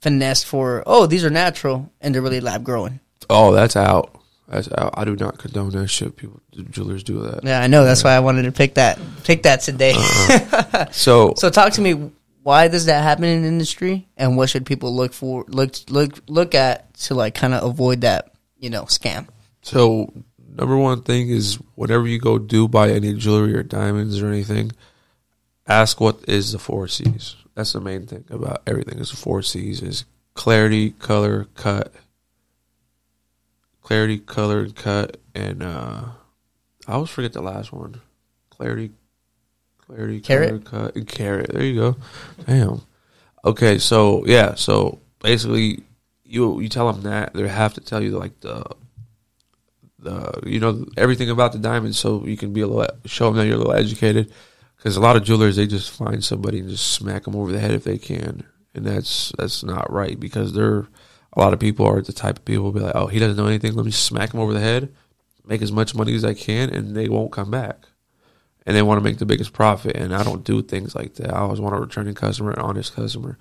finessed 0.00 0.46
for. 0.46 0.82
Oh, 0.86 1.06
these 1.06 1.24
are 1.24 1.30
natural 1.30 1.90
and 2.00 2.14
they're 2.14 2.22
really 2.22 2.40
lab 2.40 2.64
growing. 2.64 3.00
Oh, 3.28 3.52
that's 3.52 3.76
out. 3.76 4.18
That's 4.48 4.70
out. 4.72 4.94
I 4.96 5.04
do 5.04 5.16
not 5.16 5.38
condone 5.38 5.70
that 5.70 5.88
shit. 5.88 6.16
People, 6.16 6.40
jewelers 6.70 7.02
do 7.02 7.20
that. 7.22 7.44
Yeah, 7.44 7.60
I 7.60 7.66
know. 7.66 7.84
That's 7.84 8.04
why 8.04 8.12
I 8.12 8.20
wanted 8.20 8.42
to 8.42 8.52
pick 8.52 8.74
that 8.74 8.98
pick 9.24 9.42
that 9.44 9.60
today. 9.60 9.94
Uh-uh. 9.96 10.86
So, 10.92 11.34
so 11.36 11.50
talk 11.50 11.72
to 11.74 11.80
me. 11.80 12.10
Why 12.44 12.68
does 12.68 12.84
that 12.86 13.02
happen 13.02 13.24
in 13.24 13.42
industry, 13.46 14.06
and 14.18 14.36
what 14.36 14.50
should 14.50 14.66
people 14.66 14.94
look 14.94 15.14
for 15.14 15.46
look 15.48 15.76
look 15.88 16.20
look 16.28 16.54
at 16.54 16.92
to 16.94 17.14
like 17.14 17.34
kind 17.34 17.54
of 17.54 17.64
avoid 17.64 18.02
that 18.02 18.34
you 18.58 18.68
know 18.68 18.84
scam? 18.84 19.28
so 19.62 20.12
number 20.54 20.76
one 20.76 21.00
thing 21.00 21.30
is 21.30 21.54
whatever 21.74 22.06
you 22.06 22.18
go 22.18 22.38
do 22.38 22.68
buy 22.68 22.90
any 22.90 23.14
jewelry 23.14 23.54
or 23.56 23.62
diamonds 23.62 24.20
or 24.20 24.28
anything, 24.28 24.72
ask 25.66 26.02
what 26.02 26.20
is 26.28 26.52
the 26.52 26.58
four 26.58 26.86
C's. 26.86 27.36
That's 27.54 27.72
the 27.72 27.80
main 27.80 28.06
thing 28.06 28.26
about 28.28 28.62
everything. 28.66 28.98
Is 28.98 29.10
the 29.10 29.16
four 29.16 29.40
C's 29.40 29.80
is 29.80 30.04
clarity, 30.34 30.90
color, 30.90 31.46
cut. 31.54 31.94
Clarity, 33.80 34.18
color, 34.18 34.60
and 34.60 34.76
cut, 34.76 35.16
and 35.34 35.62
uh 35.62 36.04
I 36.86 36.92
always 36.92 37.08
forget 37.08 37.32
the 37.32 37.40
last 37.40 37.72
one. 37.72 38.02
Clarity, 38.50 38.90
clarity, 39.86 40.20
color, 40.20 40.58
cut, 40.58 41.06
carat. 41.08 41.52
There 41.52 41.64
you 41.64 41.74
go. 41.74 41.96
Damn. 42.46 42.82
Okay, 43.44 43.78
so 43.78 44.24
yeah, 44.26 44.54
so 44.54 45.00
basically, 45.20 45.82
you 46.24 46.60
you 46.60 46.68
tell 46.68 46.90
them 46.92 47.02
that 47.02 47.34
they 47.34 47.46
have 47.46 47.74
to 47.74 47.80
tell 47.80 48.02
you 48.02 48.18
like 48.18 48.40
the 48.40 48.64
the 49.98 50.40
you 50.46 50.60
know 50.60 50.86
everything 50.96 51.30
about 51.30 51.52
the 51.52 51.58
diamond, 51.58 51.96
so 51.96 52.24
you 52.24 52.36
can 52.36 52.52
be 52.52 52.60
a 52.60 52.66
little 52.66 52.96
show 53.04 53.26
them 53.26 53.36
that 53.36 53.46
you're 53.46 53.56
a 53.56 53.58
little 53.58 53.74
educated. 53.74 54.32
Because 54.76 54.96
a 54.96 55.00
lot 55.00 55.16
of 55.16 55.24
jewelers 55.24 55.56
they 55.56 55.66
just 55.66 55.90
find 55.90 56.22
somebody 56.22 56.58
and 56.60 56.68
just 56.68 56.92
smack 56.92 57.24
them 57.24 57.36
over 57.36 57.50
the 57.50 57.58
head 57.58 57.70
if 57.70 57.84
they 57.84 57.98
can, 57.98 58.44
and 58.74 58.84
that's 58.84 59.32
that's 59.38 59.62
not 59.64 59.90
right 59.90 60.18
because 60.18 60.52
they're 60.52 60.86
a 61.32 61.40
lot 61.40 61.52
of 61.52 61.60
people 61.60 61.86
are 61.86 62.00
the 62.00 62.12
type 62.12 62.38
of 62.38 62.44
people 62.44 62.64
who 62.64 62.72
be 62.72 62.80
like, 62.80 62.94
oh, 62.94 63.06
he 63.06 63.18
doesn't 63.18 63.36
know 63.36 63.46
anything. 63.46 63.74
Let 63.74 63.84
me 63.84 63.90
smack 63.90 64.32
him 64.32 64.40
over 64.40 64.52
the 64.52 64.60
head, 64.60 64.94
make 65.44 65.62
as 65.62 65.72
much 65.72 65.94
money 65.94 66.14
as 66.14 66.24
I 66.24 66.34
can, 66.34 66.70
and 66.70 66.94
they 66.94 67.08
won't 67.08 67.32
come 67.32 67.50
back. 67.50 67.88
And 68.66 68.74
they 68.74 68.82
want 68.82 68.98
to 68.98 69.04
make 69.04 69.18
the 69.18 69.26
biggest 69.26 69.52
profit, 69.52 69.96
and 69.96 70.14
I 70.14 70.22
don't 70.22 70.42
do 70.42 70.62
things 70.62 70.94
like 70.94 71.14
that. 71.14 71.32
I 71.34 71.40
always 71.40 71.60
want 71.60 71.76
a 71.76 71.80
returning 71.80 72.14
customer, 72.14 72.50
an 72.50 72.60
honest 72.60 72.94
customer. 72.94 73.36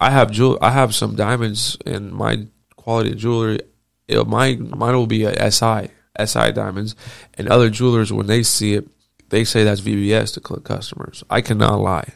I 0.00 0.10
have 0.10 0.30
jewel, 0.30 0.58
I 0.60 0.70
have 0.70 0.94
some 0.94 1.14
diamonds 1.14 1.76
in 1.86 2.12
my 2.12 2.46
quality 2.76 3.12
of 3.12 3.18
jewelry. 3.18 3.60
It, 4.08 4.26
mine, 4.26 4.72
mine 4.76 4.94
will 4.94 5.06
be 5.06 5.24
a 5.24 5.50
SI, 5.50 5.90
SI 6.24 6.52
diamonds, 6.52 6.96
and 7.34 7.48
other 7.48 7.70
jewelers 7.70 8.12
when 8.12 8.26
they 8.26 8.42
see 8.42 8.74
it, 8.74 8.88
they 9.28 9.44
say 9.44 9.62
that's 9.62 9.80
VVS 9.80 10.34
to 10.34 10.40
cl- 10.46 10.60
customers. 10.60 11.22
I 11.28 11.40
cannot 11.40 11.80
lie. 11.80 12.14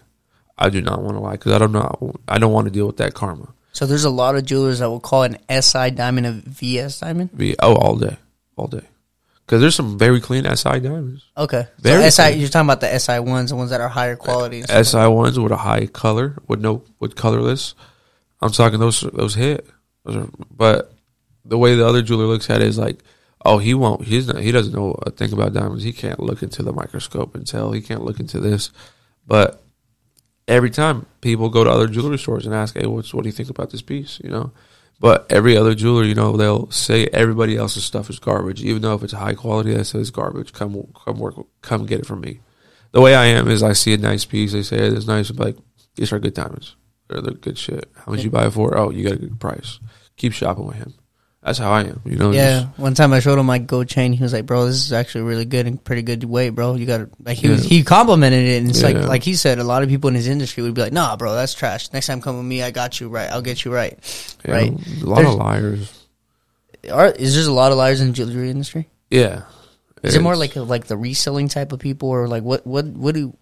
I 0.58 0.70
do 0.70 0.80
not 0.80 1.02
want 1.02 1.16
to 1.16 1.20
lie 1.20 1.32
because 1.32 1.52
I 1.52 1.58
don't 1.58 1.72
know. 1.72 2.14
I 2.28 2.38
don't 2.38 2.52
want 2.52 2.66
to 2.66 2.72
deal 2.72 2.86
with 2.86 2.98
that 2.98 3.14
karma. 3.14 3.52
So 3.72 3.86
there's 3.86 4.04
a 4.04 4.10
lot 4.10 4.36
of 4.36 4.44
jewelers 4.44 4.78
that 4.80 4.90
will 4.90 5.00
call 5.00 5.22
an 5.22 5.38
SI 5.48 5.90
diamond 5.90 6.26
a 6.26 6.32
VS 6.32 7.00
diamond. 7.00 7.32
V 7.32 7.56
oh 7.58 7.74
all 7.74 7.96
day, 7.96 8.16
all 8.56 8.66
day. 8.66 8.86
Because 9.52 9.60
there's 9.60 9.74
some 9.74 9.98
very 9.98 10.18
clean 10.18 10.44
SI 10.46 10.80
diamonds. 10.80 11.26
Okay, 11.36 11.66
Very 11.78 12.04
so 12.04 12.22
SI 12.22 12.30
cool. 12.30 12.40
you're 12.40 12.48
talking 12.48 12.66
about 12.66 12.80
the 12.80 12.98
SI 12.98 13.18
ones, 13.18 13.50
the 13.50 13.56
ones 13.56 13.68
that 13.68 13.82
are 13.82 13.88
higher 13.88 14.16
quality. 14.16 14.62
SI 14.62 15.06
ones 15.08 15.38
with 15.38 15.52
a 15.52 15.58
high 15.58 15.84
color, 15.84 16.38
with 16.48 16.62
no 16.62 16.84
with 17.00 17.16
colorless. 17.16 17.74
I'm 18.40 18.50
talking 18.50 18.80
those 18.80 19.02
those 19.02 19.34
hit. 19.34 19.68
Those 20.06 20.16
are, 20.16 20.28
but 20.50 20.94
the 21.44 21.58
way 21.58 21.74
the 21.74 21.86
other 21.86 22.00
jeweler 22.00 22.24
looks 22.24 22.48
at 22.48 22.62
it 22.62 22.66
is 22.66 22.78
like, 22.78 23.00
oh, 23.44 23.58
he 23.58 23.74
won't. 23.74 24.06
He's 24.06 24.26
not. 24.26 24.38
He 24.38 24.52
doesn't 24.52 24.74
know 24.74 24.92
uh, 24.92 25.08
a 25.08 25.10
thing 25.10 25.34
about 25.34 25.52
diamonds. 25.52 25.84
He 25.84 25.92
can't 25.92 26.20
look 26.20 26.42
into 26.42 26.62
the 26.62 26.72
microscope 26.72 27.34
and 27.34 27.46
tell. 27.46 27.72
He 27.72 27.82
can't 27.82 28.06
look 28.06 28.20
into 28.20 28.40
this. 28.40 28.70
But 29.26 29.62
every 30.48 30.70
time 30.70 31.04
people 31.20 31.50
go 31.50 31.62
to 31.62 31.70
other 31.70 31.88
jewelry 31.88 32.16
stores 32.16 32.46
and 32.46 32.54
ask, 32.54 32.74
hey, 32.74 32.86
what's 32.86 33.12
what 33.12 33.24
do 33.24 33.28
you 33.28 33.34
think 33.34 33.50
about 33.50 33.68
this 33.68 33.82
piece? 33.82 34.18
You 34.24 34.30
know. 34.30 34.52
But 35.02 35.26
every 35.30 35.54
other 35.54 35.74
jeweler, 35.74 36.04
you 36.04 36.14
know, 36.14 36.38
they'll 36.38 36.70
say 36.70 37.08
everybody 37.12 37.58
else's 37.58 37.84
stuff 37.84 38.08
is 38.08 38.18
garbage, 38.18 38.62
even 38.62 38.80
though 38.80 38.94
if 38.94 39.02
it's 39.02 39.12
high 39.12 39.34
quality, 39.34 39.74
they 39.74 39.82
say 39.82 39.98
it's 39.98 40.08
garbage. 40.08 40.54
Come, 40.54 40.90
come 41.04 41.18
work, 41.18 41.34
come 41.60 41.84
get 41.84 42.00
it 42.00 42.06
from 42.06 42.22
me 42.22 42.40
the 42.92 43.00
way 43.00 43.14
I 43.14 43.24
am 43.24 43.48
is 43.48 43.62
I 43.62 43.72
see 43.72 43.94
a 43.94 43.98
nice 43.98 44.24
piece, 44.24 44.52
they 44.52 44.62
say 44.62 44.76
hey, 44.76 44.86
it's 44.88 45.06
nice, 45.06 45.30
I'm 45.30 45.36
like, 45.36 45.56
these 45.96 46.12
are 46.12 46.18
good 46.18 46.34
diamonds. 46.34 46.76
They're, 47.08 47.20
they're 47.20 47.34
good 47.34 47.58
shit. 47.58 47.90
How 47.96 48.12
much 48.12 48.22
you 48.22 48.30
buy 48.30 48.46
it 48.46 48.52
for? 48.52 48.76
Oh, 48.76 48.90
you 48.90 49.02
got 49.02 49.14
a 49.14 49.16
good 49.16 49.40
price. 49.40 49.80
Keep 50.16 50.32
shopping 50.32 50.66
with 50.66 50.76
him. 50.76 50.94
That's 51.42 51.58
how 51.58 51.72
I 51.72 51.80
am. 51.80 52.00
You 52.04 52.14
know. 52.16 52.30
Yeah. 52.30 52.60
just- 52.60 52.78
One 52.78 52.94
time 52.94 53.12
I 53.12 53.18
showed 53.18 53.36
him 53.38 53.46
my 53.46 53.58
gold 53.58 53.88
chain. 53.88 54.12
He 54.12 54.22
was 54.22 54.32
like, 54.32 54.46
"Bro, 54.46 54.66
this 54.66 54.76
is 54.76 54.92
actually 54.92 55.22
really 55.22 55.44
good 55.44 55.66
and 55.66 55.82
pretty 55.82 56.02
good 56.02 56.22
weight, 56.22 56.50
bro. 56.50 56.74
You 56.76 56.86
got 56.86 56.98
to 56.98 57.10
like." 57.24 57.36
He 57.36 57.48
was 57.48 57.64
he 57.64 57.82
complimented 57.82 58.44
it, 58.46 58.58
and 58.60 58.70
it's 58.70 58.82
like 58.82 58.94
Yeah. 58.94 59.06
like 59.06 59.24
he 59.24 59.34
said, 59.34 59.58
a 59.58 59.64
lot 59.64 59.82
of 59.82 59.88
people 59.88 60.06
in 60.08 60.14
his 60.14 60.28
industry 60.28 60.62
would 60.62 60.74
be 60.74 60.82
like, 60.82 60.92
"Nah, 60.92 61.16
bro, 61.16 61.34
that's 61.34 61.52
trash. 61.54 61.92
Next 61.92 62.06
time 62.06 62.20
come 62.20 62.36
with 62.36 62.46
me, 62.46 62.62
I 62.62 62.70
got 62.70 63.00
you 63.00 63.08
right. 63.08 63.28
I'll 63.28 63.42
get 63.42 63.64
you 63.64 63.74
right." 63.74 63.98
yeah, 64.46 64.52
Right. 64.52 64.72
A 64.72 65.04
lot 65.06 65.16
There's- 65.16 65.32
of 65.32 65.38
liars. 65.40 65.98
Are, 66.92 67.08
is 67.10 67.34
there 67.36 67.48
a 67.48 67.52
lot 67.54 67.72
of 67.72 67.78
liars 67.78 68.00
in 68.00 68.08
the 68.08 68.12
jewelry 68.12 68.50
industry? 68.50 68.88
Yeah. 69.10 69.42
Is 70.02 70.14
it 70.16 70.22
more 70.22 70.34
like 70.36 70.56
a, 70.56 70.62
like 70.62 70.86
the 70.86 70.96
reselling 70.96 71.46
type 71.48 71.70
of 71.72 71.78
people, 71.80 72.08
or 72.08 72.26
like 72.28 72.42
what 72.44 72.66
what 72.66 72.86
what 72.86 73.14
do 73.14 73.36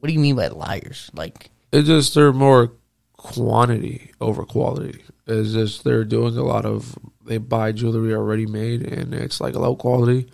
what 0.00 0.06
do 0.08 0.12
you 0.12 0.20
mean 0.20 0.36
by 0.36 0.46
liars? 0.48 1.10
Like, 1.14 1.50
It's 1.72 1.86
just 1.88 2.14
they're 2.14 2.32
more 2.32 2.72
quantity 3.16 4.10
over 4.20 4.44
quality. 4.44 5.00
It's 5.26 5.52
just 5.52 5.82
they're 5.82 6.04
doing 6.04 6.36
a 6.36 6.44
lot 6.44 6.66
of 6.66 6.94
they 7.26 7.38
buy 7.38 7.72
jewelry 7.72 8.14
already 8.14 8.46
made 8.46 8.82
and 8.82 9.14
it's 9.14 9.40
like 9.40 9.54
low 9.54 9.76
quality, 9.76 10.30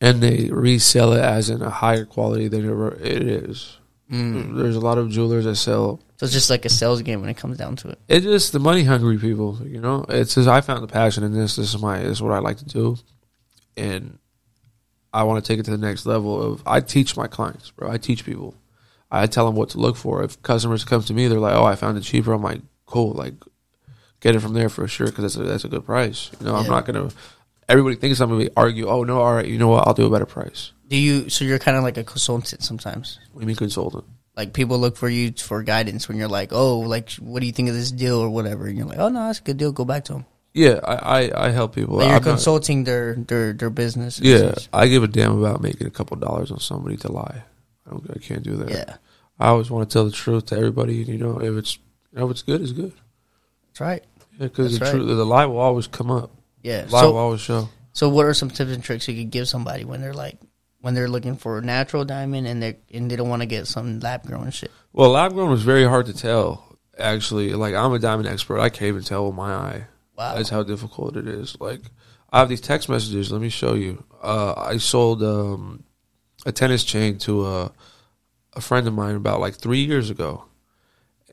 and 0.00 0.22
they 0.22 0.50
resell 0.50 1.12
it 1.12 1.20
as 1.22 1.50
in 1.50 1.62
a 1.62 1.70
higher 1.70 2.04
quality 2.04 2.48
than 2.48 2.68
it 3.00 3.22
is. 3.22 3.78
mm. 4.10 4.56
There's 4.56 4.76
a 4.76 4.80
lot 4.80 4.98
of 4.98 5.10
jewelers 5.10 5.44
that 5.44 5.56
sell. 5.56 6.00
so 6.16 6.24
it's 6.24 6.32
just 6.32 6.50
like 6.50 6.64
a 6.64 6.68
sales 6.68 7.02
game 7.02 7.20
when 7.20 7.30
it 7.30 7.36
comes 7.36 7.56
down 7.56 7.76
to 7.76 7.88
it. 7.90 7.98
It's 8.08 8.24
just 8.24 8.52
the 8.52 8.58
money 8.58 8.84
hungry 8.84 9.18
people. 9.18 9.58
You 9.64 9.80
know, 9.80 10.04
it's 10.08 10.34
just 10.34 10.48
I 10.48 10.60
found 10.60 10.82
the 10.82 10.88
passion 10.88 11.24
in 11.24 11.32
this. 11.32 11.56
This 11.56 11.74
is 11.74 11.80
my 11.80 12.00
this 12.00 12.18
is 12.18 12.22
what 12.22 12.32
I 12.32 12.38
like 12.38 12.58
to 12.58 12.64
do, 12.66 12.96
and 13.76 14.18
I 15.12 15.22
want 15.22 15.42
to 15.42 15.48
take 15.48 15.58
it 15.58 15.64
to 15.64 15.70
the 15.70 15.78
next 15.78 16.06
level. 16.06 16.42
Of 16.42 16.62
I 16.66 16.80
teach 16.80 17.16
my 17.16 17.26
clients, 17.26 17.70
bro. 17.70 17.90
I 17.90 17.96
teach 17.98 18.24
people. 18.24 18.54
I 19.10 19.26
tell 19.26 19.46
them 19.46 19.54
what 19.54 19.70
to 19.70 19.78
look 19.78 19.96
for. 19.96 20.22
If 20.24 20.42
customers 20.42 20.84
come 20.84 21.02
to 21.02 21.14
me, 21.14 21.28
they're 21.28 21.40
like, 21.40 21.54
"Oh, 21.54 21.64
I 21.64 21.76
found 21.76 21.96
it 21.96 22.02
cheaper." 22.02 22.32
I'm 22.32 22.42
like, 22.42 22.60
"Cool, 22.86 23.12
like 23.12 23.34
get 24.20 24.34
it 24.34 24.40
from 24.40 24.54
there 24.54 24.68
for 24.68 24.86
sure 24.88 25.06
because 25.06 25.22
that's 25.22 25.36
a 25.36 25.48
that's 25.48 25.64
a 25.64 25.68
good 25.68 25.84
price." 25.86 26.30
You 26.40 26.46
know, 26.46 26.54
I'm 26.56 26.66
not 26.68 26.86
gonna. 26.86 27.10
Everybody 27.68 27.96
thinks 27.96 28.20
I'm 28.20 28.30
gonna 28.30 28.48
argue. 28.56 28.86
Oh 28.88 29.02
no, 29.04 29.20
all 29.20 29.34
right, 29.34 29.46
you 29.46 29.58
know 29.58 29.68
what? 29.68 29.86
I'll 29.86 29.94
do 29.94 30.06
a 30.06 30.10
better 30.10 30.26
price. 30.26 30.72
Do 30.88 30.96
you? 30.96 31.28
So 31.28 31.44
you're 31.44 31.58
kind 31.58 31.76
of 31.76 31.82
like 31.82 31.96
a 31.96 32.04
consultant 32.04 32.62
sometimes. 32.62 33.18
What 33.32 33.40
do 33.40 33.44
you 33.44 33.46
mean 33.48 33.56
consultant? 33.56 34.04
Like 34.36 34.52
people 34.52 34.78
look 34.78 34.96
for 34.96 35.08
you 35.08 35.32
for 35.32 35.62
guidance 35.62 36.08
when 36.08 36.16
you're 36.18 36.28
like, 36.28 36.52
oh, 36.52 36.80
like 36.80 37.10
what 37.14 37.40
do 37.40 37.46
you 37.46 37.52
think 37.52 37.68
of 37.68 37.74
this 37.74 37.90
deal 37.90 38.18
or 38.18 38.28
whatever, 38.30 38.66
and 38.66 38.76
you're 38.76 38.86
like, 38.86 38.98
oh 38.98 39.08
no, 39.08 39.26
that's 39.26 39.40
a 39.40 39.42
good 39.42 39.56
deal. 39.56 39.72
Go 39.72 39.84
back 39.84 40.04
to 40.04 40.12
them. 40.12 40.26
Yeah, 40.54 40.78
I 40.84 40.94
I, 40.94 41.46
I 41.46 41.50
help 41.50 41.74
people. 41.74 41.96
Like 41.96 42.06
you're 42.06 42.16
I'm 42.16 42.22
not- 42.22 42.30
consulting 42.30 42.84
their 42.84 43.14
their 43.14 43.52
their 43.52 43.70
business. 43.70 44.20
yeah, 44.20 44.54
I 44.72 44.86
give 44.88 45.02
a 45.02 45.08
damn 45.08 45.38
about 45.38 45.60
making 45.62 45.86
a 45.86 45.90
couple 45.90 46.16
dollars 46.18 46.50
on 46.52 46.60
somebody 46.60 46.96
to 46.98 47.10
lie. 47.10 47.42
I 47.86 47.90
don't. 47.90 48.08
I 48.14 48.18
can't 48.20 48.42
do 48.42 48.56
that. 48.56 48.70
yeah, 48.70 48.96
I 49.40 49.48
always 49.48 49.70
want 49.70 49.88
to 49.88 49.92
tell 49.92 50.04
the 50.04 50.12
truth 50.12 50.46
to 50.46 50.56
everybody. 50.56 50.94
You 50.96 51.18
know, 51.18 51.40
if 51.40 51.56
it's 51.56 51.78
you 52.12 52.18
know, 52.20 52.26
if 52.26 52.30
it's 52.30 52.42
good, 52.42 52.60
it's 52.62 52.72
good. 52.72 52.92
That's 53.76 53.80
right. 53.80 54.04
Yeah, 54.38 54.46
because 54.46 54.78
the 54.78 54.84
right. 54.84 54.90
truth, 54.92 55.06
the 55.06 55.24
lie 55.26 55.44
will 55.46 55.58
always 55.58 55.86
come 55.86 56.10
up. 56.10 56.30
Yeah. 56.62 56.84
Will 56.84 56.90
So 56.90 57.16
always 57.16 57.40
show. 57.40 57.68
so 57.92 58.08
what 58.08 58.24
are 58.26 58.34
some 58.34 58.50
tips 58.50 58.70
and 58.70 58.82
tricks 58.82 59.06
you 59.08 59.14
could 59.14 59.30
give 59.30 59.48
somebody 59.48 59.84
when 59.84 60.00
they're 60.00 60.14
like 60.14 60.38
when 60.80 60.94
they're 60.94 61.08
looking 61.08 61.36
for 61.36 61.58
a 61.58 61.62
natural 61.62 62.04
diamond 62.04 62.46
and 62.46 62.62
they 62.62 62.78
and 62.92 63.10
they 63.10 63.16
don't 63.16 63.28
want 63.28 63.42
to 63.42 63.46
get 63.46 63.66
some 63.66 64.00
lab 64.00 64.24
grown 64.24 64.50
shit. 64.50 64.70
Well, 64.92 65.10
lab 65.10 65.34
grown 65.34 65.50
was 65.50 65.62
very 65.62 65.84
hard 65.84 66.06
to 66.06 66.14
tell. 66.14 66.64
Actually, 66.98 67.52
like 67.52 67.74
I'm 67.74 67.92
a 67.92 67.98
diamond 67.98 68.28
expert. 68.28 68.60
I 68.60 68.70
can't 68.70 68.88
even 68.88 69.02
tell 69.02 69.26
with 69.26 69.34
my 69.34 69.52
eye. 69.52 69.86
Wow. 70.16 70.36
That's 70.36 70.48
how 70.48 70.62
difficult 70.62 71.16
it 71.18 71.28
is. 71.28 71.56
Like 71.60 71.82
I 72.32 72.38
have 72.38 72.48
these 72.48 72.62
text 72.62 72.88
messages. 72.88 73.30
Let 73.30 73.42
me 73.42 73.50
show 73.50 73.74
you. 73.74 74.02
Uh, 74.22 74.54
I 74.56 74.78
sold 74.78 75.22
um, 75.22 75.84
a 76.46 76.52
tennis 76.52 76.82
chain 76.82 77.18
to 77.18 77.46
a 77.46 77.72
a 78.54 78.60
friend 78.62 78.88
of 78.88 78.94
mine 78.94 79.16
about 79.16 79.40
like 79.40 79.56
three 79.56 79.84
years 79.84 80.08
ago, 80.08 80.44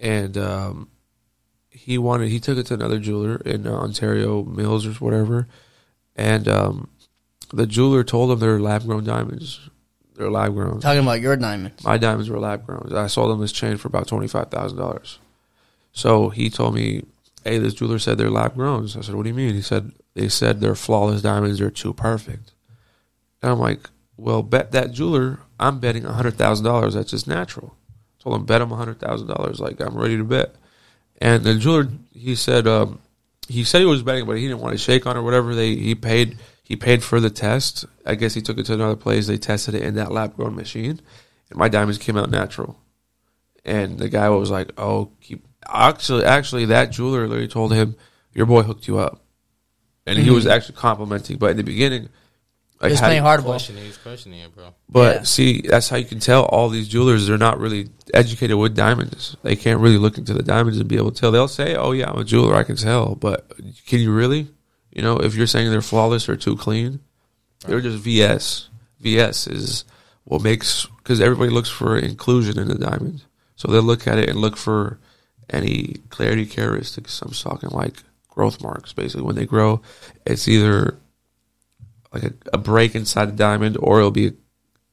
and 0.01 0.37
um, 0.37 0.89
he 1.83 1.97
wanted 1.97 2.29
he 2.29 2.39
took 2.39 2.57
it 2.57 2.65
to 2.67 2.73
another 2.73 2.97
jeweler 2.97 3.37
in 3.37 3.67
uh, 3.67 3.71
Ontario 3.71 4.43
Mills 4.43 4.85
or 4.85 4.91
whatever, 4.93 5.47
and 6.15 6.47
um, 6.47 6.89
the 7.51 7.67
jeweler 7.67 8.03
told 8.03 8.31
him 8.31 8.39
they're 8.39 8.59
lab 8.59 8.85
grown 8.85 9.03
diamonds. 9.03 9.69
They're 10.15 10.31
lab 10.31 10.53
grown. 10.53 10.79
Talking 10.79 11.01
about 11.01 11.21
your 11.21 11.35
diamonds. 11.35 11.83
My 11.83 11.97
diamonds 11.97 12.29
were 12.29 12.39
lab 12.39 12.65
grown. 12.65 12.91
I 12.95 13.07
sold 13.07 13.31
him 13.31 13.41
this 13.41 13.51
chain 13.51 13.77
for 13.77 13.89
about 13.89 14.07
twenty 14.07 14.27
five 14.27 14.49
thousand 14.49 14.77
dollars. 14.77 15.19
So 15.91 16.29
he 16.29 16.49
told 16.49 16.73
me, 16.75 17.03
"Hey, 17.43 17.57
this 17.57 17.73
jeweler 17.73 17.99
said 17.99 18.17
they're 18.17 18.29
lab 18.29 18.55
grown." 18.55 18.85
I 18.85 18.87
said, 18.87 19.13
"What 19.13 19.23
do 19.23 19.29
you 19.29 19.35
mean?" 19.35 19.53
He 19.53 19.61
said, 19.61 19.91
"They 20.13 20.29
said 20.29 20.61
they're 20.61 20.75
flawless 20.75 21.21
diamonds. 21.21 21.59
They're 21.59 21.69
too 21.69 21.93
perfect." 21.93 22.53
And 23.41 23.51
I'm 23.51 23.59
like, 23.59 23.89
"Well, 24.15 24.41
bet 24.41 24.71
that 24.71 24.91
jeweler. 24.93 25.39
I'm 25.59 25.79
betting 25.79 26.03
hundred 26.03 26.35
thousand 26.35 26.65
dollars. 26.65 26.93
That's 26.93 27.11
just 27.11 27.27
natural." 27.27 27.75
told 28.23 28.37
him 28.37 28.45
bet 28.45 28.61
him 28.61 28.69
hundred 28.69 28.99
thousand 28.99 29.27
dollars. 29.27 29.59
Like 29.59 29.79
I'm 29.81 29.97
ready 29.97 30.17
to 30.17 30.23
bet. 30.23 30.55
And 31.23 31.41
the 31.41 31.55
jeweler, 31.55 31.87
he 32.11 32.35
said, 32.35 32.67
um, 32.67 32.99
he 33.47 33.63
said 33.63 33.79
he 33.79 33.85
was 33.85 34.03
betting, 34.03 34.25
but 34.25 34.35
he 34.35 34.43
didn't 34.45 34.59
want 34.59 34.73
to 34.73 34.77
shake 34.77 35.07
on 35.07 35.15
it 35.15 35.21
or 35.21 35.23
whatever. 35.23 35.55
They 35.55 35.73
he 35.73 35.95
paid 35.95 36.37
he 36.63 36.75
paid 36.75 37.01
for 37.01 37.21
the 37.21 37.29
test. 37.29 37.85
I 38.05 38.15
guess 38.15 38.33
he 38.33 38.41
took 38.41 38.57
it 38.57 38.65
to 38.65 38.73
another 38.73 38.97
place. 38.97 39.25
They 39.25 39.37
tested 39.37 39.73
it 39.73 39.83
in 39.83 39.95
that 39.95 40.11
lab 40.11 40.35
grown 40.35 40.53
machine, 40.53 40.99
and 41.49 41.57
my 41.57 41.69
diamonds 41.69 41.97
came 41.97 42.17
out 42.17 42.29
natural. 42.29 42.77
And 43.63 43.99
the 43.99 44.09
guy 44.09 44.27
was 44.29 44.51
like, 44.51 44.73
"Oh, 44.77 45.11
keep." 45.21 45.47
Actually, 45.65 46.25
actually, 46.25 46.65
that 46.65 46.91
jeweler 46.91 47.25
literally 47.25 47.47
told 47.47 47.73
him, 47.73 47.95
"Your 48.33 48.45
boy 48.45 48.63
hooked 48.63 48.89
you 48.89 48.97
up," 48.97 49.23
and 50.05 50.19
he 50.19 50.29
was 50.29 50.45
actually 50.45 50.75
complimenting. 50.75 51.37
But 51.37 51.51
in 51.51 51.57
the 51.57 51.63
beginning, 51.63 52.09
like, 52.83 52.91
Just 52.91 53.01
how 53.01 53.07
playing 53.07 53.23
do- 53.23 53.27
hardball. 53.29 53.43
Questioning, 53.45 53.85
he's 53.85 53.97
questioning 53.97 54.39
it, 54.41 54.53
bro. 54.53 54.73
but 54.89 55.15
Yeah. 55.15 55.23
see, 55.23 55.61
that's 55.61 55.89
how 55.89 55.97
you 55.97 56.05
can 56.05 56.19
tell 56.19 56.43
all 56.43 56.69
these 56.69 56.87
jewelers 56.87 57.25
they're 57.27 57.37
not 57.37 57.59
really 57.59 57.89
educated 58.13 58.57
with 58.57 58.75
diamonds. 58.75 59.35
They 59.41 59.55
can't 59.55 59.79
really 59.79 59.97
look 59.97 60.17
into 60.17 60.33
the 60.33 60.43
diamonds 60.43 60.77
and 60.79 60.87
be 60.87 60.97
able 60.97 61.11
to 61.11 61.19
tell. 61.19 61.31
They'll 61.31 61.47
say, 61.47 61.75
"Oh 61.75 61.93
yeah, 61.93 62.11
I'm 62.11 62.19
a 62.19 62.23
jeweler, 62.23 62.55
I 62.55 62.63
can 62.63 62.75
tell," 62.75 63.15
but 63.15 63.51
can 63.87 63.99
you 63.99 64.11
really? 64.11 64.49
You 64.91 65.01
know, 65.01 65.17
if 65.17 65.33
you're 65.33 65.47
saying 65.47 65.71
they're 65.71 65.81
flawless 65.81 66.29
or 66.29 66.35
too 66.35 66.55
clean, 66.55 66.99
they're 67.65 67.81
just 67.81 67.97
VS. 68.03 68.67
VS 68.99 69.47
is 69.47 69.85
what 70.25 70.41
makes 70.43 70.85
because 70.97 71.19
everybody 71.19 71.49
looks 71.51 71.69
for 71.69 71.97
inclusion 71.97 72.59
in 72.59 72.67
the 72.67 72.75
diamond, 72.77 73.23
so 73.55 73.71
they'll 73.71 73.81
look 73.81 74.07
at 74.07 74.17
it 74.19 74.29
and 74.29 74.39
look 74.39 74.55
for 74.57 74.99
any 75.49 75.97
clarity 76.09 76.45
characteristics. 76.45 77.21
I'm 77.21 77.31
talking 77.31 77.69
like 77.69 78.03
growth 78.29 78.61
marks. 78.61 78.93
Basically, 78.93 79.21
when 79.23 79.35
they 79.35 79.45
grow, 79.45 79.81
it's 80.25 80.47
either 80.47 80.97
like 82.13 82.23
a, 82.23 82.33
a 82.53 82.57
break 82.57 82.95
inside 82.95 83.25
the 83.25 83.35
diamond, 83.35 83.77
or 83.79 83.99
it'll 83.99 84.11
be 84.11 84.33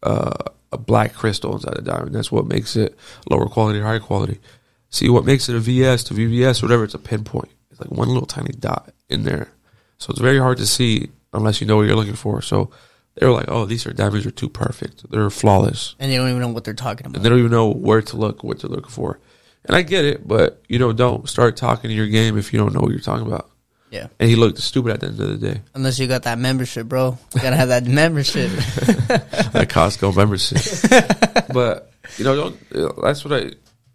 uh, 0.02 0.33
a 0.72 0.78
black 0.78 1.14
crystal 1.14 1.54
inside 1.54 1.76
the 1.76 1.83
diamond. 1.83 2.14
That's 2.14 2.33
what 2.33 2.46
makes 2.46 2.76
it 2.76 2.96
lower 3.28 3.46
quality 3.46 3.78
or 3.78 3.85
higher 3.85 4.00
quality. 4.00 4.40
See, 4.88 5.09
what 5.09 5.24
makes 5.24 5.48
it 5.48 5.54
a 5.54 5.61
VS 5.61 6.04
to 6.04 6.14
VVS, 6.14 6.62
whatever, 6.62 6.85
it's 6.85 6.94
a 6.94 6.98
pinpoint. 6.98 7.50
It's 7.70 7.80
like 7.80 7.90
one 7.90 8.09
little 8.09 8.26
tiny 8.26 8.52
dot 8.52 8.92
in 9.09 9.22
there. 9.22 9.52
So 9.98 10.11
it's 10.11 10.20
very 10.20 10.38
hard 10.38 10.59
to 10.59 10.66
see 10.66 11.11
unless 11.33 11.61
you 11.61 11.66
know 11.66 11.76
what 11.76 11.87
you're 11.87 11.96
looking 11.96 12.14
for. 12.14 12.42
So 12.42 12.70
they 13.14 13.26
were 13.26 13.33
like, 13.33 13.48
oh, 13.48 13.66
these 13.66 13.87
are 13.87 13.92
diamonds 13.92 14.26
are 14.26 14.30
too 14.30 14.48
perfect. 14.48 15.09
They're 15.11 15.30
flawless. 15.30 15.94
And 15.98 16.11
they 16.11 16.16
don't 16.16 16.28
even 16.28 16.40
know 16.40 16.48
what 16.48 16.64
they're 16.64 16.74
talking 16.74 17.06
about. 17.06 17.16
And 17.16 17.24
they 17.24 17.28
don't 17.28 17.38
even 17.38 17.50
know 17.50 17.70
where 17.70 18.02
to 18.02 18.16
look, 18.16 18.42
what 18.42 18.61
to 18.61 18.68
look 18.68 18.88
for. 18.88 19.20
And 19.64 19.76
I 19.76 19.83
get 19.83 20.04
it, 20.04 20.26
but 20.26 20.62
you 20.68 20.78
know, 20.78 20.92
don't 20.92 21.28
start 21.28 21.56
talking 21.56 21.90
to 21.90 21.94
your 21.94 22.06
game 22.06 22.38
if 22.38 22.52
you 22.52 22.59
don't 22.59 22.72
know 22.72 22.80
what 22.80 22.90
you're 22.90 23.00
talking 23.00 23.26
about. 23.26 23.50
Yeah. 23.90 24.07
And 24.18 24.31
he 24.31 24.37
looked 24.37 24.59
stupid 24.59 24.92
at 24.92 25.00
the 25.00 25.07
end 25.09 25.20
of 25.20 25.40
the 25.40 25.48
day. 25.48 25.61
Unless 25.74 25.98
you 25.98 26.07
got 26.07 26.22
that 26.22 26.38
membership, 26.38 26.87
bro. 26.87 27.18
You 27.35 27.42
gotta 27.42 27.57
have 27.57 27.68
that 27.68 27.85
membership. 27.87 28.50
that 28.50 29.68
Costco 29.68 30.16
membership. 30.16 31.48
but 31.53 31.92
you 32.16 32.24
know, 32.24 32.37
don't, 32.37 33.03
that's 33.03 33.24
what 33.24 33.42
I. 33.42 33.50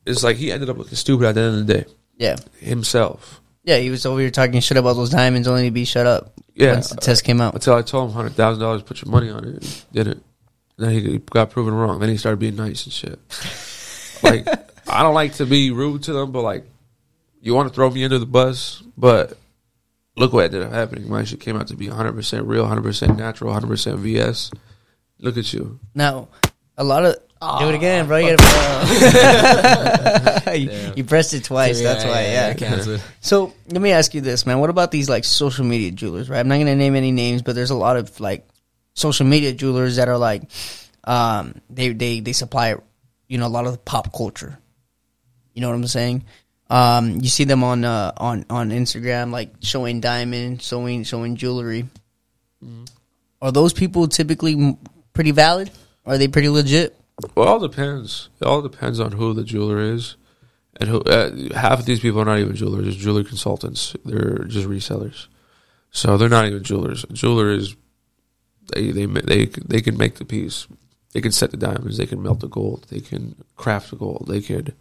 It's 0.06 0.24
like 0.24 0.38
he 0.38 0.52
ended 0.52 0.70
up 0.70 0.78
looking 0.78 0.96
stupid 0.96 1.28
at 1.28 1.36
the 1.36 1.42
end 1.42 1.60
of 1.60 1.68
the 1.68 1.74
day 1.74 1.86
yeah. 2.18 2.36
himself. 2.60 3.42
Yeah, 3.64 3.78
he 3.78 3.90
was 3.90 4.06
over 4.06 4.20
here 4.20 4.30
talking 4.30 4.60
shit 4.60 4.78
about 4.78 4.94
those 4.94 5.10
diamonds 5.10 5.48
only 5.48 5.66
to 5.66 5.72
be 5.72 5.86
shut 5.86 6.06
up 6.06 6.34
Yeah, 6.54 6.74
once 6.74 6.90
the 6.90 6.98
test 6.98 7.24
uh, 7.24 7.26
came 7.26 7.42
out. 7.42 7.56
until 7.56 7.74
I 7.74 7.82
told 7.82 8.10
him 8.10 8.16
hundred 8.16 8.34
thousand 8.34 8.62
dollars, 8.62 8.84
put 8.84 9.02
your 9.02 9.12
money 9.12 9.30
on 9.30 9.44
it, 9.46 9.64
he 9.64 10.04
didn't. 10.04 10.24
Then 10.78 10.92
he 10.92 11.18
got 11.18 11.52
proven 11.52 11.74
wrong. 11.74 12.00
Then 12.00 12.10
he 12.10 12.18
started 12.18 12.38
being 12.38 12.56
nice 12.56 12.86
and 12.86 12.94
shit. 12.94 13.20
like 14.24 14.48
I 14.88 15.04
don't 15.04 15.14
like 15.14 15.34
to 15.36 15.46
be 15.46 15.72
rude 15.72 16.04
to 16.04 16.14
them, 16.14 16.32
but 16.32 16.42
like 16.42 16.66
you 17.42 17.54
want 17.54 17.70
to 17.70 17.74
throw 17.74 17.90
me 17.90 18.04
under 18.04 18.20
the 18.20 18.26
bus, 18.26 18.84
but 18.98 19.38
look 20.18 20.34
what 20.34 20.46
ended 20.46 20.64
up 20.64 20.72
happening. 20.72 21.10
My 21.10 21.24
shit 21.24 21.40
came 21.40 21.56
out 21.56 21.68
to 21.68 21.76
be 21.76 21.88
hundred 21.88 22.14
percent 22.14 22.46
real, 22.46 22.66
hundred 22.66 22.84
percent 22.84 23.18
natural, 23.18 23.54
hundred 23.54 23.68
percent 23.68 24.00
VS. 24.00 24.52
Look 25.20 25.38
at 25.38 25.54
you. 25.54 25.80
Now, 25.94 26.28
a 26.78 26.84
lot 26.84 27.06
of 27.06 27.16
do 27.60 27.70
it 27.70 27.76
again, 27.76 28.08
bro. 28.08 28.18
You, 28.18 28.38
gotta, 28.38 30.54
you, 30.60 30.94
you 30.96 31.04
pressed 31.04 31.34
it 31.34 31.44
twice. 31.44 31.82
that's 31.82 32.04
why. 32.04 32.24
Yeah. 32.24 32.54
canceled. 32.54 33.02
So 33.22 33.54
let 33.68 33.82
me 33.82 33.92
ask 33.92 34.14
you 34.14 34.22
this, 34.22 34.46
man. 34.46 34.60
What 34.60 34.70
about 34.70 34.92
these 34.92 35.10
like 35.10 35.24
social 35.24 35.66
media 35.66 35.92
jewelers? 35.92 36.30
Right. 36.30 36.40
I'm 36.40 36.48
not 36.48 36.58
gonna 36.58 36.76
name 36.76 36.96
any 36.96 37.12
names, 37.12 37.42
but 37.42 37.56
there's 37.56 37.72
a 37.72 37.76
lot 37.76 37.98
of 37.98 38.20
like 38.20 38.48
social 38.94 39.26
media 39.26 39.54
jewelers 39.54 39.98
that 39.98 40.08
are 40.08 40.18
like, 40.18 40.44
um, 41.04 41.62
they 41.70 41.90
they 41.90 42.20
they 42.20 42.34
supply, 42.34 42.76
you 43.28 43.38
know, 43.38 43.48
a 43.48 43.50
lot 43.50 43.66
of 43.66 43.74
the 43.74 43.80
pop 43.80 44.16
culture. 44.16 44.58
You 45.54 45.62
know 45.62 45.70
what 45.70 45.76
I'm 45.76 45.88
saying? 45.88 46.26
Um, 46.70 47.22
you 47.22 47.30
see 47.30 47.44
them 47.44 47.64
on 47.64 47.86
uh, 47.86 48.12
on 48.18 48.46
on 48.50 48.72
Instagram, 48.72 49.32
like 49.32 49.54
showing 49.62 50.02
diamonds, 50.02 50.66
showing 50.66 51.04
showing 51.04 51.36
jewelry. 51.36 51.84
Mm-hmm. 52.64 52.86
Are 53.42 53.52
those 53.52 53.74
people 53.74 54.08
typically 54.08 54.78
pretty 55.14 55.32
valid? 55.32 55.70
Are 56.06 56.18
they 56.18 56.28
pretty 56.28 56.50
legit? 56.50 56.96
Well, 57.36 57.48
it 57.48 57.50
all 57.50 57.60
depends. 57.60 58.30
It 58.42 58.46
all 58.46 58.62
depends 58.62 59.00
on 59.00 59.12
who 59.12 59.34
the 59.34 59.44
jeweler 59.44 59.80
is, 59.80 60.16
and 60.80 60.90
who. 60.90 61.02
Uh, 61.02 61.54
half 61.54 61.80
of 61.80 61.86
these 61.86 62.00
people 62.00 62.22
are 62.22 62.26
not 62.26 62.40
even 62.40 62.56
jewelers; 62.56 62.86
they're 62.86 62.94
jewelry 62.94 63.24
consultants. 63.24 63.96
They're 64.04 64.46
just 64.46 64.68
resellers. 64.68 65.28
So 65.92 66.18
they're 66.18 66.30
not 66.30 66.46
even 66.46 66.64
jewelers. 66.64 67.06
A 67.06 67.14
jeweler 67.14 67.52
is 67.52 67.76
they 68.74 68.92
they 68.92 69.06
they 69.06 69.46
they 69.46 69.82
can 69.82 69.98
make 69.98 70.16
the 70.16 70.26
piece. 70.26 70.68
They 71.14 71.22
can 71.22 71.32
set 71.32 71.52
the 71.52 71.58
diamonds. 71.58 71.98
They 71.98 72.06
can 72.06 72.22
melt 72.22 72.42
the 72.42 72.50
gold. 72.50 72.88
They 72.90 73.00
can 73.00 73.36
craft 73.56 73.92
the 73.92 73.96
gold. 73.96 74.26
They 74.28 74.42
could, 74.42 74.76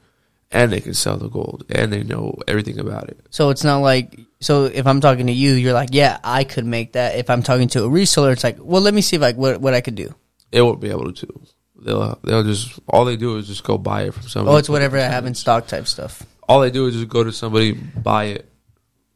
and 0.55 0.73
they 0.73 0.81
can 0.81 0.95
sell 0.95 1.17
the 1.17 1.29
gold. 1.29 1.67
And 1.69 1.93
they 1.93 2.05
know 2.05 2.39
everything 2.47 2.79
about 2.79 3.09
it. 3.09 3.19
So 3.31 3.51
it's 3.51 3.65
not 3.65 3.79
like 3.79 4.19
so 4.41 4.65
if 4.67 4.87
I'm 4.87 5.01
talking 5.01 5.27
to 5.27 5.33
you, 5.33 5.53
you're 5.53 5.73
like, 5.73 5.91
yeah, 5.93 6.19
I 6.23 6.45
could 6.45 6.65
make 6.65 6.93
that. 6.93 7.17
If 7.17 7.29
I'm 7.29 7.43
talking 7.43 7.69
to 7.69 7.85
a 7.85 7.89
reseller, 7.89 8.33
it's 8.33 8.45
like, 8.45 8.57
well, 8.61 8.81
let 8.81 8.95
me 8.95 9.03
see 9.03 9.19
like 9.19 9.37
what 9.37 9.61
what 9.61 9.75
I 9.75 9.81
could 9.81 9.97
do. 9.97 10.15
It 10.53 10.63
won't 10.63 10.81
be 10.81 10.91
able 10.91 11.13
to. 11.13 11.41
They'll 11.77 12.19
they'll 12.23 12.45
just 12.45 12.79
all 12.89 13.05
they 13.05 13.17
do 13.17 13.37
is 13.37 13.49
just 13.49 13.65
go 13.65 13.77
buy 13.77 14.05
it 14.05 14.15
from 14.15 14.29
somebody. 14.29 14.55
Oh, 14.55 14.59
it's 14.59 14.69
whatever 14.69 14.97
I 14.97 15.03
have 15.03 15.27
in 15.27 15.35
stock 15.35 15.67
type 15.67 15.89
stuff. 15.89 16.23
all 16.49 16.61
they 16.61 16.71
do 16.71 16.87
is 16.87 16.95
just 16.95 17.09
go 17.09 17.25
to 17.25 17.33
somebody, 17.33 17.73
buy 17.73 18.25
it, 18.25 18.49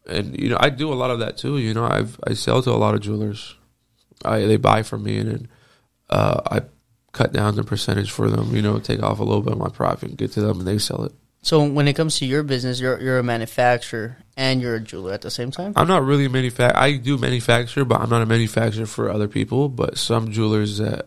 and 0.07 0.39
you 0.39 0.51
know 0.51 0.59
I 0.59 0.71
do 0.71 0.93
a 0.93 0.95
lot 0.95 1.11
of 1.11 1.21
that 1.21 1.39
too. 1.39 1.59
You 1.59 1.73
know 1.73 1.87
I've 1.87 2.19
I 2.27 2.35
sell 2.35 2.61
to 2.63 2.71
a 2.71 2.73
lot 2.73 2.95
of 2.95 3.01
jewelers. 3.01 3.55
I 4.25 4.41
they 4.41 4.57
buy 4.57 4.83
from 4.83 5.05
me 5.05 5.19
and 5.19 5.31
then 5.31 5.49
uh, 6.11 6.41
I 6.51 6.63
cut 7.13 7.33
down 7.33 7.55
the 7.55 7.63
percentage 7.63 8.11
for 8.11 8.29
them. 8.29 8.55
You 8.57 8.63
know, 8.63 8.81
take 8.81 9.03
off 9.03 9.21
a 9.21 9.25
little 9.25 9.43
bit 9.43 9.53
of 9.53 9.59
my 9.59 9.69
profit 9.69 10.09
and 10.09 10.19
get 10.19 10.33
to 10.33 10.41
them 10.41 10.59
and 10.59 10.67
they 10.67 10.79
sell 10.79 11.05
it. 11.05 11.13
So 11.43 11.65
when 11.65 11.87
it 11.89 11.95
comes 11.95 12.19
to 12.19 12.27
your 12.27 12.43
business, 12.43 12.81
you're 12.81 13.01
you're 13.01 13.19
a 13.19 13.23
manufacturer 13.23 14.19
and 14.37 14.61
you're 14.61 14.75
a 14.75 14.81
jeweler 14.81 15.13
at 15.13 15.23
the 15.23 15.31
same 15.31 15.51
time. 15.51 15.73
I'm 15.77 15.87
not 15.89 16.03
really 16.05 16.25
a 16.27 16.29
manufac. 16.29 16.75
I 16.75 16.97
do 16.97 17.17
manufacture, 17.17 17.85
but 17.85 18.01
I'm 18.01 18.11
not 18.11 18.23
a 18.23 18.27
manufacturer 18.27 18.87
for 18.87 19.09
other 19.11 19.29
people. 19.29 19.69
But 19.69 19.99
some 19.99 20.33
jewelers 20.33 20.79
that 20.79 21.07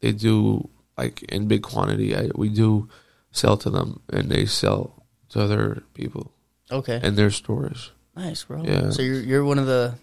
they 0.00 0.12
do 0.12 0.68
like 0.98 1.22
in 1.24 1.48
big 1.48 1.62
quantity, 1.62 2.14
I, 2.14 2.28
we 2.34 2.50
do 2.50 2.88
sell 3.32 3.56
to 3.58 3.70
them 3.70 4.00
and 4.12 4.30
they 4.30 4.44
sell 4.46 5.02
to 5.30 5.40
other 5.40 5.82
people 5.94 6.32
Okay, 6.70 7.00
And 7.02 7.16
their 7.16 7.30
stores. 7.30 7.90
nice, 8.14 8.44
bro. 8.44 8.62
Yeah. 8.64 8.90
So 8.90 9.02
you're 9.02 9.20
you're 9.22 9.44
one 9.44 9.58
of 9.58 9.66
the 9.66 9.94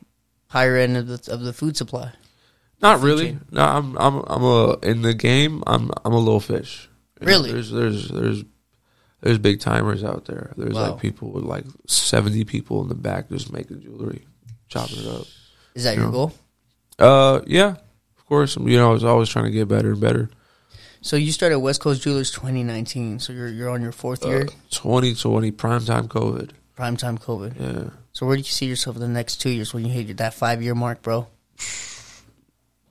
higher 0.47 0.75
end 0.75 0.97
of 0.97 1.07
the 1.07 1.31
of 1.31 1.41
the 1.41 1.53
food 1.53 1.77
supply. 1.77 2.11
Not 2.81 3.01
really. 3.01 3.27
chain. 3.27 3.41
No, 3.51 3.61
I'm 3.63 3.95
I'm 3.97 4.23
I'm 4.27 4.43
a 4.43 4.77
in 4.81 5.01
the 5.03 5.13
game. 5.13 5.63
I'm 5.67 5.91
I'm 6.03 6.13
a 6.13 6.19
little 6.19 6.39
fish. 6.39 6.89
You 7.21 7.25
know, 7.27 7.31
Really? 7.31 7.51
There's 7.53 7.71
there's 7.71 8.09
there's 8.09 8.43
there's 9.27 9.37
big 9.39 9.59
timers 9.59 10.03
out 10.05 10.23
there. 10.25 10.53
There's 10.55 10.73
Wow. 10.73 10.91
like 10.91 11.01
people 11.01 11.31
with 11.31 11.43
like 11.43 11.65
seventy 11.85 12.45
people 12.45 12.81
in 12.81 12.87
the 12.87 12.95
back 12.95 13.27
just 13.29 13.51
making 13.51 13.81
jewelry, 13.81 14.25
chopping 14.69 14.99
it 14.99 15.07
up. 15.07 15.27
Is 15.75 15.83
that 15.83 15.95
your 15.97 16.05
Yeah. 16.05 16.11
goal? 16.11 16.33
Uh, 16.97 17.41
yeah, 17.45 17.75
of 18.17 18.25
course. 18.25 18.55
You 18.55 18.77
know, 18.77 18.89
I 18.89 18.93
was 18.93 19.03
always 19.03 19.27
trying 19.27 19.45
to 19.45 19.51
get 19.51 19.67
better 19.67 19.91
and 19.91 19.99
better. 19.99 20.29
So 21.01 21.17
you 21.17 21.31
started 21.33 21.59
West 21.59 21.81
Coast 21.81 22.01
Jewelers 22.01 22.31
2019. 22.31 23.19
So 23.19 23.33
you're 23.33 23.49
you're 23.49 23.69
on 23.69 23.81
your 23.81 23.91
fourth 23.91 24.23
year. 24.25 24.35
Uh, 24.35 24.39
year, 24.39 24.47
2020 24.71 25.51
primetime 25.51 26.07
COVID. 26.07 26.51
primetime 26.77 27.19
COVID. 27.21 27.59
Yeah, 27.59 27.89
So 28.13 28.25
where 28.25 28.35
do 28.37 28.39
you 28.39 28.45
see 28.59 28.65
yourself 28.65 28.95
in 28.95 29.01
the 29.01 29.07
next 29.09 29.41
two 29.41 29.49
years 29.49 29.73
when 29.73 29.83
you 29.85 29.91
hit 29.91 30.15
that 30.17 30.33
five 30.35 30.63
year 30.63 30.73
mark, 30.75 31.01
bro? 31.01 31.27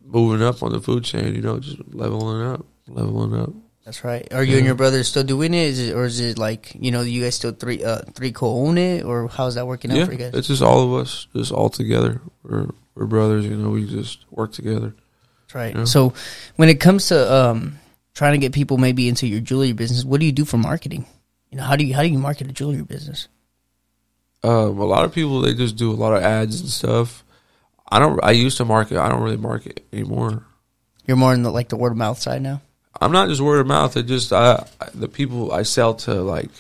moving 0.05 0.43
up 0.47 0.63
on 0.63 0.71
the 0.73 0.81
food 0.81 1.03
chain. 1.05 1.35
You 1.35 1.41
know, 1.43 1.59
just 1.59 1.79
leveling 1.93 2.43
up, 2.47 2.65
leveling 2.89 3.35
up. 3.41 3.51
That's 3.87 4.03
right. 4.03 4.27
Are 4.35 4.43
you 4.43 4.57
and 4.57 4.67
your 4.67 4.75
brother 4.75 5.05
still 5.05 5.23
doing 5.23 5.55
it? 5.55 5.63
Is 5.69 5.79
it 5.79 5.95
or 5.95 6.07
is 6.07 6.19
it 6.19 6.39
like 6.39 6.75
you 6.75 6.91
know 6.91 7.03
you 7.03 7.23
guys 7.23 7.37
still 7.37 7.53
three 7.53 7.85
uh 7.85 8.01
three 8.15 8.33
co 8.33 8.49
own 8.67 8.79
it 8.79 9.05
or 9.05 9.29
how's 9.29 9.55
that 9.55 9.69
working 9.69 9.93
out 9.93 9.99
Yeah, 9.99 10.05
for 10.07 10.13
you 10.13 10.19
guys? 10.19 10.35
it's 10.35 10.49
just 10.49 10.61
all 10.61 10.83
of 10.83 11.01
us, 11.01 11.29
just 11.37 11.53
all 11.53 11.69
together. 11.71 12.21
We're 12.43 12.67
we're 12.97 13.07
brothers. 13.07 13.45
You 13.47 13.57
know, 13.57 13.71
we 13.71 13.87
just 13.87 14.25
work 14.33 14.51
together. 14.51 14.93
That's 15.43 15.55
right. 15.55 15.77
Yeah. 15.77 15.85
So 15.85 16.15
when 16.57 16.69
it 16.69 16.81
comes 16.81 17.07
to 17.09 17.33
um 17.33 17.79
trying 18.13 18.33
to 18.33 18.39
get 18.39 18.53
people 18.53 18.77
maybe 18.77 19.09
into 19.09 19.29
your 19.29 19.39
jewelry 19.41 19.71
business, 19.71 20.05
what 20.05 20.19
do 20.19 20.27
you 20.27 20.33
do 20.33 20.45
for 20.45 20.59
marketing? 20.59 21.07
You 21.53 21.59
know, 21.59 21.63
how 21.65 21.77
do 21.77 21.85
you 21.87 21.95
how 21.95 22.03
do 22.03 22.09
you 22.09 22.19
market 22.19 22.49
a 22.49 22.53
jewelry 22.53 22.83
business? 22.83 23.29
Um, 24.43 24.79
a 24.81 24.85
lot 24.85 25.05
of 25.05 25.15
people 25.15 25.43
they 25.43 25.55
just 25.55 25.77
do 25.77 25.93
a 25.93 25.95
lot 25.95 26.13
of 26.13 26.25
ads 26.25 26.61
and 26.61 26.69
stuff. 26.69 27.23
I 27.89 28.01
don't. 28.01 28.19
I 28.21 28.33
used 28.33 28.57
to 28.57 28.65
market. 28.65 28.99
I 28.99 29.09
don't 29.09 29.23
really 29.23 29.37
market 29.37 29.87
anymore. 29.93 30.45
You're 31.07 31.17
more 31.17 31.33
in 31.33 31.45
the 31.45 31.53
like 31.53 31.69
the 31.69 31.77
word 31.77 31.93
of 31.93 31.99
mouth 31.99 32.19
side 32.19 32.43
now. 32.43 32.63
I'm 33.01 33.13
not 33.13 33.29
just 33.29 33.41
word 33.41 33.61
of 33.61 33.67
mouth. 33.67 33.97
I 33.97 34.03
just 34.03 34.33
I, 34.33 34.67
I 34.81 34.89
the 34.95 35.09
people 35.09 35.53
I 35.53 35.63
sell 35.63 35.95
to 35.95 36.15
like 36.23 36.51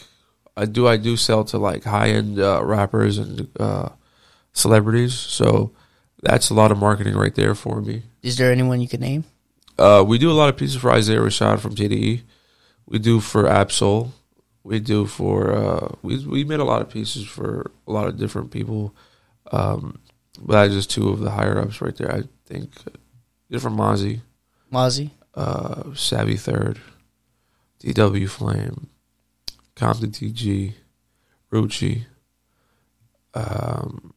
I 0.56 0.64
do 0.64 0.86
I 0.86 0.96
do 0.96 1.16
sell 1.16 1.44
to 1.44 1.58
like 1.58 1.84
high 1.84 2.08
end 2.08 2.38
uh, 2.38 2.64
rappers 2.64 3.18
and 3.18 3.48
uh, 3.58 3.90
celebrities. 4.52 5.14
So 5.14 5.72
that's 6.22 6.50
a 6.50 6.54
lot 6.54 6.72
of 6.72 6.78
marketing 6.78 7.14
right 7.14 7.34
there 7.34 7.54
for 7.54 7.80
me. 7.80 8.02
Is 8.22 8.38
there 8.38 8.50
anyone 8.50 8.80
you 8.80 8.88
could 8.88 9.00
name? 9.00 9.24
Uh, 9.78 10.02
we 10.06 10.18
do 10.18 10.30
a 10.30 10.32
lot 10.32 10.48
of 10.48 10.56
pieces 10.56 10.76
for 10.76 10.90
Isaiah 10.90 11.20
Rashad 11.20 11.60
from 11.60 11.74
TDE. 11.74 12.22
We 12.86 12.98
do 12.98 13.20
for 13.20 13.46
Ab-Soul. 13.46 14.12
We 14.64 14.80
do 14.80 15.06
for 15.06 15.52
uh, 15.52 15.94
we 16.02 16.24
we 16.26 16.44
made 16.44 16.60
a 16.60 16.64
lot 16.64 16.82
of 16.82 16.90
pieces 16.90 17.24
for 17.26 17.70
a 17.86 17.92
lot 17.92 18.08
of 18.08 18.18
different 18.18 18.50
people. 18.50 18.94
Um, 19.52 20.00
but 20.40 20.54
that's 20.54 20.74
just 20.74 20.90
two 20.90 21.08
of 21.08 21.20
the 21.20 21.30
higher 21.30 21.58
ups 21.58 21.80
right 21.80 21.96
there. 21.96 22.12
I 22.12 22.22
think 22.46 22.72
different 23.50 23.76
Mozzy, 23.76 24.20
Mozzy. 24.72 25.10
Uh, 25.36 25.94
Savvy 25.94 26.36
Third, 26.36 26.80
DW 27.82 28.28
Flame, 28.28 28.88
Compton 29.74 30.10
TG, 30.10 30.72
Rucci. 31.52 32.04
Um, 33.34 34.12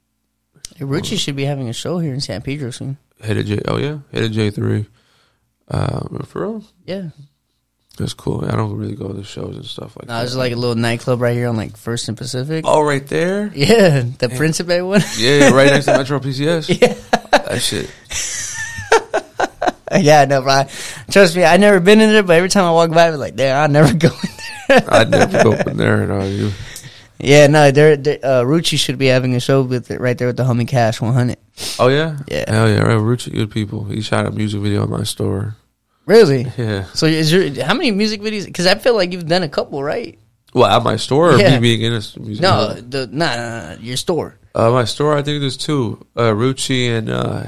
Hey, 0.77 0.85
Rucci 0.85 1.19
should 1.19 1.35
be 1.35 1.43
having 1.43 1.67
a 1.67 1.73
show 1.73 1.97
here 1.99 2.13
in 2.13 2.21
San 2.21 2.41
Pedro 2.41 2.71
soon. 2.71 2.97
Head 3.21 3.35
of 3.37 3.45
J. 3.45 3.59
Oh 3.67 3.77
yeah, 3.77 3.99
Head 4.13 4.23
of 4.23 4.31
J 4.31 4.49
three. 4.49 4.85
Um, 5.67 6.23
for 6.25 6.41
real, 6.41 6.63
Yeah. 6.85 7.09
that's 7.97 8.13
cool. 8.13 8.45
I 8.45 8.55
don't 8.55 8.77
really 8.77 8.95
go 8.95 9.11
to 9.11 9.23
shows 9.25 9.57
and 9.57 9.65
stuff 9.65 9.97
like 9.97 10.07
No, 10.07 10.13
that. 10.13 10.19
there's 10.21 10.37
like 10.37 10.53
a 10.53 10.55
little 10.55 10.75
nightclub 10.75 11.19
right 11.19 11.35
here 11.35 11.49
on 11.49 11.57
like 11.57 11.75
First 11.75 12.07
and 12.07 12.17
Pacific. 12.17 12.63
Oh, 12.65 12.81
right 12.81 13.05
there. 13.07 13.51
Yeah, 13.53 14.03
the 14.19 14.29
Principe 14.29 14.81
one. 14.81 15.01
Yeah, 15.17 15.49
right 15.49 15.69
next 15.69 15.85
to 15.85 15.93
Metro 15.97 16.19
PCS. 16.19 16.79
Yeah. 16.81 16.93
That 17.31 17.61
shit. 17.61 17.91
yeah, 19.99 20.25
no, 20.25 20.41
bro. 20.41 20.63
Trust 21.09 21.35
me, 21.35 21.43
I 21.43 21.57
never 21.57 21.79
been 21.79 22.01
in 22.01 22.11
there, 22.11 22.23
but 22.23 22.35
every 22.35 22.49
time 22.49 22.65
I 22.65 22.71
walk 22.71 22.91
by, 22.91 23.09
I'm 23.09 23.19
like, 23.19 23.35
damn, 23.35 23.61
I'll 23.61 23.69
never 23.69 23.93
go 23.97 24.07
in 24.07 24.29
there. 24.67 24.93
I'd 24.93 25.09
never 25.09 25.43
go 25.43 25.51
in 25.53 25.77
there. 25.77 26.05
No, 26.05 26.23
you. 26.23 26.51
yeah, 27.17 27.47
no, 27.47 27.71
they're, 27.71 27.97
they're, 27.97 28.19
uh, 28.23 28.43
Rucci 28.43 28.77
should 28.77 28.97
be 28.97 29.07
having 29.07 29.35
a 29.35 29.39
show 29.39 29.63
with 29.63 29.89
it 29.89 29.99
right 29.99 30.17
there 30.17 30.27
with 30.27 30.37
the 30.37 30.45
Humming 30.45 30.67
Cash 30.67 31.01
100. 31.01 31.37
Oh 31.79 31.87
yeah. 31.87 32.19
Yeah. 32.27 32.51
Hell 32.51 32.69
yeah. 32.69 32.81
Right, 32.81 32.97
Rucci, 32.97 33.33
good 33.33 33.51
people. 33.51 33.85
He 33.85 34.01
shot 34.01 34.25
a 34.25 34.31
music 34.31 34.61
video 34.61 34.83
in 34.83 34.89
my 34.89 35.03
store. 35.03 35.55
Really? 36.05 36.47
Yeah. 36.57 36.85
So 36.93 37.05
is 37.05 37.31
your 37.31 37.63
how 37.63 37.73
many 37.73 37.91
music 37.91 38.21
videos? 38.21 38.45
Because 38.45 38.65
I 38.65 38.75
feel 38.75 38.95
like 38.95 39.11
you've 39.11 39.27
done 39.27 39.43
a 39.43 39.49
couple, 39.49 39.83
right? 39.83 40.18
Well, 40.53 40.65
at 40.65 40.83
my 40.83 40.95
store 40.95 41.33
or 41.33 41.37
Yeah. 41.39 41.55
me 41.55 41.59
being 41.59 41.81
in 41.81 41.93
a 41.93 42.01
music 42.19 42.41
No, 42.41 42.73
the 42.73 43.07
nah, 43.11 43.35
nah, 43.35 43.73
nah, 43.75 43.81
your 43.81 43.97
store. 43.97 44.37
Uh, 44.55 44.71
my 44.71 44.83
store, 44.85 45.15
I 45.15 45.21
think 45.21 45.41
there's 45.41 45.57
two. 45.57 46.03
Uh, 46.15 46.31
Rucci 46.33 46.89
and 46.89 47.09
uh, 47.09 47.43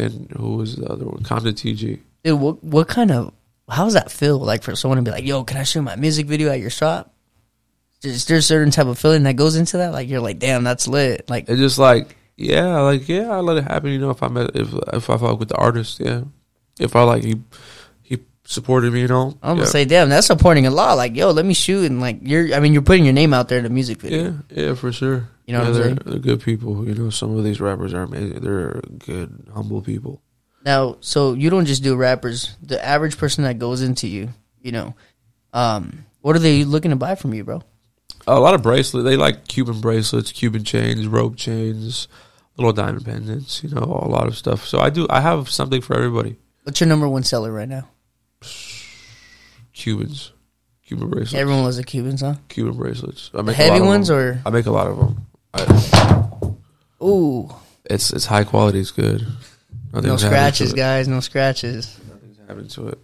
and 0.00 0.30
who 0.36 0.56
was 0.56 0.76
the 0.76 0.86
other 0.86 1.04
one? 1.04 1.22
Compton 1.24 1.54
TG. 1.54 1.98
Dude, 2.24 2.40
what 2.40 2.62
what 2.62 2.86
kind 2.88 3.10
of 3.10 3.32
how 3.68 3.84
does 3.84 3.94
that 3.94 4.10
feel 4.10 4.38
like 4.38 4.62
for 4.62 4.76
someone 4.76 4.96
to 4.98 5.02
be 5.02 5.10
like, 5.10 5.24
"Yo, 5.24 5.42
can 5.44 5.56
I 5.56 5.64
shoot 5.64 5.82
my 5.82 5.96
music 5.96 6.26
video 6.26 6.50
at 6.50 6.60
your 6.60 6.70
shop?" 6.70 7.12
Is 8.04 8.24
there 8.26 8.38
a 8.38 8.42
certain 8.42 8.70
type 8.70 8.86
of 8.86 8.98
feeling 8.98 9.24
that 9.24 9.34
goes 9.34 9.56
into 9.56 9.76
that? 9.78 9.92
Like 9.92 10.08
you're 10.08 10.20
like, 10.20 10.38
"Damn, 10.38 10.64
that's 10.64 10.86
lit." 10.88 11.28
Like, 11.28 11.48
It's 11.48 11.58
just 11.60 11.78
like, 11.78 12.16
yeah, 12.36 12.80
like 12.80 13.08
yeah, 13.08 13.30
I 13.30 13.40
let 13.40 13.56
it 13.58 13.64
happen. 13.64 13.90
You 13.90 13.98
know, 13.98 14.10
if 14.10 14.22
I 14.22 14.28
met, 14.28 14.50
if 14.54 14.72
if 14.92 15.10
I 15.10 15.16
fuck 15.16 15.38
with 15.38 15.48
the 15.48 15.56
artist, 15.56 15.98
yeah. 16.00 16.22
If 16.80 16.96
I 16.96 17.02
like 17.02 17.22
he 17.24 17.36
supported 18.44 18.92
me, 18.92 19.00
you 19.00 19.08
know. 19.08 19.38
I'm 19.42 19.56
gonna 19.56 19.62
yeah. 19.62 19.66
say, 19.66 19.84
"Damn, 19.84 20.08
that's 20.08 20.26
supporting 20.26 20.66
a 20.66 20.70
lot." 20.70 20.96
Like, 20.96 21.16
yo, 21.16 21.30
let 21.30 21.44
me 21.44 21.54
shoot 21.54 21.84
and 21.84 22.00
like 22.00 22.18
you're. 22.22 22.54
I 22.54 22.60
mean, 22.60 22.72
you're 22.72 22.82
putting 22.82 23.04
your 23.04 23.14
name 23.14 23.32
out 23.34 23.48
there 23.48 23.58
in 23.58 23.64
the 23.64 23.70
music 23.70 24.00
video. 24.00 24.42
Yeah, 24.50 24.62
yeah, 24.62 24.74
for 24.74 24.92
sure. 24.92 25.28
You 25.46 25.54
know 25.54 25.58
yeah, 25.58 25.58
what 25.58 25.66
I'm 25.66 25.74
they're, 25.74 25.82
saying? 25.84 25.98
They're 26.06 26.18
good 26.18 26.42
people. 26.42 26.86
You 26.86 26.94
know, 26.94 27.10
some 27.10 27.36
of 27.36 27.44
these 27.44 27.60
rappers 27.60 27.94
are 27.94 28.02
amazing. 28.02 28.40
They're 28.40 28.80
good, 28.98 29.48
humble 29.52 29.82
people. 29.82 30.20
Now, 30.64 30.96
so 31.00 31.34
you 31.34 31.50
don't 31.50 31.66
just 31.66 31.82
do 31.82 31.96
rappers. 31.96 32.54
The 32.62 32.84
average 32.84 33.18
person 33.18 33.44
that 33.44 33.58
goes 33.58 33.82
into 33.82 34.06
you, 34.06 34.28
you 34.60 34.72
know, 34.72 34.94
um, 35.52 36.06
what 36.20 36.36
are 36.36 36.40
they 36.40 36.64
looking 36.64 36.90
to 36.90 36.96
buy 36.96 37.16
from 37.16 37.34
you, 37.34 37.44
bro? 37.44 37.62
A 38.26 38.38
lot 38.38 38.54
of 38.54 38.62
bracelets. 38.62 39.04
They 39.04 39.16
like 39.16 39.48
Cuban 39.48 39.80
bracelets, 39.80 40.30
Cuban 40.30 40.62
chains, 40.62 41.06
rope 41.08 41.36
chains, 41.36 42.06
little 42.56 42.72
diamond 42.72 43.04
pendants. 43.04 43.64
You 43.64 43.70
know, 43.70 43.82
a 43.82 44.08
lot 44.08 44.28
of 44.28 44.36
stuff. 44.36 44.64
So 44.66 44.78
I 44.78 44.90
do. 44.90 45.06
I 45.10 45.20
have 45.20 45.50
something 45.50 45.80
for 45.80 45.96
everybody. 45.96 46.36
What's 46.62 46.80
your 46.80 46.88
number 46.88 47.08
one 47.08 47.24
seller 47.24 47.50
right 47.50 47.68
now? 47.68 47.88
Cubans, 49.72 50.32
Cuban 50.86 51.08
bracelets, 51.08 51.34
Everyone 51.34 51.62
loves 51.64 51.76
the 51.76 51.84
Cubans, 51.84 52.20
huh? 52.20 52.34
Cuban 52.48 52.76
bracelets. 52.76 53.30
I 53.34 53.42
make 53.42 53.54
a 53.58 53.62
heavy 53.62 53.80
ones 53.80 54.10
or 54.10 54.40
I 54.44 54.50
make 54.50 54.66
a 54.66 54.70
lot 54.70 54.86
of 54.86 54.98
them. 54.98 55.26
I, 55.54 57.04
ooh, 57.04 57.50
it's 57.84 58.12
it's 58.12 58.26
high 58.26 58.44
quality. 58.44 58.80
It's 58.80 58.90
good. 58.90 59.20
no 59.22 60.00
Nothing's 60.00 60.04
happened 60.04 60.18
to 60.20 60.26
scratches, 60.26 60.72
it. 60.72 60.76
guys, 60.76 61.08
no 61.08 61.20
scratches. 61.20 61.98
Nothing's 62.08 62.38
happened 62.46 62.70
to 62.70 62.88
it. 62.88 62.98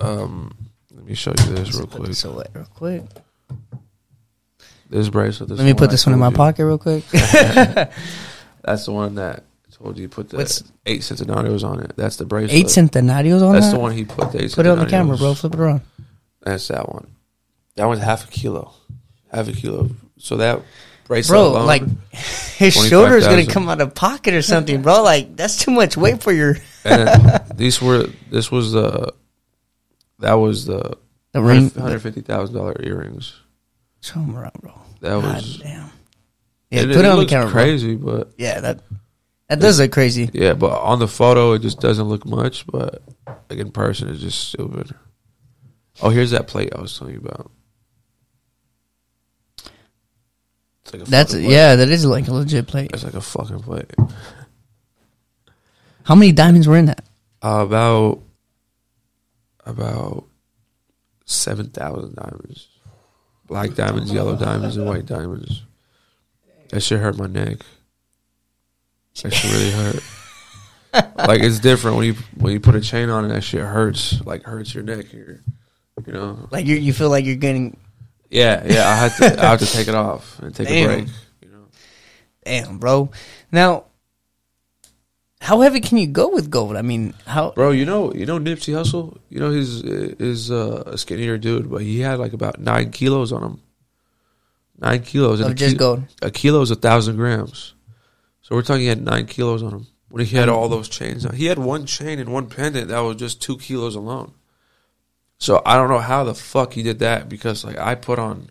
Um, 0.00 0.54
let 0.94 1.04
me 1.04 1.14
show 1.14 1.30
you 1.30 1.54
this 1.54 1.74
real 1.74 1.86
Put 1.86 1.96
quick. 1.98 2.08
this 2.08 2.24
away 2.24 2.44
real 2.54 2.64
quick. 2.66 3.02
This 4.90 5.08
bracelet. 5.08 5.48
This 5.48 5.58
Let 5.58 5.64
me 5.64 5.74
put 5.74 5.88
I 5.88 5.92
this 5.92 6.04
one 6.06 6.12
in 6.12 6.18
my 6.18 6.26
told 6.26 6.32
you. 6.34 6.36
pocket 6.36 6.66
real 6.66 6.78
quick. 6.78 7.04
That's 7.10 8.84
the 8.86 8.92
one 8.92 9.14
that 9.16 9.44
told 9.82 9.98
you 9.98 10.08
put 10.08 10.28
the 10.30 10.36
What's- 10.38 10.62
eight 10.86 11.00
centenarios 11.02 11.64
on 11.64 11.80
it. 11.80 11.92
That's 11.96 12.16
the 12.16 12.24
bracelet. 12.24 12.52
Eight 12.54 12.66
centenarios 12.66 13.42
on 13.42 13.50
it? 13.56 13.60
That's 13.60 13.66
that. 13.66 13.72
the 13.76 13.78
one 13.80 13.92
he 13.92 14.04
put 14.04 14.32
the 14.32 14.44
eight 14.44 14.52
Put 14.52 14.66
it 14.66 14.68
on 14.70 14.78
the 14.78 14.84
centenarios. 14.86 14.90
camera, 14.90 15.16
bro. 15.16 15.34
Flip 15.34 15.54
it 15.54 15.60
around. 15.60 15.80
That's 16.42 16.68
that 16.68 16.88
one. 16.92 17.06
That 17.76 17.86
one's 17.86 18.00
half 18.02 18.24
a 18.26 18.30
kilo. 18.30 18.72
Half 19.32 19.48
a 19.48 19.52
kilo. 19.52 19.90
So 20.18 20.36
that 20.38 20.62
bracelet 21.06 21.34
bro, 21.36 21.48
alone. 21.48 21.66
like 21.66 21.82
his 22.56 22.74
shoulder's 22.74 23.26
gonna 23.26 23.46
come 23.46 23.68
out 23.68 23.80
of 23.80 23.94
pocket 23.94 24.34
or 24.34 24.42
something, 24.42 24.82
bro. 24.82 25.02
Like 25.02 25.36
that's 25.36 25.56
too 25.56 25.70
much 25.70 25.96
weight 25.96 26.22
for 26.22 26.32
your 26.32 26.56
and 26.84 27.42
these 27.56 27.80
were 27.82 28.06
this 28.30 28.50
was 28.50 28.72
the 28.72 29.12
that 30.20 30.34
was 30.34 30.66
the 30.66 30.96
the 31.32 31.42
ring. 31.42 31.70
hundred 31.70 32.00
fifty 32.02 32.20
thousand 32.20 32.54
dollar 32.54 32.76
earrings. 32.80 33.34
Show 34.00 34.20
'em 34.20 34.36
around, 34.36 34.52
bro. 34.60 34.72
That 35.00 35.20
God 35.20 35.24
was 35.36 35.58
damn. 35.58 35.90
Yeah, 36.70 36.82
put 36.82 36.90
it 36.90 36.96
it 36.96 37.04
on 37.04 37.10
the 37.10 37.16
looks 37.16 37.30
camera, 37.30 37.46
bro. 37.46 37.52
crazy, 37.52 37.94
but 37.96 38.32
Yeah, 38.38 38.60
that 38.60 38.80
that 39.56 39.60
does 39.60 39.78
look 39.80 39.92
crazy. 39.92 40.30
yeah, 40.32 40.54
but 40.54 40.72
on 40.80 40.98
the 40.98 41.08
photo 41.08 41.52
it 41.52 41.60
just 41.62 41.80
doesn't 41.80 42.08
look 42.08 42.24
much, 42.26 42.66
but 42.66 43.02
like 43.48 43.58
in 43.58 43.70
person 43.70 44.08
it's 44.08 44.20
just 44.20 44.48
stupid. 44.48 44.94
Oh, 46.00 46.10
here's 46.10 46.30
that 46.30 46.46
plate 46.48 46.72
I 46.76 46.80
was 46.80 46.96
telling 46.98 47.14
you 47.14 47.20
about. 47.20 47.50
It's 50.84 50.92
like 50.92 51.02
a 51.02 51.10
That's 51.10 51.32
plate. 51.32 51.48
yeah, 51.48 51.76
that 51.76 51.88
is 51.88 52.04
like 52.04 52.28
a 52.28 52.32
legit 52.32 52.66
plate. 52.66 52.90
It's 52.92 53.04
like 53.04 53.14
a 53.14 53.20
fucking 53.20 53.60
plate. 53.60 53.92
How 56.04 56.14
many 56.14 56.32
diamonds 56.32 56.66
were 56.66 56.76
in 56.76 56.86
that? 56.86 57.04
Uh, 57.42 57.64
about 57.66 58.20
about 59.64 60.24
seven 61.24 61.68
thousand 61.70 62.16
diamonds, 62.16 62.68
black 63.46 63.74
diamonds, 63.74 64.12
yellow 64.12 64.36
diamonds, 64.36 64.76
and 64.76 64.86
white 64.86 65.06
diamonds. 65.06 65.62
That 66.70 66.80
shit 66.80 67.00
hurt 67.00 67.16
my 67.18 67.26
neck. 67.26 67.58
That 69.22 69.32
shit 69.32 69.52
really 69.52 69.70
hurt. 69.70 70.02
like 71.16 71.42
it's 71.42 71.58
different 71.58 71.96
when 71.96 72.06
you 72.06 72.14
when 72.36 72.52
you 72.52 72.60
put 72.60 72.74
a 72.74 72.80
chain 72.80 73.08
on 73.08 73.24
and 73.24 73.32
that 73.32 73.42
shit 73.42 73.60
hurts. 73.60 74.24
Like 74.24 74.42
hurts 74.42 74.74
your 74.74 74.84
neck 74.84 75.06
here. 75.06 75.42
You 76.06 76.12
know. 76.12 76.48
Like 76.50 76.66
you, 76.66 76.76
you 76.76 76.92
feel 76.92 77.10
like 77.10 77.24
you're 77.24 77.36
getting 77.36 77.76
Yeah, 78.30 78.62
yeah. 78.66 78.88
I 78.88 78.94
have 78.96 79.16
to 79.18 79.42
I 79.42 79.50
had 79.50 79.58
to 79.60 79.66
take 79.66 79.88
it 79.88 79.94
off 79.94 80.38
and 80.40 80.54
take 80.54 80.68
Damn. 80.68 80.90
a 80.90 80.94
break. 80.94 81.08
You 81.42 81.48
know. 81.50 81.64
damn, 82.44 82.78
bro. 82.78 83.10
Now, 83.50 83.84
how 85.40 85.60
heavy 85.60 85.80
can 85.80 85.98
you 85.98 86.06
go 86.06 86.28
with 86.28 86.50
gold? 86.50 86.76
I 86.76 86.82
mean, 86.82 87.14
how? 87.26 87.50
Bro, 87.50 87.72
you 87.72 87.84
know, 87.84 88.12
you 88.14 88.26
know 88.26 88.38
Nipsey 88.38 88.74
Hussle. 88.74 89.18
You 89.28 89.40
know 89.40 89.50
he's 89.50 89.82
is 89.82 90.50
uh, 90.50 90.84
a 90.86 90.98
skinnier 90.98 91.36
dude, 91.36 91.70
but 91.70 91.82
he 91.82 92.00
had 92.00 92.18
like 92.18 92.32
about 92.32 92.60
nine 92.60 92.90
kilos 92.90 93.32
on 93.32 93.42
him. 93.42 93.60
Nine 94.78 95.02
kilos. 95.02 95.40
Of 95.40 95.54
just 95.54 95.76
gold. 95.76 96.04
A 96.22 96.30
kilo 96.30 96.60
is 96.60 96.70
a 96.70 96.76
thousand 96.76 97.16
grams. 97.16 97.74
So 98.42 98.54
we're 98.54 98.62
talking 98.62 98.82
he 98.82 98.88
had 98.88 99.02
nine 99.02 99.26
kilos 99.26 99.62
on 99.62 99.72
him 99.72 99.86
when 100.10 100.24
he 100.24 100.36
had 100.36 100.48
all 100.48 100.68
those 100.68 100.88
chains. 100.88 101.24
on. 101.24 101.34
He 101.34 101.46
had 101.46 101.58
one 101.58 101.86
chain 101.86 102.18
and 102.18 102.32
one 102.32 102.48
pendant 102.48 102.88
that 102.88 103.00
was 103.00 103.16
just 103.16 103.40
two 103.40 103.56
kilos 103.56 103.94
alone. 103.94 104.34
So 105.38 105.62
I 105.64 105.76
don't 105.76 105.88
know 105.88 105.98
how 105.98 106.22
the 106.22 106.34
fuck 106.34 106.74
he 106.74 106.82
did 106.82 106.98
that 107.00 107.28
because 107.28 107.64
like 107.64 107.78
I 107.78 107.94
put 107.94 108.18
on, 108.18 108.50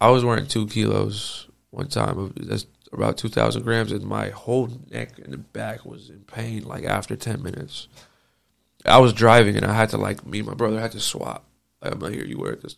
I 0.00 0.10
was 0.10 0.24
wearing 0.24 0.46
two 0.46 0.66
kilos 0.66 1.48
one 1.70 1.88
time. 1.88 2.32
That's 2.36 2.66
about 2.92 3.16
two 3.18 3.28
thousand 3.28 3.62
grams, 3.62 3.92
and 3.92 4.04
my 4.04 4.28
whole 4.30 4.68
neck 4.90 5.18
and 5.18 5.32
the 5.32 5.38
back 5.38 5.84
was 5.84 6.10
in 6.10 6.20
pain. 6.20 6.64
Like 6.64 6.84
after 6.84 7.16
ten 7.16 7.42
minutes, 7.42 7.88
I 8.84 8.98
was 8.98 9.12
driving 9.12 9.56
and 9.56 9.64
I 9.64 9.74
had 9.74 9.90
to 9.90 9.96
like 9.96 10.26
me 10.26 10.40
and 10.40 10.48
my 10.48 10.54
brother 10.54 10.80
had 10.80 10.92
to 10.92 11.00
swap. 11.00 11.44
Like, 11.82 11.92
I'm 11.92 11.98
not 11.98 12.12
here. 12.12 12.24
You 12.24 12.38
wear 12.38 12.56
this. 12.56 12.76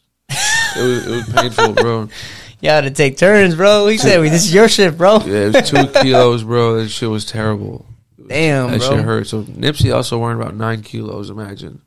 It 0.76 0.82
was 0.82 1.06
it 1.06 1.10
was 1.10 1.28
painful, 1.28 1.72
bro. 1.74 2.08
You 2.62 2.68
had 2.68 2.82
to 2.82 2.90
take 2.90 3.16
turns, 3.16 3.54
bro. 3.54 3.86
He 3.86 3.96
said, 3.96 4.20
"This 4.20 4.44
is 4.44 4.52
your 4.52 4.68
shit, 4.68 4.98
bro." 4.98 5.20
Yeah, 5.20 5.46
it 5.46 5.54
was 5.54 5.70
two 5.70 5.86
kilos, 6.02 6.42
bro. 6.44 6.82
That 6.82 6.90
shit 6.90 7.08
was 7.08 7.24
terrible. 7.24 7.86
Damn, 8.28 8.70
that 8.72 8.80
bro. 8.80 8.90
shit 8.96 9.02
hurt. 9.02 9.26
So 9.28 9.44
Nipsey 9.44 9.94
also 9.94 10.18
wearing 10.18 10.38
about 10.38 10.54
nine 10.54 10.82
kilos. 10.82 11.30
Imagine. 11.30 11.80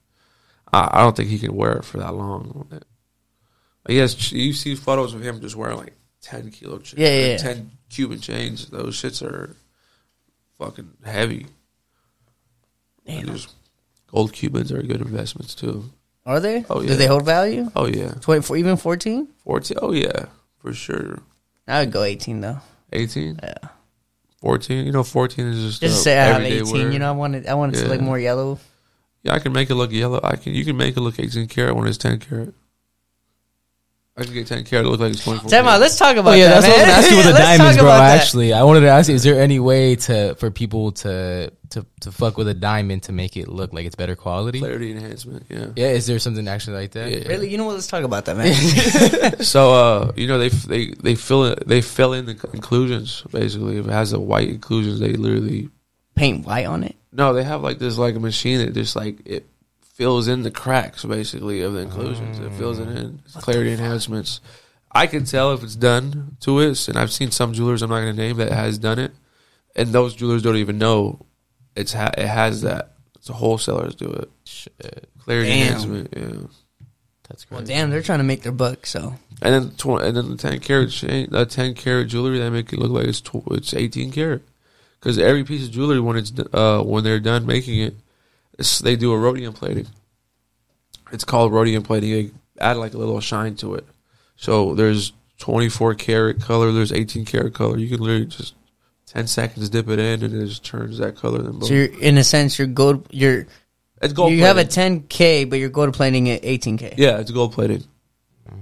I, 0.73 0.89
I 0.91 1.01
don't 1.01 1.15
think 1.15 1.29
he 1.29 1.37
can 1.37 1.53
wear 1.55 1.73
it 1.73 1.85
for 1.85 1.99
that 1.99 2.15
long. 2.15 2.65
Like, 2.71 2.81
yes, 3.87 4.31
you 4.31 4.51
see 4.53 4.73
photos 4.73 5.13
of 5.13 5.21
him 5.21 5.41
just 5.41 5.55
wearing 5.55 5.77
like 5.77 5.93
ten 6.21 6.49
kilo, 6.49 6.79
chains, 6.79 6.97
Yeah, 6.99 7.09
yeah, 7.09 7.25
yeah. 7.33 7.37
ten 7.37 7.69
Cuban 7.91 8.19
chains. 8.19 8.67
Those 8.69 8.99
shits 8.99 9.21
are 9.21 9.55
fucking 10.57 10.89
heavy. 11.05 11.45
And 13.05 13.27
Damn. 13.27 13.35
just- 13.35 13.53
gold 14.07 14.33
Cubans 14.33 14.71
are 14.71 14.81
good 14.81 15.01
investments 15.01 15.53
too. 15.53 15.91
Are 16.25 16.39
they? 16.39 16.63
Oh, 16.69 16.81
yeah. 16.81 16.87
Do 16.87 16.95
they 16.95 17.07
hold 17.07 17.25
value? 17.25 17.69
Oh 17.75 17.85
yeah, 17.87 18.11
Twenty 18.21 18.41
four, 18.41 18.55
even 18.57 18.77
fourteen? 18.77 19.27
fourteen. 19.43 19.77
Oh 19.81 19.91
yeah, 19.91 20.25
for 20.59 20.73
sure. 20.73 21.19
I 21.67 21.79
would 21.81 21.91
go 21.91 22.03
eighteen 22.03 22.41
though. 22.41 22.59
Eighteen. 22.91 23.39
Yeah. 23.41 23.55
14 24.41 24.85
you 24.85 24.91
know 24.91 25.03
14 25.03 25.47
is 25.47 25.63
just, 25.63 25.81
Just 25.81 26.03
say 26.03 26.19
I 26.19 26.25
have 26.25 26.41
eighteen. 26.41 26.71
wear. 26.71 26.91
You 26.91 26.99
know, 26.99 27.07
I 27.07 27.11
want 27.11 27.35
it. 27.35 27.47
I 27.47 27.53
want 27.53 27.75
it 27.75 27.79
to 27.81 27.87
look 27.87 28.01
more 28.01 28.19
yellow. 28.19 28.59
Yeah, 29.23 29.33
I 29.35 29.39
can 29.39 29.53
make 29.53 29.69
it 29.69 29.75
look 29.75 29.91
yellow. 29.93 30.19
I 30.21 30.35
can. 30.35 30.53
You 30.53 30.65
can 30.65 30.75
make 30.75 30.97
it 30.97 30.99
look 30.99 31.17
18 31.17 31.47
karat 31.47 31.73
when 31.75 31.87
it's 31.87 31.97
10 31.97 32.19
karat. 32.19 32.53
I 34.15 34.23
can 34.25 34.33
get 34.33 34.45
10 34.45 34.63
karat 34.65 34.85
to 34.85 34.89
look 34.91 34.99
like 34.99 35.13
it's 35.13 35.23
24. 35.23 35.49
Time 35.49 35.65
Let's 35.81 35.97
talk 35.97 36.17
about 36.17 36.33
Oh 36.33 36.35
yeah, 36.35 36.49
that. 36.49 36.61
that's 36.61 36.67
what 36.67 36.75
I 36.75 36.77
was 36.77 36.85
man. 36.85 36.85
gonna 36.85 36.97
ask 36.99 37.09
you 37.11 37.17
with 37.17 37.25
the 37.25 37.31
Let's 37.33 37.45
diamonds, 37.57 37.75
talk 37.77 37.81
bro. 37.83 37.89
about 37.89 37.97
that. 37.97 38.21
Actually, 38.21 38.53
I 38.53 38.63
wanted 38.63 38.79
to 38.81 38.87
ask 38.89 39.09
you: 39.09 39.15
Is 39.15 39.23
there 39.23 39.41
any 39.41 39.59
way 39.59 39.95
to 39.95 40.35
for 40.35 40.51
people 40.51 40.91
to 40.91 41.51
to 41.71 41.85
to 42.01 42.11
fuck 42.11 42.37
with 42.37 42.47
a 42.47 42.53
diamond 42.53 43.01
to 43.03 43.11
make 43.11 43.35
it 43.37 43.47
look 43.47 43.73
like 43.73 43.87
it's 43.87 43.95
better 43.95 44.15
quality? 44.15 44.59
clarity 44.59 44.91
enhancement. 44.91 45.47
Yeah. 45.49 45.65
Yeah, 45.75 45.87
is 45.87 46.05
there 46.05 46.19
something 46.19 46.47
actually 46.47 46.77
like 46.77 46.91
that? 46.91 47.09
Yeah. 47.11 47.27
Really, 47.27 47.49
you 47.49 47.57
know 47.57 47.65
what? 47.65 47.73
Let's 47.73 47.87
talk 47.87 48.03
about 48.03 48.25
that, 48.25 48.37
man. 48.37 49.33
So 49.43 49.73
uh, 49.73 50.11
you 50.15 50.27
know 50.27 50.37
they 50.37 50.49
they 50.49 50.91
they 50.91 51.15
fill 51.15 51.45
it. 51.45 51.67
They 51.67 51.81
fill 51.81 52.13
in 52.13 52.27
the 52.27 52.49
inclusions 52.53 53.23
basically. 53.31 53.77
If 53.77 53.87
it 53.87 53.91
has 53.91 54.13
a 54.13 54.19
white 54.19 54.47
inclusions, 54.49 54.99
they 54.99 55.13
literally 55.13 55.69
Paint 56.15 56.45
white 56.45 56.67
on 56.67 56.83
it. 56.83 56.95
no. 57.11 57.33
They 57.33 57.43
have 57.43 57.63
like 57.63 57.79
this 57.79 57.97
like 57.97 58.13
a 58.15 58.19
machine 58.19 58.59
that 58.59 58.75
just 58.75 58.95
like 58.95 59.17
it 59.25 59.47
fills 59.93 60.27
in 60.27 60.43
the 60.43 60.51
cracks 60.51 61.05
basically 61.05 61.61
of 61.61 61.73
the 61.73 61.79
inclusions. 61.79 62.39
It 62.39 62.51
fills 62.53 62.79
it 62.79 62.87
in. 62.89 63.21
It's 63.25 63.35
clarity 63.35 63.71
enhancements. 63.71 64.41
I 64.91 65.07
can 65.07 65.23
tell 65.25 65.53
if 65.53 65.63
it's 65.63 65.75
done 65.75 66.37
to 66.41 66.59
it, 66.59 66.87
and 66.87 66.97
I've 66.97 67.11
seen 67.11 67.31
some 67.31 67.53
jewelers 67.53 67.81
I'm 67.81 67.89
not 67.89 68.01
going 68.01 68.15
to 68.15 68.21
name 68.21 68.37
that 68.37 68.51
has 68.51 68.77
done 68.77 68.99
it, 68.99 69.11
and 69.75 69.89
those 69.89 70.13
jewelers 70.15 70.43
don't 70.43 70.57
even 70.57 70.77
know 70.77 71.25
it's 71.75 71.93
ha- 71.93 72.11
it 72.17 72.27
has 72.27 72.61
that. 72.61 72.93
It's 73.15 73.27
the 73.27 73.33
wholesalers 73.33 73.95
do 73.95 74.05
it. 74.11 74.29
Shit, 74.45 75.09
Clarity 75.19 75.49
Damn. 75.49 75.61
enhancement, 75.67 76.13
yeah. 76.15 76.47
that's 77.27 77.45
great. 77.45 77.57
Well, 77.57 77.65
damn, 77.65 77.89
they're 77.89 78.01
trying 78.03 78.19
to 78.19 78.23
make 78.25 78.43
their 78.43 78.51
buck. 78.51 78.85
So 78.85 79.15
And 79.41 79.53
then 79.53 79.71
tw- 79.77 80.01
and 80.03 80.15
then 80.15 80.29
the 80.29 80.37
ten 80.37 80.59
carat 80.59 80.91
chain, 80.91 81.29
that 81.31 81.49
ten 81.49 81.73
carat 81.73 82.09
jewelry, 82.09 82.37
they 82.39 82.49
make 82.49 82.71
it 82.73 82.79
look 82.79 82.91
like 82.91 83.07
it's 83.07 83.21
tw- 83.21 83.47
it's 83.51 83.73
eighteen 83.73 84.11
carat. 84.11 84.43
Because 84.99 85.17
every 85.17 85.43
piece 85.43 85.65
of 85.65 85.71
jewelry, 85.71 85.99
when 85.99 86.17
it's 86.17 86.31
d- 86.31 86.43
uh 86.53 86.81
when 86.83 87.03
they're 87.03 87.19
done 87.19 87.45
making 87.45 87.79
it, 87.79 87.95
it's, 88.57 88.79
they 88.79 88.95
do 88.95 89.11
a 89.11 89.17
rhodium 89.17 89.53
plating. 89.53 89.87
It's 91.11 91.23
called 91.23 91.51
rhodium 91.51 91.83
plating. 91.83 92.11
They 92.11 92.31
add 92.59 92.77
like 92.77 92.93
a 92.93 92.97
little 92.97 93.19
shine 93.19 93.55
to 93.57 93.75
it. 93.75 93.85
So 94.35 94.73
there's 94.75 95.13
twenty 95.37 95.69
four 95.69 95.93
karat 95.93 96.41
color. 96.41 96.71
There's 96.71 96.91
eighteen 96.91 97.25
karat 97.25 97.53
color. 97.53 97.77
You 97.77 97.87
can 97.87 97.99
literally 97.99 98.25
just 98.25 98.55
ten 99.05 99.27
seconds 99.27 99.69
dip 99.69 99.89
it 99.89 99.99
in, 99.99 100.23
and 100.23 100.33
it 100.33 100.47
just 100.47 100.65
turns 100.65 100.97
that 100.97 101.15
color. 101.15 101.41
Then 101.41 101.53
boom. 101.53 101.63
So 101.63 101.73
you're 101.73 101.99
in 101.99 102.17
a 102.17 102.23
sense 102.23 102.57
you're 102.57 102.67
gold. 102.67 103.07
You're 103.11 103.45
it's 104.01 104.13
gold. 104.13 104.33
you 104.33 104.41
have 104.41 104.57
a 104.57 104.65
10k, 104.65 105.49
but 105.49 105.59
you're 105.59 105.69
gold 105.69 105.93
plating 105.93 106.29
at 106.29 106.41
18k. 106.41 106.95
yeah, 106.97 107.19
it's 107.19 107.31
gold 107.31 107.53
plating. 107.53 107.83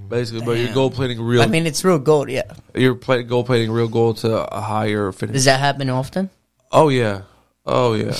Basically, 0.08 0.46
but 0.46 0.58
you're 0.58 0.74
gold 0.74 0.94
plating 0.94 1.20
real. 1.20 1.42
I 1.42 1.48
mean, 1.48 1.66
it's 1.66 1.84
real 1.84 1.98
gold. 1.98 2.30
Yeah. 2.30 2.44
you're 2.76 2.96
pla- 2.96 3.22
gold 3.24 3.48
plating 3.48 3.72
real 3.72 3.88
gold 3.88 4.18
to 4.18 4.46
a 4.54 4.62
higher 4.62 5.12
finish. 5.12 5.34
Does 5.34 5.46
that 5.46 5.60
happen 5.60 5.90
often? 5.90 6.30
Oh 6.72 6.90
yeah. 6.90 7.22
Oh 7.66 7.94
yeah. 7.94 8.16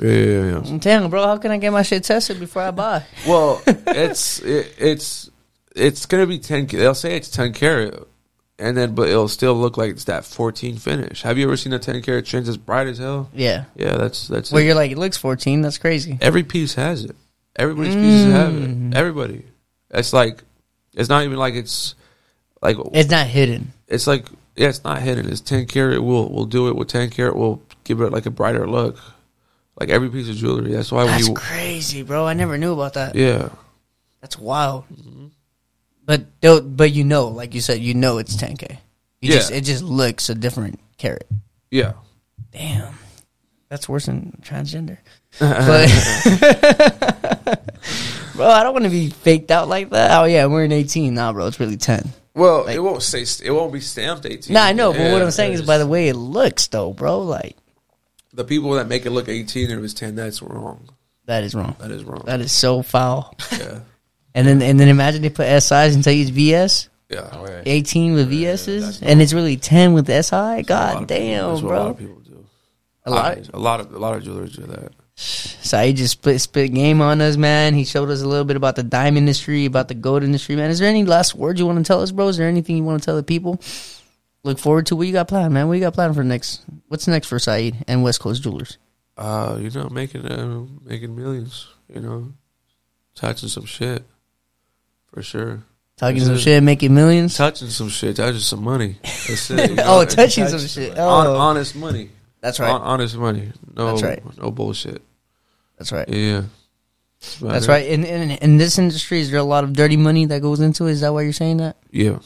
Yeah, 0.00 0.10
yeah, 0.10 0.60
yeah. 0.64 0.78
Damn, 0.78 1.10
bro, 1.10 1.24
how 1.24 1.36
can 1.38 1.50
I 1.50 1.58
get 1.58 1.72
my 1.72 1.82
shit 1.82 2.04
tested 2.04 2.38
before 2.40 2.62
I 2.62 2.70
buy? 2.70 3.02
Well, 3.26 3.62
it's 3.66 4.40
it, 4.40 4.74
it's 4.78 5.30
it's 5.74 6.06
gonna 6.06 6.26
be 6.26 6.38
ten. 6.38 6.66
They'll 6.66 6.94
say 6.94 7.16
it's 7.16 7.28
ten 7.30 7.52
carat, 7.52 8.06
and 8.58 8.76
then 8.76 8.94
but 8.94 9.08
it'll 9.08 9.28
still 9.28 9.54
look 9.54 9.76
like 9.76 9.90
it's 9.90 10.04
that 10.04 10.24
fourteen 10.24 10.76
finish. 10.76 11.22
Have 11.22 11.38
you 11.38 11.46
ever 11.46 11.56
seen 11.56 11.72
a 11.72 11.78
ten 11.78 12.00
carat 12.02 12.24
chain 12.26 12.44
that's 12.44 12.56
bright 12.56 12.86
as 12.88 12.98
hell? 12.98 13.30
Yeah. 13.34 13.64
Yeah, 13.74 13.96
that's 13.96 14.28
that's 14.28 14.52
Well, 14.52 14.62
it. 14.62 14.66
you're 14.66 14.74
like, 14.74 14.90
it 14.92 14.98
looks 14.98 15.16
14. 15.16 15.62
That's 15.62 15.78
crazy. 15.78 16.18
every 16.20 16.42
piece 16.42 16.74
has 16.74 17.04
it. 17.04 17.16
Everybody's 17.58 17.94
pieces 17.94 18.32
have 18.32 18.52
Mm. 18.52 18.92
it. 18.92 18.96
Everybody. 18.96 19.44
It's 19.90 20.12
like 20.12 20.42
it's 20.94 21.08
not 21.08 21.24
even 21.24 21.38
like 21.38 21.54
it's 21.54 21.94
like 22.62 22.76
It's 22.92 23.10
not 23.10 23.26
hidden. 23.26 23.72
it's 23.88 24.06
like 24.06 24.26
yeah, 24.56 24.68
it's 24.68 24.84
not 24.84 25.00
hidden. 25.02 25.28
It's 25.30 25.40
ten 25.40 25.66
carat. 25.66 26.02
We'll 26.02 26.28
we'll 26.28 26.44
do 26.46 26.68
it 26.68 26.76
with 26.76 26.88
ten 26.88 27.08
carat. 27.10 27.36
We'll 27.36 27.62
give 27.84 28.00
it 28.02 28.12
like 28.12 28.26
a 28.26 28.30
brighter 28.30 28.66
look. 28.68 28.98
Like 29.78 29.90
every 29.90 30.08
piece 30.08 30.28
of 30.28 30.36
jewelry. 30.36 30.72
That's 30.72 30.90
why 30.90 31.04
when 31.04 31.12
That's 31.12 31.28
you 31.28 31.34
crazy, 31.34 32.02
bro. 32.02 32.26
I 32.26 32.32
never 32.34 32.56
knew 32.58 32.72
about 32.72 32.94
that. 32.94 33.14
yeah. 33.14 33.50
That's 34.22 34.38
wild. 34.38 34.84
Mm-hmm. 34.92 35.26
But 36.04 36.26
though, 36.40 36.60
but 36.60 36.92
you 36.92 37.04
know, 37.04 37.28
like 37.28 37.54
you 37.54 37.60
said, 37.60 37.80
you 37.80 37.94
know 37.94 38.18
it's 38.18 38.36
10k. 38.36 38.70
You 39.20 39.30
Yeah. 39.30 39.36
just 39.36 39.50
it 39.52 39.64
just 39.64 39.82
looks 39.82 40.28
a 40.30 40.34
different 40.34 40.80
karat. 40.98 41.26
Yeah. 41.70 41.92
Damn, 42.52 42.94
that's 43.68 43.88
worse 43.88 44.06
than 44.06 44.38
transgender. 44.42 44.98
but 45.38 45.88
bro, 48.34 48.46
I 48.48 48.62
don't 48.62 48.72
want 48.72 48.84
to 48.84 48.90
be 48.90 49.10
faked 49.10 49.50
out 49.50 49.68
like 49.68 49.90
that. 49.90 50.18
Oh 50.20 50.24
yeah, 50.24 50.46
we're 50.46 50.64
in 50.64 50.72
18 50.72 51.14
now, 51.14 51.32
bro. 51.32 51.46
It's 51.46 51.60
really 51.60 51.76
10. 51.76 52.08
Well, 52.34 52.64
Like- 52.64 52.76
it 52.76 52.80
won't 52.80 53.02
say 53.02 53.24
it 53.44 53.50
won't 53.50 53.72
be 53.72 53.80
stamped 53.80 54.26
eighteen. 54.26 54.54
Nah, 54.54 54.64
I 54.64 54.72
know, 54.72 54.92
but 54.92 55.12
what 55.12 55.22
I'm 55.22 55.30
saying 55.30 55.54
is 55.54 55.62
by 55.62 55.78
the 55.78 55.86
way 55.86 56.08
it 56.08 56.16
looks, 56.16 56.66
though, 56.68 56.92
bro. 56.92 57.20
Like 57.20 57.56
the 58.36 58.44
people 58.44 58.70
that 58.72 58.86
make 58.86 59.04
it 59.06 59.10
look 59.10 59.28
eighteen 59.28 59.70
and 59.70 59.78
it 59.78 59.82
was 59.82 59.94
ten. 59.94 60.14
That's 60.14 60.40
wrong. 60.42 60.88
that 61.24 61.42
is 61.42 61.54
wrong. 61.54 61.74
That 61.80 61.90
is 61.90 62.04
wrong. 62.04 62.22
That 62.26 62.40
is 62.40 62.52
so 62.52 62.82
foul. 62.82 63.34
yeah. 63.52 63.80
And 64.34 64.46
then 64.46 64.62
and 64.62 64.78
then 64.78 64.88
imagine 64.88 65.22
they 65.22 65.30
put 65.30 65.46
SIs 65.62 65.94
and 65.94 66.04
tell 66.04 66.12
you 66.12 66.22
it's 66.22 66.30
VS. 66.30 66.88
Oh, 67.12 67.46
yeah, 67.48 67.62
18 67.64 68.14
with 68.14 68.32
VSs, 68.32 68.98
and 69.00 69.22
it's 69.22 69.32
really 69.32 69.56
10 69.56 69.92
with 69.92 70.08
SI. 70.08 70.62
God 70.64 71.06
damn, 71.06 71.50
That's 71.50 71.62
what 71.62 71.74
a 71.74 71.78
lot 71.78 71.82
bro. 71.82 71.90
of 71.90 71.98
people 71.98 72.16
do. 72.16 72.44
A 73.04 73.10
lot. 73.10 73.38
a 73.54 73.58
lot 73.58 73.78
of 73.80 73.94
a 73.94 73.98
lot 73.98 74.16
of 74.16 74.24
jewelers 74.24 74.56
do 74.56 74.62
that. 74.66 74.92
So 75.66 75.82
he 75.82 75.94
just 75.94 76.12
spit, 76.12 76.40
spit 76.40 76.72
game 76.74 77.00
on 77.00 77.20
us, 77.20 77.36
man. 77.36 77.74
He 77.74 77.84
showed 77.84 78.08
us 78.10 78.22
a 78.22 78.28
little 78.28 78.44
bit 78.44 78.56
about 78.56 78.76
the 78.76 78.84
dime 78.84 79.16
industry, 79.16 79.64
about 79.64 79.88
the 79.88 79.94
gold 79.94 80.22
industry, 80.22 80.54
man. 80.54 80.70
Is 80.70 80.78
there 80.78 80.88
any 80.88 81.04
last 81.04 81.34
words 81.34 81.58
you 81.58 81.66
want 81.66 81.78
to 81.78 81.84
tell 81.84 82.02
us, 82.02 82.12
bro? 82.12 82.28
Is 82.28 82.36
there 82.36 82.46
anything 82.46 82.76
you 82.76 82.84
want 82.84 83.00
to 83.02 83.04
tell 83.06 83.16
the 83.16 83.24
people? 83.24 83.58
Look 84.46 84.60
forward 84.60 84.86
to 84.86 84.96
what 84.96 85.08
you 85.08 85.12
got 85.12 85.26
planned, 85.26 85.52
man. 85.52 85.66
What 85.66 85.74
you 85.74 85.80
got 85.80 85.94
planned 85.94 86.14
for 86.14 86.22
next? 86.22 86.62
What's 86.86 87.08
next 87.08 87.26
for 87.26 87.40
Saeed 87.40 87.84
and 87.88 88.04
West 88.04 88.20
Coast 88.20 88.44
Jewelers? 88.44 88.78
Uh, 89.18 89.58
you 89.60 89.70
know, 89.70 89.88
making 89.88 90.24
uh, 90.24 90.64
making 90.84 91.16
millions. 91.16 91.66
You 91.92 92.00
know, 92.00 92.32
touching 93.16 93.48
some 93.48 93.64
shit 93.64 94.04
for 95.12 95.20
sure. 95.20 95.64
Talking 95.96 96.18
That's 96.18 96.26
some 96.26 96.34
it. 96.36 96.40
shit, 96.40 96.62
making 96.62 96.94
millions. 96.94 97.36
Touching 97.36 97.70
some 97.70 97.88
shit, 97.88 98.14
touching 98.14 98.38
some 98.38 98.62
money. 98.62 98.98
That's 99.02 99.50
it. 99.50 99.70
you 99.70 99.76
oh, 99.80 100.02
know? 100.02 100.04
touching 100.04 100.46
some 100.46 100.60
shit. 100.60 100.94
Oh, 100.96 101.36
honest 101.36 101.74
money. 101.74 102.10
that's 102.40 102.60
right. 102.60 102.70
honest 102.70 103.16
money. 103.16 103.50
No, 103.74 103.96
That's 103.96 104.02
right. 104.04 104.38
no 104.38 104.52
bullshit. 104.52 105.02
That's 105.76 105.90
right. 105.90 106.08
Yeah, 106.08 106.42
That's, 107.18 107.38
That's 107.40 107.64
it. 107.64 107.68
right. 107.68 107.86
In, 107.86 108.04
in 108.04 108.30
in 108.30 108.56
this 108.58 108.78
industry, 108.78 109.18
is 109.18 109.32
there 109.32 109.40
a 109.40 109.42
lot 109.42 109.64
of 109.64 109.72
dirty 109.72 109.96
money 109.96 110.26
that 110.26 110.40
goes 110.40 110.60
into 110.60 110.86
it? 110.86 110.92
Is 110.92 111.00
that 111.00 111.12
why 111.12 111.22
you're 111.22 111.32
saying 111.32 111.56
that? 111.56 111.76
Yeah, 111.90 112.20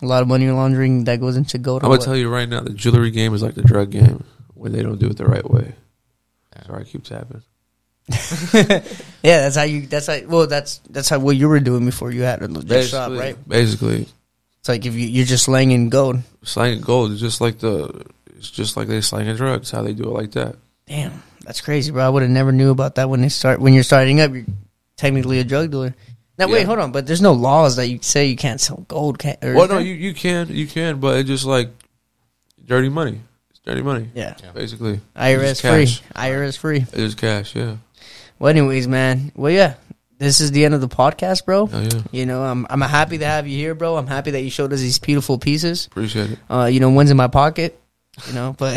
A 0.00 0.06
lot 0.06 0.22
of 0.22 0.28
money 0.28 0.48
laundering 0.50 1.04
that 1.04 1.20
goes 1.20 1.36
into 1.36 1.58
gold. 1.58 1.82
I'm 1.82 1.90
gonna 1.90 2.02
tell 2.02 2.16
you 2.16 2.28
right 2.28 2.48
now, 2.48 2.60
the 2.60 2.70
jewelry 2.70 3.10
game 3.10 3.34
is 3.34 3.42
like 3.42 3.54
the 3.54 3.62
drug 3.62 3.90
game 3.90 4.24
when 4.54 4.72
they 4.72 4.82
don't 4.82 4.98
do 4.98 5.08
it 5.08 5.16
the 5.16 5.24
right 5.26 5.48
way. 5.48 5.74
Sorry, 6.66 6.82
I 6.82 6.84
keep 6.84 7.04
tapping. 7.04 7.42
yeah, 8.54 8.80
that's 9.22 9.56
how 9.56 9.62
you. 9.64 9.86
That's 9.86 10.06
how. 10.06 10.18
Well, 10.26 10.46
that's 10.46 10.78
that's 10.90 11.08
how 11.08 11.18
what 11.18 11.36
you 11.36 11.48
were 11.48 11.60
doing 11.60 11.84
before 11.84 12.10
you 12.10 12.22
had 12.22 12.42
a 12.42 12.48
legit 12.48 12.88
shop, 12.88 13.12
right? 13.12 13.36
basically, 13.48 14.06
It's 14.60 14.68
like 14.68 14.86
if 14.86 14.94
you 14.94 15.06
you're 15.06 15.26
just 15.26 15.44
slanging 15.44 15.88
gold. 15.90 16.20
slanging 16.42 16.80
gold 16.82 17.12
is 17.12 17.20
just 17.20 17.40
like 17.40 17.58
the. 17.58 18.06
It's 18.36 18.50
just 18.50 18.76
like 18.76 18.86
they 18.88 19.00
slanging 19.00 19.36
drugs. 19.36 19.70
How 19.70 19.82
they 19.82 19.92
do 19.94 20.04
it 20.04 20.10
like 20.12 20.32
that. 20.32 20.56
Damn, 20.86 21.22
that's 21.44 21.60
crazy, 21.60 21.90
bro. 21.90 22.06
I 22.06 22.08
would 22.08 22.22
have 22.22 22.30
never 22.30 22.52
knew 22.52 22.70
about 22.70 22.94
that 22.94 23.10
when 23.10 23.20
they 23.20 23.28
start 23.28 23.60
when 23.60 23.74
you're 23.74 23.82
starting 23.82 24.20
up. 24.20 24.32
You're 24.32 24.46
technically 24.96 25.40
a 25.40 25.44
drug 25.44 25.70
dealer. 25.70 25.94
Now 26.38 26.48
wait, 26.48 26.66
hold 26.66 26.78
on, 26.78 26.92
but 26.92 27.06
there's 27.06 27.20
no 27.20 27.32
laws 27.32 27.76
that 27.76 27.88
you 27.88 27.98
say 28.00 28.26
you 28.26 28.36
can't 28.36 28.60
sell 28.60 28.84
gold. 28.88 29.18
Can, 29.18 29.36
or 29.42 29.54
Well, 29.54 29.68
no, 29.68 29.78
you 29.78 29.92
you 29.92 30.14
can 30.14 30.48
you 30.48 30.66
can, 30.68 31.00
but 31.00 31.18
it's 31.18 31.28
just 31.28 31.44
like 31.44 31.70
dirty 32.64 32.88
money. 32.88 33.20
It's 33.50 33.58
dirty 33.60 33.82
money, 33.82 34.08
yeah, 34.14 34.34
basically. 34.54 35.00
IRS 35.16 35.60
free, 35.60 35.86
cash. 35.86 36.02
IRS 36.14 36.56
free. 36.56 36.78
It 36.78 36.94
is 36.94 37.14
cash. 37.16 37.56
Yeah. 37.56 37.76
Well, 38.38 38.50
anyways, 38.50 38.86
man. 38.86 39.32
Well, 39.34 39.50
yeah, 39.50 39.74
this 40.18 40.40
is 40.40 40.52
the 40.52 40.64
end 40.64 40.74
of 40.74 40.80
the 40.80 40.88
podcast, 40.88 41.44
bro. 41.44 41.68
Oh 41.72 41.80
yeah. 41.80 42.02
You 42.12 42.24
know, 42.24 42.44
I'm 42.44 42.66
I'm 42.70 42.80
happy 42.82 43.18
to 43.18 43.26
have 43.26 43.48
you 43.48 43.56
here, 43.56 43.74
bro. 43.74 43.96
I'm 43.96 44.06
happy 44.06 44.30
that 44.30 44.42
you 44.42 44.50
showed 44.50 44.72
us 44.72 44.80
these 44.80 45.00
beautiful 45.00 45.38
pieces. 45.38 45.86
Appreciate 45.86 46.30
it. 46.32 46.38
Uh, 46.48 46.66
you 46.66 46.78
know, 46.78 46.90
one's 46.90 47.10
in 47.10 47.16
my 47.16 47.28
pocket. 47.28 47.80
You 48.26 48.32
know, 48.34 48.54
but 48.58 48.76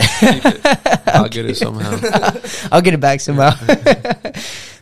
I'll 1.08 1.30
get 1.30 1.46
it 1.46 1.58
somehow. 1.58 1.92
I'll 2.72 2.82
get 2.82 2.94
it 2.94 3.00
back 3.00 3.22
somehow. 3.22 3.52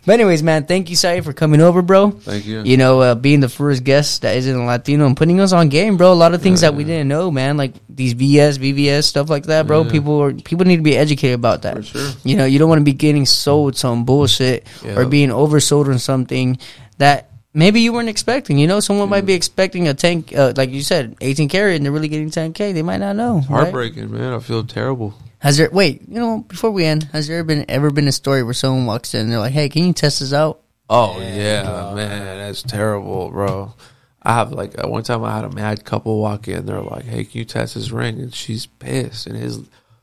but 0.05 0.13
anyways, 0.13 0.41
man, 0.43 0.65
thank 0.65 0.89
you, 0.89 0.95
Sai, 0.95 1.21
for 1.21 1.33
coming 1.33 1.61
over, 1.61 1.81
bro. 1.81 2.11
Thank 2.11 2.45
you. 2.45 2.61
You 2.63 2.77
know, 2.77 3.01
uh, 3.01 3.15
being 3.15 3.39
the 3.39 3.49
first 3.49 3.83
guest 3.83 4.21
that 4.23 4.35
isn't 4.37 4.65
Latino 4.65 5.05
and 5.05 5.15
putting 5.15 5.39
us 5.39 5.53
on 5.53 5.69
game, 5.69 5.97
bro. 5.97 6.11
A 6.11 6.13
lot 6.13 6.33
of 6.33 6.41
things 6.41 6.61
Yeah, 6.61 6.71
that 6.71 6.77
we 6.77 6.83
didn't 6.83 7.07
know, 7.07 7.29
man, 7.31 7.57
like 7.57 7.73
these 7.89 8.13
VS, 8.13 8.57
VVS 8.57 9.03
stuff 9.05 9.29
like 9.29 9.45
that, 9.45 9.67
bro. 9.67 9.83
Yeah. 9.83 9.91
People 9.91 10.21
are 10.21 10.33
people 10.33 10.65
need 10.65 10.77
to 10.77 10.83
be 10.83 10.97
educated 10.97 11.35
about 11.35 11.61
that. 11.63 11.75
For 11.77 11.83
sure. 11.83 12.09
You 12.23 12.35
know, 12.37 12.45
you 12.45 12.59
don't 12.59 12.69
want 12.69 12.79
to 12.79 12.85
be 12.85 12.93
getting 12.93 13.25
sold 13.25 13.75
some 13.77 14.05
bullshit 14.05 14.65
or 14.95 15.05
being 15.05 15.29
oversold 15.29 15.87
on 15.87 15.99
something 15.99 16.57
that 16.97 17.29
maybe 17.53 17.81
you 17.81 17.91
weren't 17.93 18.09
expecting. 18.09 18.57
You 18.57 18.67
know, 18.67 18.79
someone 18.79 19.09
might 19.09 19.23
Mm. 19.23 19.27
be 19.27 19.33
expecting 19.33 19.87
a 19.87 19.93
tank, 19.93 20.33
uh, 20.35 20.53
like 20.55 20.69
you 20.71 20.81
said, 20.81 21.15
18 21.21 21.49
carat, 21.49 21.75
and 21.77 21.85
they're 21.85 21.91
really 21.91 22.07
getting 22.07 22.29
10k. 22.29 22.73
They 22.73 22.83
might 22.83 22.97
not 22.99 23.15
know. 23.15 23.35
right? 23.49 23.63
Heartbreaking, 23.63 24.11
man. 24.11 24.33
I 24.33 24.39
feel 24.39 24.63
terrible. 24.63 25.13
Has 25.39 25.57
there? 25.57 25.69
Wait, 25.71 26.01
you 26.07 26.19
know, 26.19 26.39
before 26.47 26.71
we 26.71 26.85
end, 26.85 27.03
has 27.13 27.27
there 27.27 27.43
been 27.43 27.65
ever 27.69 27.91
been 27.91 28.07
a 28.07 28.11
story 28.11 28.43
where 28.43 28.53
someone 28.53 28.85
walks 28.85 29.13
in 29.13 29.21
and 29.21 29.31
they're 29.31 29.39
like, 29.39 29.53
"Hey, 29.53 29.69
can 29.69 29.85
you 29.85 29.93
test 29.93 30.19
this 30.19 30.33
out?" 30.33 30.59
Oh 30.89 31.19
yeah, 31.19 31.93
man, 31.95 32.37
that's 32.39 32.61
terrible, 32.61 33.29
bro. 33.29 33.73
I 34.21 34.33
have 34.33 34.51
like 34.51 34.83
uh, 34.83 34.87
one 34.87 35.03
time 35.03 35.23
I 35.23 35.33
had 35.33 35.45
a 35.45 35.49
mad 35.49 35.85
couple 35.85 36.19
walk 36.19 36.47
in. 36.47 36.65
They're 36.65 36.81
like, 36.81 37.05
"Hey, 37.05 37.23
can 37.23 37.39
you 37.39 37.45
test 37.45 37.73
his 37.73 37.91
ring?" 37.91 38.19
And 38.19 38.33
she's 38.33 38.65
pissed, 38.65 39.27
and 39.27 39.37
his 39.37 39.61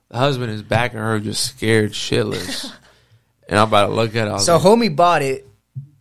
the 0.09 0.19
husband 0.19 0.53
is 0.53 0.63
backing 0.63 1.01
her, 1.01 1.21
just 1.21 1.45
scared 1.45 1.93
shitless. 1.93 2.73
and 3.49 3.59
I'm 3.59 3.69
about 3.69 3.89
to 3.89 3.93
look 3.93 4.15
at 4.17 4.29
it. 4.29 4.41
So, 4.41 4.57
like, 4.57 4.65
homie 4.65 4.97
bought 4.97 5.23
it, 5.23 5.46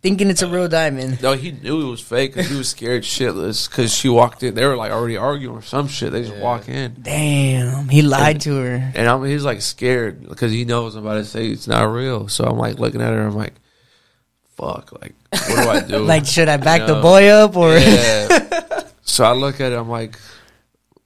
thinking 0.05 0.29
it's 0.29 0.43
a 0.43 0.47
real 0.47 0.67
diamond. 0.67 1.19
no, 1.23 1.33
he 1.33 1.51
knew 1.51 1.87
it 1.87 1.89
was 1.89 1.99
fake 1.99 2.35
because 2.35 2.47
he 2.51 2.55
was 2.55 2.69
scared 2.69 3.01
shitless 3.01 3.67
because 3.67 3.91
she 3.91 4.07
walked 4.07 4.43
in. 4.43 4.53
They 4.53 4.63
were 4.63 4.77
like 4.77 4.91
already 4.91 5.17
arguing 5.17 5.57
or 5.57 5.63
some 5.63 5.87
shit. 5.87 6.11
They 6.11 6.21
just 6.21 6.35
walk 6.35 6.69
in, 6.69 6.97
Damn, 7.01 7.89
he 7.89 8.03
lied 8.03 8.39
to 8.41 8.55
her. 8.55 8.91
and 8.93 9.09
I'm 9.09 9.23
he's 9.23 9.43
like 9.43 9.61
scared 9.61 10.29
because 10.29 10.51
he 10.51 10.63
knows 10.63 10.93
I'm 10.95 11.03
about 11.03 11.15
to 11.15 11.25
say 11.25 11.47
it's 11.47 11.67
not 11.67 11.85
real. 11.85 12.27
So 12.27 12.43
I'm 12.43 12.59
like 12.59 12.77
looking 12.77 13.01
at 13.01 13.13
her. 13.13 13.25
I'm 13.25 13.35
like, 13.35 13.55
"Fuck! 14.55 14.91
Like, 15.01 15.15
what 15.31 15.63
do 15.63 15.69
I 15.69 15.79
do?" 15.81 15.97
Like, 16.05 16.27
should 16.27 16.49
I 16.49 16.57
back 16.57 16.85
the 16.85 17.01
boy 17.01 17.27
up 17.29 17.55
or? 17.55 17.75
Yeah. 17.75 18.83
so 19.01 19.23
I 19.23 19.31
look 19.33 19.59
at 19.59 19.71
it, 19.71 19.75
I'm 19.75 19.89
like, 19.89 20.19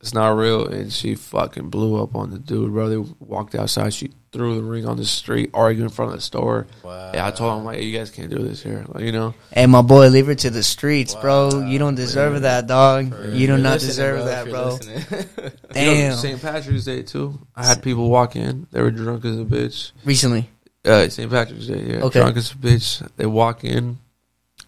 it's 0.01 0.13
not 0.13 0.29
real. 0.29 0.65
And 0.67 0.91
she 0.91 1.15
fucking 1.15 1.69
blew 1.69 2.01
up 2.01 2.15
on 2.15 2.29
the 2.31 2.39
dude, 2.39 2.71
bro. 2.73 2.89
They 2.89 2.97
walked 3.19 3.55
outside. 3.55 3.93
She 3.93 4.11
threw 4.31 4.55
the 4.55 4.61
ring 4.61 4.85
on 4.85 4.95
the 4.97 5.05
street, 5.05 5.49
arguing 5.53 5.89
in 5.89 5.93
front 5.93 6.11
of 6.11 6.17
the 6.17 6.21
store. 6.21 6.67
Wow. 6.83 7.11
Yeah, 7.13 7.25
I 7.25 7.31
told 7.31 7.57
him, 7.57 7.65
like, 7.65 7.81
you 7.81 7.97
guys 7.97 8.11
can't 8.11 8.29
do 8.29 8.37
this 8.37 8.61
here. 8.61 8.85
Like, 8.87 9.03
you 9.03 9.11
know? 9.11 9.33
Hey, 9.51 9.65
my 9.65 9.81
boy, 9.81 10.09
leave 10.09 10.27
her 10.27 10.35
to 10.35 10.49
the 10.51 10.61
streets, 10.61 11.15
bro. 11.15 11.65
You 11.65 11.79
don't 11.79 11.95
deserve 11.95 12.41
that, 12.43 12.67
dog. 12.67 13.11
You 13.33 13.47
do 13.47 13.57
not 13.57 13.79
deserve 13.79 14.19
if 14.19 14.25
that, 14.25 14.49
bro. 14.49 14.65
listening. 14.75 15.25
You 15.75 15.85
know, 15.85 15.93
Damn. 15.93 16.15
St. 16.17 16.41
Patrick's 16.41 16.85
Day, 16.85 17.03
too. 17.03 17.39
I 17.55 17.63
had 17.65 17.83
people 17.83 18.09
walk 18.09 18.35
in. 18.35 18.65
They 18.71 18.81
were 18.81 18.89
drunk 18.89 19.23
as 19.23 19.39
a 19.39 19.43
bitch. 19.45 19.91
Recently, 20.03 20.49
Uh, 20.83 21.07
St. 21.09 21.29
Patrick's 21.29 21.67
Day, 21.67 21.83
yeah. 21.83 21.99
Okay. 22.05 22.19
Drunk 22.21 22.37
as 22.37 22.51
a 22.51 22.55
bitch. 22.55 23.07
They 23.17 23.27
walk 23.27 23.63
in. 23.63 23.99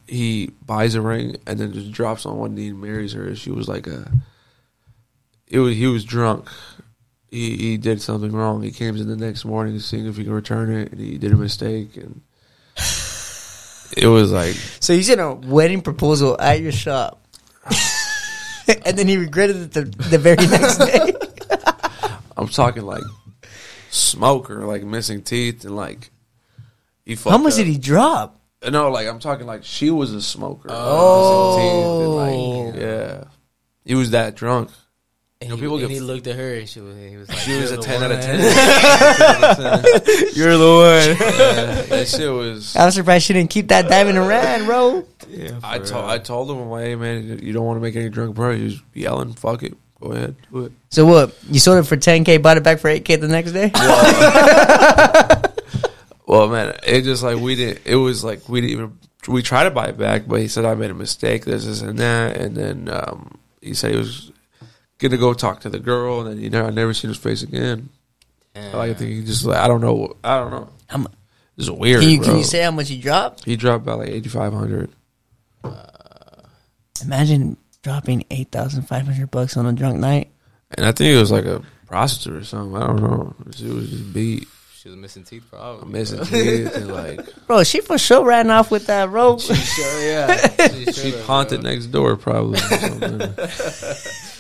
He 0.08 0.52
buys 0.66 0.94
a 0.94 1.02
ring 1.02 1.38
and 1.48 1.58
then 1.60 1.74
just 1.74 1.92
drops 1.92 2.26
on 2.28 2.38
one 2.38 2.54
knee 2.54 2.68
and 2.70 2.80
marries 2.82 3.14
her. 3.14 3.36
She 3.36 3.50
was 3.50 3.68
like 3.68 3.88
a. 3.88 4.12
It 5.52 5.60
was 5.60 5.76
he 5.76 5.86
was 5.88 6.06
drunk. 6.06 6.48
He 7.30 7.58
he 7.58 7.78
did 7.78 8.02
something 8.02 8.32
wrong. 8.32 8.64
He 8.64 8.72
came 8.72 8.96
in 8.96 9.08
the 9.08 9.18
next 9.18 9.44
morning 9.44 9.74
to 9.74 9.82
see 9.82 10.08
if 10.08 10.16
he 10.16 10.24
could 10.24 10.32
return 10.32 10.72
it, 10.72 10.94
and 10.94 11.00
he 11.00 11.18
did 11.18 11.34
a 11.34 11.36
mistake. 11.36 11.98
And 11.98 12.22
it 13.98 14.08
was 14.08 14.32
like 14.32 14.56
so 14.80 14.94
you 14.94 15.04
sent 15.04 15.20
a 15.20 15.34
wedding 15.34 15.82
proposal 15.82 16.40
at 16.40 16.62
your 16.62 16.72
shop, 16.72 17.22
and 18.86 18.98
then 18.98 19.10
he 19.10 19.18
regretted 19.18 19.58
it 19.58 19.72
the, 19.74 19.84
the 20.10 20.18
very 20.18 20.48
next 20.48 20.78
day. 20.78 21.14
I'm 22.38 22.48
talking 22.48 22.84
like 22.84 23.04
smoker, 23.90 24.66
like 24.66 24.84
missing 24.84 25.22
teeth, 25.22 25.66
and 25.66 25.76
like 25.76 26.12
he. 27.06 27.16
How 27.16 27.38
much 27.38 27.56
did 27.56 27.68
he 27.68 27.78
drop? 27.78 28.40
No, 28.70 28.90
like 28.90 29.06
I'm 29.06 29.20
talking 29.20 29.46
like 29.46 29.66
she 29.66 29.92
was 29.92 30.14
a 30.14 30.22
smoker. 30.22 30.70
Oh. 30.72 31.58
And, 31.60 32.16
like, 32.16 32.34
oh. 32.34 32.80
yeah. 32.80 33.24
He 33.84 33.96
was 33.96 34.12
that 34.12 34.36
drunk. 34.36 34.70
And, 35.42 35.50
know, 35.50 35.56
he, 35.56 35.62
people 35.64 35.78
and 35.78 35.88
get- 35.88 35.94
he 35.96 36.00
looked 36.00 36.28
at 36.28 36.36
her 36.36 36.54
and 36.54 36.70
she 36.70 36.80
was, 36.80 36.96
he 36.96 37.18
was 37.18 37.28
like, 37.28 37.38
She 37.40 37.58
was 37.60 37.72
a 37.72 37.78
the 37.78 37.82
ten 37.82 38.04
out 38.04 38.12
of 38.12 38.22
ten. 38.22 38.40
You're 40.36 40.56
the 40.56 41.18
one. 41.18 41.18
Yeah, 41.18 41.82
that 41.82 42.08
shit 42.08 42.32
was. 42.32 42.76
I'm 42.76 42.92
surprised 42.92 43.26
she 43.26 43.34
didn't 43.34 43.50
keep 43.50 43.70
that 43.70 43.90
diamond 43.90 44.20
around, 44.20 44.66
bro. 44.66 45.04
Yeah, 45.28 45.60
I 45.64 45.80
for 45.80 45.86
told. 45.86 46.06
I 46.06 46.20
told 46.20 46.52
him, 46.52 46.60
I'm 46.60 46.70
like, 46.70 46.84
hey 46.86 46.96
man, 46.96 47.40
you 47.42 47.54
don't 47.54 47.66
want 47.66 47.78
to 47.78 47.82
make 47.82 47.96
any 47.96 48.10
drunk 48.10 48.36
bro. 48.36 48.56
He 48.56 48.66
was 48.66 48.82
yelling, 48.94 49.34
fuck 49.34 49.64
it, 49.64 49.74
go 50.00 50.12
ahead, 50.12 50.36
do 50.52 50.66
it. 50.66 50.72
So 50.90 51.06
what? 51.08 51.36
You 51.50 51.60
sold 51.60 51.80
it 51.84 51.88
for 51.88 51.98
10k, 51.98 52.40
bought 52.42 52.58
it 52.58 52.64
back 52.64 52.80
for 52.80 52.90
8k 52.90 53.20
the 53.20 53.28
next 53.28 53.52
day. 53.54 53.72
Well, 56.28 56.48
man, 56.48 56.78
it 56.88 57.02
just 57.02 57.24
like 57.24 57.38
we 57.40 57.56
didn't. 57.56 57.82
It 57.86 57.98
was 57.98 58.24
like 58.24 58.48
we 58.48 58.62
didn't 58.62 58.72
even. 58.72 58.98
We 59.28 59.42
tried 59.42 59.66
to 59.66 59.72
buy 59.72 59.88
it 59.88 59.98
back, 59.98 60.30
but 60.30 60.40
he 60.40 60.48
said 60.48 60.64
I 60.64 60.76
made 60.76 60.90
a 60.90 60.94
mistake. 60.94 61.44
This, 61.44 61.66
this, 61.66 61.82
and 61.82 62.00
that, 62.00 62.38
and 62.38 62.56
then 62.56 62.88
um, 62.88 63.38
he 63.62 63.74
said 63.74 63.92
he 63.92 63.98
was 63.98 64.31
gonna 65.02 65.18
go 65.18 65.34
talk 65.34 65.60
to 65.62 65.70
the 65.70 65.80
girl, 65.80 66.22
and 66.22 66.30
then 66.38 66.42
you 66.44 66.50
know 66.50 66.66
I 66.66 66.70
never 66.70 66.94
seen 66.94 67.10
his 67.10 67.18
face 67.18 67.42
again. 67.44 67.90
Damn. 68.54 68.74
Like 68.78 68.92
I 68.92 68.94
think 68.94 69.12
he 69.12 69.24
just 69.26 69.44
like 69.46 69.58
I 69.58 69.68
don't 69.68 69.82
know, 69.82 70.16
I 70.24 70.38
don't 70.40 70.52
know. 70.52 70.70
How 70.88 70.98
mu- 71.00 71.08
It's 71.58 71.70
weird. 71.70 72.02
Can 72.02 72.10
you 72.10 72.18
bro. 72.20 72.28
can 72.28 72.38
you 72.38 72.44
say 72.44 72.62
how 72.62 72.72
much 72.72 72.88
he 72.90 73.00
dropped? 73.00 73.44
he 73.46 73.56
dropped 73.56 73.84
about 73.84 74.00
like 74.00 74.10
eighty 74.10 74.30
five 74.30 74.54
hundred? 74.54 74.90
Uh, 75.64 75.72
imagine 77.04 77.58
dropping 77.82 78.26
eight 78.32 78.50
thousand 78.52 78.84
five 78.84 79.06
hundred 79.06 79.32
bucks 79.32 79.58
on 79.58 79.66
a 79.66 79.74
drunk 79.74 79.98
night. 80.00 80.30
And 80.78 80.86
I 80.86 80.92
think 80.92 81.14
it 81.16 81.20
was 81.20 81.32
like 81.32 81.46
a 81.46 81.62
prostitute 81.88 82.34
or 82.42 82.44
something. 82.46 82.82
I 82.82 82.88
don't 82.88 83.02
know. 83.02 83.36
She 83.54 83.66
was 83.66 83.90
just 83.90 84.14
beat, 84.14 84.48
She 84.76 84.88
was 84.90 84.98
missing 84.98 85.24
teeth, 85.24 85.44
probably. 85.50 85.92
missing 85.92 86.24
teeth, 86.26 86.74
and 86.76 86.88
like 86.94 87.20
Bro, 87.48 87.64
she 87.64 87.82
for 87.82 87.98
sure 87.98 88.26
ran 88.26 88.50
off 88.50 88.72
with 88.72 88.88
that 88.88 89.10
rope. 89.10 89.42
She 89.42 89.54
sure, 89.56 90.02
yeah. 90.02 90.48
She, 90.70 90.84
sure 90.86 90.94
she 90.94 91.12
haunted 91.24 91.64
next 91.64 91.88
door 91.88 92.16
probably. 92.18 92.60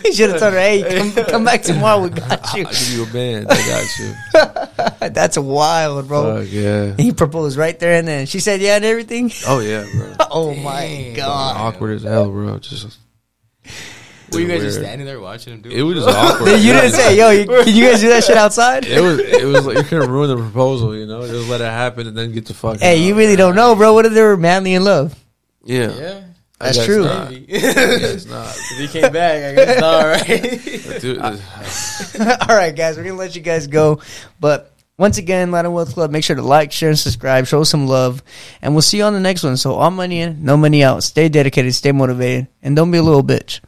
Or 0.02 0.12
something. 0.12 0.12
he 0.12 0.16
should 0.16 0.30
have 0.32 0.40
told 0.40 0.54
her, 0.54 0.60
"Hey, 0.60 1.12
come, 1.12 1.26
come 1.26 1.44
back 1.46 1.62
tomorrow. 1.62 2.02
We 2.04 2.10
got 2.10 2.54
you." 2.56 2.66
I'll 2.66 2.72
give 2.72 2.90
you 2.92 3.04
a 3.04 3.08
band. 3.08 3.48
I 3.50 3.56
got 3.68 4.00
you. 4.00 5.10
That's 5.10 5.38
wild, 5.38 6.08
bro. 6.08 6.42
Fuck 6.42 6.52
yeah. 6.52 6.94
He 6.98 7.12
proposed 7.12 7.58
right 7.58 7.78
there 7.80 7.94
and 7.98 8.08
then. 8.08 8.26
She 8.26 8.40
said 8.40 8.62
yeah 8.62 8.76
and 8.76 8.86
everything. 8.86 9.32
Oh 9.48 9.60
yeah, 9.60 9.86
bro. 9.96 10.14
Oh 10.34 10.54
my 10.56 11.14
god. 11.16 11.58
Awkward 11.58 11.96
as 11.98 12.04
hell, 12.04 12.30
bro. 12.32 12.58
Just 12.60 12.98
Were 14.32 14.40
you 14.40 14.48
guys 14.48 14.60
weird. 14.60 14.62
just 14.62 14.80
standing 14.80 15.06
there 15.06 15.20
watching 15.20 15.54
him 15.56 15.62
do 15.62 15.70
it? 15.70 15.78
It 15.78 15.84
was 15.84 15.96
just 16.06 16.08
awkward. 16.18 16.52
You 16.60 16.72
didn't 16.72 16.92
say, 16.92 17.18
yo, 17.18 17.32
you, 17.32 17.46
can 17.46 17.76
you 17.76 17.90
guys 17.90 18.00
do 18.00 18.08
that 18.10 18.24
shit 18.24 18.38
outside? 18.38 18.86
It 18.86 19.02
was. 19.02 19.20
It 19.20 19.44
was 19.46 19.66
like 19.66 19.78
you 19.78 19.84
couldn't 19.84 20.10
ruin 20.10 20.30
the 20.30 20.38
proposal. 20.38 20.96
You 20.96 21.06
know, 21.06 21.28
just 21.28 21.50
let 21.50 21.60
it 21.60 21.66
happen 21.66 22.08
and 22.08 22.18
then 22.18 22.32
get 22.32 22.46
the 22.46 22.54
fuck. 22.54 22.80
Hey, 22.80 22.98
out. 22.98 23.06
you 23.06 23.16
really 23.16 23.36
don't 23.36 23.56
know, 23.56 23.76
bro. 23.76 23.94
What 23.94 24.06
if 24.06 24.14
they 24.14 24.22
were 24.22 24.38
madly 24.38 24.74
in 24.74 24.84
love? 24.86 25.14
Yeah, 25.66 25.92
Yeah. 25.96 26.22
I 26.62 26.66
That's 26.66 26.86
true. 26.86 27.04
not. 27.04 27.32
It's 27.32 28.26
not. 28.26 28.48
if 28.72 28.78
he 28.78 28.88
came 28.88 29.12
back, 29.12 29.44
I 29.44 29.56
guess 29.56 29.80
not, 29.82 30.06
right? 30.30 31.02
Dude, 31.02 31.18
All 32.50 32.56
right, 32.56 32.76
guys, 32.76 32.98
we're 32.98 33.04
gonna 33.04 33.16
let 33.16 33.36
you 33.36 33.42
guys 33.42 33.68
go. 33.68 34.00
But 34.40 34.72
once 34.98 35.18
again, 35.18 35.50
Latin 35.52 35.74
Wealth 35.74 35.94
Club, 35.94 36.12
make 36.12 36.24
sure 36.24 36.36
to 36.36 36.42
like, 36.42 36.72
share, 36.72 36.90
and 36.90 37.00
subscribe. 37.00 37.48
Show 37.48 37.64
some 37.64 37.88
love, 37.88 38.22
and 38.62 38.74
we'll 38.74 38.84
see 38.84 38.98
you 38.98 39.04
on 39.04 39.14
the 39.14 39.20
next 39.20 39.44
one. 39.44 39.58
So 39.58 39.74
all 39.74 39.92
money 39.92 40.20
in, 40.22 40.44
no 40.46 40.56
money 40.58 40.84
out. 40.84 41.04
Stay 41.04 41.30
dedicated, 41.30 41.74
stay 41.74 41.92
motivated, 41.92 42.48
and 42.62 42.76
don't 42.76 42.92
be 42.92 42.98
a 43.00 43.04
little 43.04 43.24
bitch. 43.24 43.62